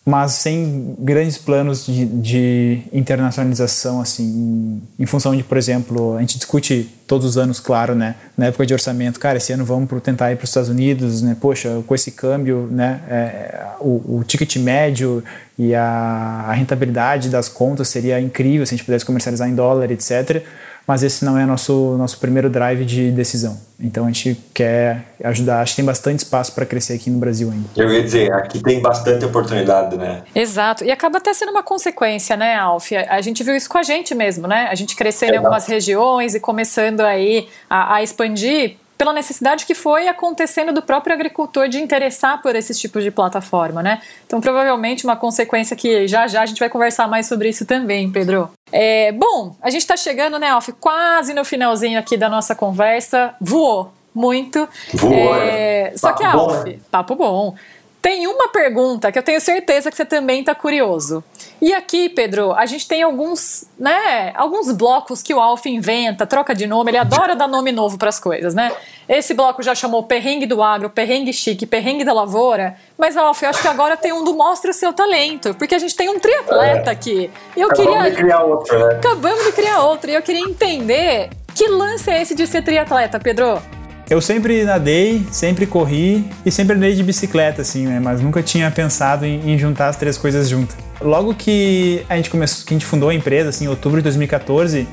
mas 0.10 0.32
sem 0.32 0.96
grandes 0.98 1.38
planos 1.38 1.86
de, 1.86 2.04
de, 2.04 2.82
internacionalização, 2.92 4.02
assim, 4.02 4.82
em 4.98 5.06
função 5.06 5.36
de, 5.36 5.44
por 5.44 5.56
exemplo, 5.56 6.18
a 6.18 6.22
gente 6.22 6.38
discute 6.38 6.90
todos 7.06 7.28
os 7.28 7.38
anos, 7.38 7.60
claro, 7.60 7.94
né, 7.94 8.16
na 8.36 8.48
época 8.48 8.66
de 8.66 8.74
orçamento, 8.74 9.20
cara, 9.20 9.38
esse 9.38 9.54
ano 9.54 9.64
vamos 9.64 9.88
tentar 10.02 10.32
ir 10.32 10.36
para 10.36 10.46
os 10.46 10.50
Estados 10.50 10.68
Unidos, 10.68 11.22
né, 11.22 11.38
poxa, 11.40 11.84
com 11.86 11.94
esse 11.94 12.10
câmbio, 12.10 12.68
né, 12.72 13.02
é, 13.08 13.66
o, 13.80 14.18
o, 14.18 14.24
ticket 14.24 14.56
médio 14.56 15.24
e 15.60 15.76
a, 15.76 16.46
a 16.48 16.54
rentabilidade 16.54 17.30
das 17.30 17.48
contas 17.48 17.88
seria 17.88 18.20
incrível 18.20 18.66
se 18.66 18.74
a 18.74 18.78
gente 18.78 18.86
pudesse 18.86 19.06
comercializar 19.06 19.48
em 19.48 19.54
dólar, 19.54 19.92
etc., 19.92 20.44
mas 20.90 21.04
esse 21.04 21.24
não 21.24 21.38
é 21.38 21.46
nosso 21.46 21.96
nosso 22.00 22.18
primeiro 22.18 22.50
drive 22.50 22.84
de 22.84 23.12
decisão. 23.12 23.62
Então 23.80 24.06
a 24.06 24.08
gente 24.08 24.36
quer 24.56 25.14
ajudar, 25.24 25.62
acho 25.62 25.74
que 25.74 25.76
tem 25.76 25.86
bastante 25.86 26.18
espaço 26.18 26.52
para 26.56 26.66
crescer 26.66 26.94
aqui 26.94 27.12
no 27.12 27.20
Brasil 27.20 27.52
ainda. 27.52 27.70
Eu 27.78 27.94
ia 27.94 28.02
dizer, 28.02 28.34
aqui 28.34 28.60
tem 28.60 28.82
bastante 28.82 29.24
oportunidade, 29.24 29.96
né? 29.96 30.24
Exato, 30.34 30.84
e 30.84 30.90
acaba 30.90 31.20
até 31.20 31.32
sendo 31.32 31.52
uma 31.52 31.62
consequência, 31.62 32.36
né, 32.36 32.56
Alf? 32.56 32.92
A 33.08 33.22
gente 33.22 33.44
viu 33.44 33.56
isso 33.56 33.70
com 33.70 33.78
a 33.78 33.84
gente 33.84 34.16
mesmo, 34.16 34.48
né? 34.48 34.68
A 34.68 34.74
gente 34.74 34.96
crescendo 34.96 35.34
em 35.36 35.38
algumas 35.38 35.68
regiões 35.68 36.34
e 36.34 36.40
começando 36.40 37.02
aí 37.02 37.48
a, 37.70 37.98
a 37.98 38.02
expandir 38.02 38.78
pela 39.00 39.14
necessidade 39.14 39.66
que 39.66 39.74
foi 39.74 40.10
acontecendo 40.10 40.74
do 40.74 40.82
próprio 40.82 41.14
agricultor 41.14 41.70
de 41.70 41.80
interessar 41.80 42.42
por 42.42 42.54
esses 42.54 42.78
tipos 42.78 43.02
de 43.02 43.10
plataforma, 43.10 43.82
né? 43.82 44.02
Então, 44.28 44.42
provavelmente, 44.42 45.06
uma 45.06 45.16
consequência 45.16 45.74
que 45.74 46.06
já 46.06 46.28
já 46.28 46.42
a 46.42 46.46
gente 46.46 46.60
vai 46.60 46.68
conversar 46.68 47.08
mais 47.08 47.26
sobre 47.26 47.48
isso 47.48 47.66
também, 47.66 48.12
Pedro. 48.12 48.50
É, 48.72 49.12
bom, 49.12 49.56
a 49.62 49.70
gente 49.70 49.82
está 49.82 49.98
chegando, 49.98 50.38
né, 50.38 50.50
Alf, 50.50 50.70
quase 50.80 51.34
no 51.34 51.44
finalzinho 51.44 52.00
aqui 52.00 52.18
da 52.18 52.30
nossa 52.30 52.56
conversa. 52.56 53.34
Voou 53.40 53.92
muito. 54.14 54.68
Voou. 54.94 55.36
É, 55.36 55.94
só 55.96 56.12
que, 56.14 56.24
Alf, 56.24 56.58
bom, 56.58 56.64
né? 56.64 56.80
papo 56.92 57.16
bom. 57.16 57.56
Tem 58.02 58.28
uma 58.28 58.48
pergunta 58.48 59.12
que 59.12 59.20
eu 59.20 59.24
tenho 59.24 59.42
certeza 59.42 59.92
que 59.92 59.98
você 59.98 60.06
também 60.06 60.40
está 60.40 60.56
curioso. 60.56 61.22
E 61.62 61.74
aqui, 61.74 62.08
Pedro, 62.08 62.54
a 62.54 62.66
gente 62.66 62.88
tem 62.88 63.04
alguns, 63.04 63.66
né, 63.78 64.32
alguns 64.36 64.72
blocos 64.72 65.22
que 65.22 65.34
o 65.34 65.40
Alf 65.40 65.66
inventa, 65.66 66.26
troca 66.26 66.56
de 66.56 66.66
nome, 66.66 66.92
ele 66.92 66.98
adora 66.98 67.36
dar 67.36 67.48
nome 67.48 67.74
novo 67.74 67.98
para 67.98 68.08
as 68.08 68.18
coisas, 68.18 68.54
né? 68.54 68.72
Esse 69.08 69.34
bloco 69.34 69.62
já 69.62 69.76
chamou 69.76 70.04
Perrengue 70.04 70.46
do 70.46 70.64
Agro, 70.64 70.90
Perrengue 70.90 71.34
Chique, 71.34 71.66
Perrengue 71.66 72.06
da 72.06 72.14
Lavoura, 72.14 72.78
mas 72.98 73.18
Alf, 73.18 73.44
eu 73.44 73.50
acho 73.50 73.62
que 73.62 73.68
agora 73.68 73.98
tem 73.98 74.14
um 74.14 74.24
do 74.24 74.34
Mostra 74.34 74.72
o 74.72 74.74
seu 74.74 74.94
talento, 74.94 75.54
porque 75.56 75.76
a 75.76 75.80
gente 75.80 75.96
tem 75.96 76.08
um 76.08 76.20
triatleta 76.20 76.90
é. 76.90 76.94
aqui. 76.94 77.30
Eu 77.58 77.68
Acabamos 77.68 77.98
queria 77.98 78.12
de 78.12 78.16
criar 78.16 78.44
outro, 78.44 78.80
né? 78.80 78.96
Acabamos 78.96 79.44
de 79.44 79.52
criar 79.52 79.84
outro, 79.84 80.10
e 80.10 80.16
eu 80.16 80.22
queria 80.22 80.42
entender 80.42 81.30
que 81.54 81.68
lance 81.68 82.10
é 82.10 82.22
esse 82.22 82.34
de 82.34 82.48
ser 82.48 82.64
triatleta, 82.64 83.20
Pedro? 83.20 83.62
Eu 84.10 84.20
sempre 84.20 84.64
nadei, 84.64 85.24
sempre 85.32 85.68
corri 85.68 86.26
e 86.44 86.52
sempre 86.52 86.76
andei 86.76 86.96
de 86.96 87.04
bicicleta, 87.04 87.62
assim, 87.62 87.86
né? 87.86 88.00
Mas 88.00 88.22
nunca 88.22 88.42
tinha 88.42 88.70
pensado 88.72 89.24
em, 89.24 89.52
em 89.52 89.58
juntar 89.58 89.90
as 89.90 89.98
três 89.98 90.18
coisas 90.18 90.50
juntas. 90.50 90.76
Logo 91.00 91.36
que 91.36 92.04
a 92.10 92.16
gente 92.16 92.30
começou, 92.30 92.66
que 92.66 92.74
a 92.74 92.76
gente 92.76 92.88
fundou 92.88 93.10
a 93.10 93.14
empresa, 93.14 93.50
assim, 93.50 93.66
em 93.66 93.68
outubro 93.68 94.00
de 94.00 94.04
2014, 94.04 94.88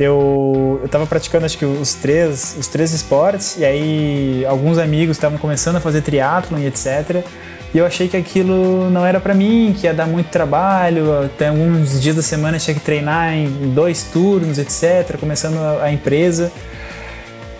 eu, 0.00 0.80
eu 0.82 0.88
tava 0.88 1.06
praticando 1.06 1.46
acho 1.46 1.56
que 1.56 1.64
os 1.64 1.94
três, 1.94 2.56
os 2.58 2.66
três 2.66 2.92
esportes, 2.92 3.56
e 3.56 3.64
aí 3.64 4.44
alguns 4.48 4.78
amigos 4.78 5.16
estavam 5.16 5.38
começando 5.38 5.76
a 5.76 5.80
fazer 5.80 6.02
triatlon 6.02 6.58
e 6.58 6.66
etc. 6.66 7.24
E 7.72 7.78
eu 7.78 7.86
achei 7.86 8.08
que 8.08 8.16
aquilo 8.16 8.90
não 8.90 9.06
era 9.06 9.20
para 9.20 9.32
mim, 9.32 9.76
que 9.78 9.86
ia 9.86 9.94
dar 9.94 10.08
muito 10.08 10.26
trabalho, 10.26 11.24
até 11.24 11.48
alguns 11.48 12.00
dias 12.00 12.16
da 12.16 12.22
semana 12.22 12.58
tinha 12.58 12.74
que 12.74 12.80
treinar 12.80 13.32
em 13.32 13.46
dois 13.72 14.02
turnos, 14.02 14.58
etc, 14.58 15.16
começando 15.20 15.56
a, 15.56 15.84
a 15.84 15.92
empresa 15.92 16.50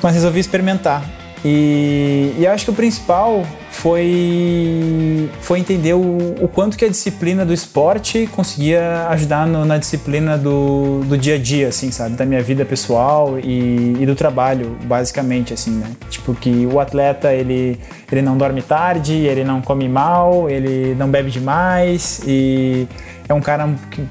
mas 0.03 0.15
resolvi 0.15 0.41
experimentar. 0.41 1.05
E, 1.45 2.35
e 2.39 2.47
acho 2.47 2.67
que 2.67 2.71
o 2.71 2.75
principal 2.75 3.47
foi, 3.71 5.31
foi 5.41 5.59
entender 5.59 5.95
o, 5.95 6.35
o, 6.39 6.49
quanto 6.49 6.77
que 6.77 6.85
a 6.85 6.89
disciplina 6.89 7.47
do 7.47 7.53
esporte 7.55 8.29
conseguia 8.33 9.07
ajudar 9.09 9.47
no, 9.47 9.65
na 9.65 9.79
disciplina 9.79 10.37
do, 10.37 11.01
do 11.05 11.17
dia 11.17 11.37
a 11.37 11.39
dia, 11.39 11.69
assim, 11.69 11.91
sabe? 11.91 12.15
Da 12.15 12.27
minha 12.27 12.43
vida 12.43 12.65
pessoal 12.65 13.39
e, 13.39 13.97
e, 13.99 14.05
do 14.05 14.15
trabalho, 14.15 14.77
basicamente, 14.85 15.55
assim, 15.55 15.71
né? 15.71 15.87
Tipo, 16.11 16.35
que 16.35 16.67
o 16.67 16.79
atleta, 16.79 17.33
ele, 17.33 17.81
ele 18.13 18.21
não 18.21 18.37
dorme 18.37 18.61
tarde, 18.61 19.15
ele 19.15 19.43
não 19.43 19.63
come 19.63 19.89
mal, 19.89 20.51
ele 20.51 20.95
não 20.95 21.09
bebe 21.09 21.31
demais 21.31 22.21
e 22.27 22.87
é 23.27 23.33
um 23.33 23.41
cara 23.41 23.67
que 23.91 24.07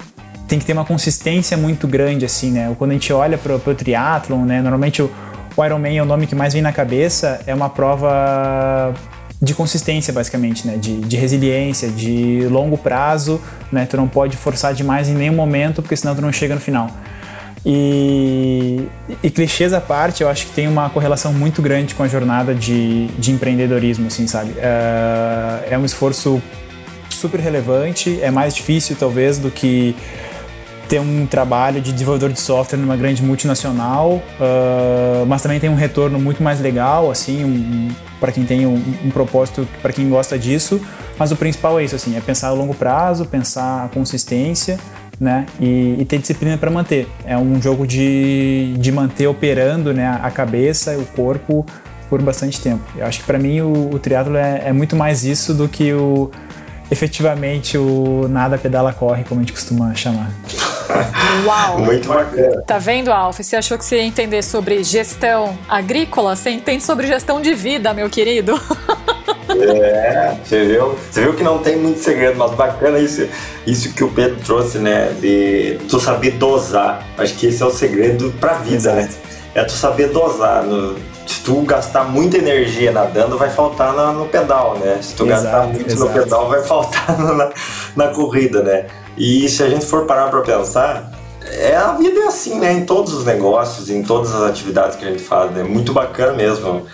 tem 0.47 0.58
que 0.58 0.65
ter 0.65 0.73
uma 0.73 0.86
consistência 0.86 1.56
muito 1.56 1.88
grande, 1.88 2.25
assim, 2.25 2.49
né? 2.49 2.73
Quando 2.80 2.89
a 2.89 2.93
gente 2.95 3.13
olha 3.13 3.38
para 3.38 3.54
o 3.54 3.75
triatlon, 3.75 4.45
né? 4.45 4.62
Normalmente 4.63 5.08
o 5.60 5.65
Ironman 5.65 5.98
é 5.98 6.02
o 6.02 6.06
nome 6.06 6.26
que 6.26 6.36
mais 6.36 6.54
vem 6.54 6.62
na 6.62 6.72
cabeça, 6.72 7.41
é 7.45 7.54
uma 7.54 7.69
prova 7.69 8.93
de 9.41 9.54
consistência, 9.54 10.13
basicamente, 10.13 10.65
né? 10.65 10.78
De, 10.78 11.02
de, 11.02 11.17
resiliência, 11.17 11.89
de 11.89 12.48
longo 12.50 12.78
prazo, 12.78 13.41
né? 13.72 13.86
Tu 13.86 13.98
não 13.98 14.08
pode 14.08 14.38
forçar 14.38 14.74
demais 14.74 15.10
em 15.10 15.13
nenhum 15.13 15.36
momento, 15.36 15.82
porque 15.82 15.98
senão 15.98 16.15
tu 16.15 16.22
não 16.22 16.32
chega 16.32 16.56
no 16.56 16.62
final. 16.62 16.89
E, 17.65 18.88
e 19.22 19.30
clichês 19.30 19.74
à 19.74 19.82
parte, 19.82 20.24
eu 20.24 20.30
acho 20.30 20.47
que 20.47 20.53
tem 20.53 20.66
uma 20.66 20.89
correlação 20.89 21.34
muito 21.34 21.62
grande 21.62 21.93
com 21.93 22.03
a 22.03 22.07
jornada 22.07 22.55
de, 22.55 23.07
de 23.07 23.32
empreendedorismo, 23.32 24.07
assim, 24.07 24.28
sabe? 24.28 24.53
É, 24.57 25.70
é 25.72 25.78
um 25.78 25.84
esforço 25.84 26.41
super 27.10 27.39
relevante, 27.39 28.18
é 28.22 28.32
mais 28.32 28.55
difícil, 28.55 28.95
talvez, 28.97 29.38
do 29.38 29.51
que 29.51 29.93
ter 30.89 30.99
um 30.99 31.27
trabalho 31.27 31.79
de 31.79 31.93
desenvolvedor 31.93 32.31
de 32.31 32.39
software 32.39 32.79
numa 32.79 32.97
grande 32.97 33.21
multinacional, 33.21 34.13
uh, 34.13 35.25
mas 35.27 35.43
também 35.43 35.59
tem 35.59 35.69
um 35.69 35.75
retorno 35.75 36.19
muito 36.19 36.41
mais 36.41 36.59
legal, 36.59 37.11
assim, 37.11 37.45
um, 37.45 37.89
para 38.19 38.31
quem 38.31 38.43
tem 38.43 38.65
um, 38.65 38.83
um 39.05 39.11
propósito, 39.11 39.67
para 39.83 39.93
quem 39.93 40.09
gosta 40.09 40.37
disso. 40.37 40.81
Mas 41.17 41.31
o 41.31 41.35
principal 41.35 41.79
é 41.79 41.83
isso, 41.83 41.95
assim, 41.95 42.17
é 42.17 42.21
pensar 42.21 42.47
a 42.47 42.51
longo 42.51 42.73
prazo, 42.73 43.25
pensar 43.25 43.85
a 43.85 43.87
consistência, 43.89 44.79
né? 45.19 45.45
E, 45.59 45.97
e 45.99 46.05
ter 46.05 46.17
disciplina 46.17 46.57
para 46.57 46.71
manter. 46.71 47.07
É 47.23 47.37
um 47.37 47.61
jogo 47.61 47.85
de, 47.85 48.73
de 48.79 48.91
manter 48.91 49.27
operando, 49.27 49.93
né, 49.93 50.19
a 50.23 50.31
cabeça, 50.31 50.97
o 50.97 51.05
corpo 51.05 51.65
por 52.09 52.19
bastante 52.19 52.59
tempo. 52.59 52.81
Eu 52.97 53.05
acho 53.05 53.19
que 53.19 53.25
para 53.25 53.37
mim 53.37 53.61
o, 53.61 53.91
o 53.93 53.99
triatlo 53.99 54.35
é, 54.35 54.63
é 54.65 54.73
muito 54.73 54.95
mais 54.95 55.23
isso 55.23 55.53
do 55.53 55.67
que 55.67 55.93
o 55.93 56.31
efetivamente 56.89 57.77
o 57.77 58.27
nada 58.27 58.57
pedala 58.57 58.91
corre, 58.91 59.23
como 59.23 59.39
a 59.39 59.43
gente 59.43 59.53
costuma 59.53 59.93
chamar. 59.93 60.31
Uau! 61.45 61.79
Muito 61.79 62.07
bacana. 62.07 62.61
Tá 62.63 62.77
vendo, 62.77 63.11
Alf? 63.11 63.37
Você 63.39 63.55
achou 63.55 63.77
que 63.77 63.85
você 63.85 63.97
ia 63.97 64.03
entender 64.03 64.41
sobre 64.43 64.83
gestão 64.83 65.57
agrícola? 65.67 66.35
Você 66.35 66.49
entende 66.49 66.83
sobre 66.83 67.07
gestão 67.07 67.41
de 67.41 67.53
vida, 67.53 67.93
meu 67.93 68.09
querido. 68.09 68.59
É, 69.49 70.35
você 70.43 70.65
viu? 70.65 70.95
Você 71.09 71.21
viu 71.21 71.33
que 71.33 71.43
não 71.43 71.57
tem 71.59 71.75
muito 71.75 71.99
segredo, 71.99 72.37
mas 72.37 72.51
bacana 72.51 72.99
isso, 72.99 73.27
isso 73.65 73.93
que 73.93 74.03
o 74.03 74.09
Pedro 74.09 74.39
trouxe, 74.45 74.77
né? 74.77 75.13
De 75.19 75.79
tu 75.89 75.99
saber 75.99 76.31
dosar. 76.31 77.03
Acho 77.17 77.33
que 77.35 77.47
esse 77.47 77.61
é 77.61 77.65
o 77.65 77.71
segredo 77.71 78.33
pra 78.39 78.53
vida, 78.53 78.93
né? 78.93 79.09
É 79.55 79.63
tu 79.63 79.71
saber 79.71 80.09
dosar. 80.09 80.63
No, 80.63 80.95
se 81.25 81.41
tu 81.41 81.61
gastar 81.61 82.05
muita 82.05 82.37
energia 82.37 82.91
nadando, 82.91 83.37
vai 83.37 83.49
faltar 83.49 83.93
na, 83.93 84.11
no 84.11 84.25
pedal, 84.27 84.77
né? 84.77 84.99
Se 85.01 85.15
tu 85.15 85.25
Exato, 85.25 85.43
gastar 85.43 85.63
muito 85.67 85.91
exato. 85.93 86.05
no 86.05 86.19
pedal, 86.19 86.49
vai 86.49 86.63
faltar 86.63 87.17
na, 87.19 87.51
na 87.95 88.07
corrida, 88.09 88.61
né? 88.63 88.85
E 89.20 89.49
se 89.49 89.61
a 89.61 89.70
gente 89.70 89.86
for 89.86 90.05
parar 90.05 90.30
pra 90.30 90.39
pensar, 90.39 91.11
é, 91.43 91.76
a 91.76 91.91
vida 91.93 92.22
é 92.22 92.28
assim, 92.28 92.57
né? 92.57 92.72
Em 92.72 92.86
todos 92.86 93.13
os 93.13 93.26
negócios, 93.26 93.89
em 93.89 94.01
todas 94.01 94.34
as 94.34 94.43
atividades 94.43 94.95
que 94.95 95.03
a 95.03 95.09
gente 95.09 95.22
faz, 95.22 95.51
né? 95.51 95.61
Muito 95.61 95.91
bacana 95.91 96.34
mesmo. 96.34 96.86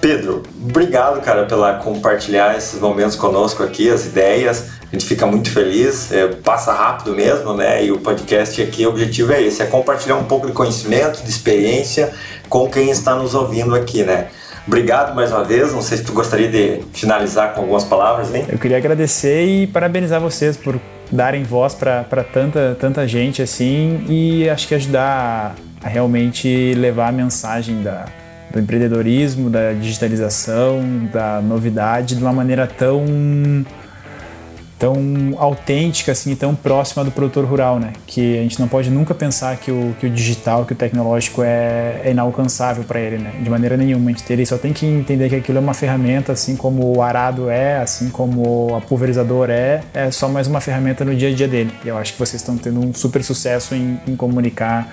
Pedro, 0.00 0.42
obrigado, 0.62 1.20
cara, 1.22 1.46
pela 1.46 1.74
compartilhar 1.74 2.56
esses 2.56 2.78
momentos 2.78 3.16
conosco 3.16 3.62
aqui, 3.62 3.90
as 3.90 4.06
ideias. 4.06 4.66
A 4.82 4.94
gente 4.94 5.06
fica 5.06 5.26
muito 5.26 5.50
feliz, 5.50 6.12
é, 6.12 6.28
passa 6.28 6.72
rápido 6.72 7.12
mesmo, 7.12 7.54
né? 7.54 7.84
E 7.84 7.90
o 7.90 7.98
podcast 7.98 8.62
aqui, 8.62 8.86
o 8.86 8.90
objetivo 8.90 9.32
é 9.32 9.42
esse, 9.42 9.62
é 9.62 9.66
compartilhar 9.66 10.16
um 10.16 10.24
pouco 10.24 10.46
de 10.46 10.52
conhecimento, 10.52 11.22
de 11.22 11.30
experiência 11.30 12.12
com 12.48 12.70
quem 12.70 12.90
está 12.90 13.16
nos 13.16 13.34
ouvindo 13.34 13.74
aqui, 13.74 14.04
né? 14.04 14.28
Obrigado 14.66 15.14
mais 15.14 15.32
uma 15.32 15.42
vez. 15.42 15.72
Não 15.72 15.82
sei 15.82 15.98
se 15.98 16.04
tu 16.04 16.12
gostaria 16.12 16.48
de 16.48 16.84
finalizar 16.92 17.54
com 17.54 17.62
algumas 17.62 17.84
palavras, 17.84 18.32
hein? 18.32 18.46
Eu 18.48 18.58
queria 18.58 18.76
agradecer 18.76 19.44
e 19.44 19.66
parabenizar 19.66 20.20
vocês 20.20 20.56
por 20.56 20.78
darem 21.10 21.42
voz 21.42 21.74
para 21.74 22.04
tanta, 22.32 22.76
tanta 22.78 23.06
gente 23.06 23.42
assim 23.42 24.04
e 24.08 24.48
acho 24.48 24.66
que 24.66 24.74
ajudar 24.74 25.54
a, 25.82 25.88
realmente 25.88 26.74
levar 26.74 27.08
a 27.08 27.12
mensagem 27.12 27.82
da, 27.82 28.06
do 28.52 28.60
empreendedorismo, 28.60 29.50
da 29.50 29.72
digitalização, 29.72 30.80
da 31.12 31.40
novidade 31.40 32.16
de 32.16 32.22
uma 32.22 32.32
maneira 32.32 32.66
tão 32.66 33.04
tão 34.78 35.34
autêntica 35.36 36.12
assim, 36.12 36.34
tão 36.34 36.54
próxima 36.54 37.04
do 37.04 37.10
produtor 37.10 37.44
rural, 37.44 37.78
né? 37.78 37.92
Que 38.06 38.38
a 38.38 38.42
gente 38.42 38.60
não 38.60 38.68
pode 38.68 38.90
nunca 38.90 39.14
pensar 39.14 39.56
que 39.56 39.70
o, 39.70 39.94
que 39.98 40.06
o 40.06 40.10
digital, 40.10 40.64
que 40.64 40.72
o 40.72 40.76
tecnológico 40.76 41.42
é, 41.42 42.00
é 42.04 42.10
inalcançável 42.10 42.84
para 42.84 43.00
ele, 43.00 43.18
né? 43.18 43.32
De 43.42 43.48
maneira 43.48 43.76
nenhuma. 43.76 44.10
A 44.10 44.12
gente 44.12 44.32
ele 44.32 44.44
só 44.44 44.58
tem 44.58 44.72
que 44.72 44.86
entender 44.86 45.28
que 45.28 45.36
aquilo 45.36 45.58
é 45.58 45.60
uma 45.60 45.74
ferramenta, 45.74 46.32
assim 46.32 46.56
como 46.56 46.96
o 46.96 47.02
arado 47.02 47.48
é, 47.48 47.78
assim 47.78 48.08
como 48.08 48.74
a 48.74 48.80
pulverizador 48.80 49.50
é, 49.50 49.82
é 49.92 50.10
só 50.10 50.28
mais 50.28 50.46
uma 50.46 50.60
ferramenta 50.60 51.04
no 51.04 51.14
dia 51.14 51.28
a 51.28 51.34
dia 51.34 51.48
dele. 51.48 51.72
E 51.84 51.88
eu 51.88 51.96
acho 51.96 52.12
que 52.12 52.18
vocês 52.18 52.40
estão 52.40 52.56
tendo 52.56 52.80
um 52.80 52.92
super 52.92 53.22
sucesso 53.22 53.74
em, 53.74 54.00
em 54.06 54.16
comunicar 54.16 54.88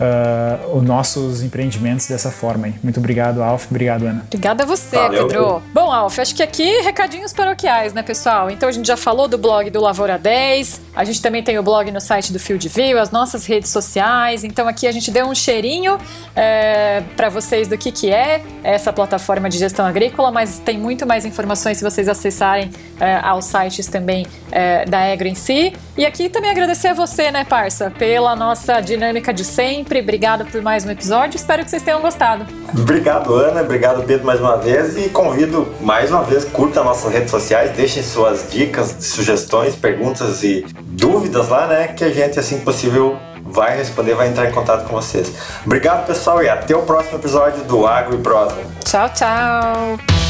uh, 0.00 0.76
os 0.76 0.82
nossos 0.82 1.42
empreendimentos 1.42 2.06
dessa 2.06 2.30
forma. 2.30 2.68
Hein? 2.68 2.74
Muito 2.82 2.98
obrigado, 2.98 3.42
Alf. 3.42 3.66
Obrigado, 3.70 4.06
Ana. 4.06 4.22
Obrigada 4.26 4.64
a 4.64 4.66
você, 4.66 4.96
Valeu. 4.96 5.26
Pedro. 5.26 5.62
Bom, 5.72 5.92
Alf, 5.92 6.18
acho 6.18 6.34
que 6.34 6.42
aqui 6.42 6.80
recadinhos 6.82 7.32
paroquiais, 7.32 7.92
né, 7.92 8.02
pessoal? 8.02 8.50
Então 8.50 8.68
a 8.68 8.72
gente 8.72 8.86
já 8.86 8.96
falou 8.96 9.28
do 9.28 9.38
blog 9.38 9.70
do 9.70 9.80
Lavoura 9.80 10.18
10, 10.18 10.80
a 10.94 11.04
gente 11.04 11.20
também 11.20 11.42
tem 11.42 11.58
o 11.58 11.62
blog 11.62 11.90
no 11.90 12.00
site 12.00 12.32
do 12.32 12.38
Field 12.38 12.68
View, 12.68 12.98
as 12.98 13.10
nossas 13.10 13.46
redes 13.46 13.70
sociais. 13.70 14.44
Então 14.44 14.68
aqui 14.68 14.86
a 14.86 14.92
gente 14.92 15.10
deu 15.10 15.26
um 15.26 15.34
cheirinho 15.34 15.98
é, 16.34 17.02
para 17.16 17.28
vocês 17.28 17.68
do 17.68 17.76
que, 17.76 17.90
que 17.90 18.10
é 18.10 18.42
essa 18.62 18.92
plataforma 18.92 19.48
de 19.48 19.58
gestão 19.58 19.84
agrícola, 19.84 20.30
mas 20.30 20.58
tem 20.58 20.78
muito 20.78 21.06
mais 21.06 21.24
informações 21.24 21.78
se 21.78 21.84
vocês 21.84 22.08
acessarem 22.08 22.70
é, 23.00 23.16
aos 23.16 23.44
sites 23.44 23.86
também 23.86 24.26
é, 24.50 24.84
da 24.84 25.12
Agro 25.12 25.28
em 25.28 25.34
si. 25.34 25.72
E 25.96 26.04
aqui 26.04 26.28
também 26.28 26.50
agradecer 26.50 26.88
a 26.88 26.94
você, 26.94 27.30
né, 27.30 27.44
parça, 27.44 27.90
pela 27.90 28.34
nossa 28.34 28.80
dinâmica 28.80 29.32
de 29.32 29.44
sempre. 29.44 29.83
Obrigado 30.00 30.44
por 30.46 30.62
mais 30.62 30.84
um 30.84 30.90
episódio. 30.90 31.36
Espero 31.36 31.64
que 31.64 31.70
vocês 31.70 31.82
tenham 31.82 32.00
gostado. 32.00 32.46
Obrigado, 32.76 33.34
Ana. 33.34 33.62
Obrigado, 33.62 34.02
Pedro, 34.04 34.26
mais 34.26 34.40
uma 34.40 34.56
vez. 34.56 34.96
E 34.96 35.08
convido 35.08 35.68
mais 35.80 36.10
uma 36.10 36.22
vez, 36.22 36.44
curta 36.44 36.82
nossas 36.82 37.12
redes 37.12 37.30
sociais, 37.30 37.70
deixem 37.76 38.02
suas 38.02 38.50
dicas, 38.50 38.96
sugestões, 39.00 39.74
perguntas 39.76 40.42
e 40.42 40.64
dúvidas 40.82 41.48
lá, 41.48 41.66
né? 41.66 41.88
Que 41.88 42.04
a 42.04 42.10
gente, 42.10 42.38
assim 42.38 42.58
que 42.58 42.64
possível, 42.64 43.16
vai 43.44 43.76
responder, 43.76 44.14
vai 44.14 44.28
entrar 44.28 44.48
em 44.48 44.52
contato 44.52 44.86
com 44.88 44.94
vocês. 44.94 45.32
Obrigado, 45.64 46.06
pessoal, 46.06 46.42
e 46.42 46.48
até 46.48 46.74
o 46.74 46.82
próximo 46.82 47.18
episódio 47.18 47.62
do 47.64 47.86
Agro 47.86 48.14
e 48.14 48.18
Prosa. 48.18 48.56
Tchau, 48.84 49.08
tchau. 49.10 50.23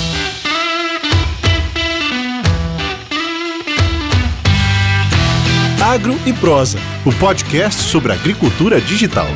Agro 5.85 6.19
e 6.25 6.33
Prosa, 6.33 6.79
o 7.05 7.13
podcast 7.13 7.83
sobre 7.83 8.11
agricultura 8.15 8.81
digital. 8.81 9.27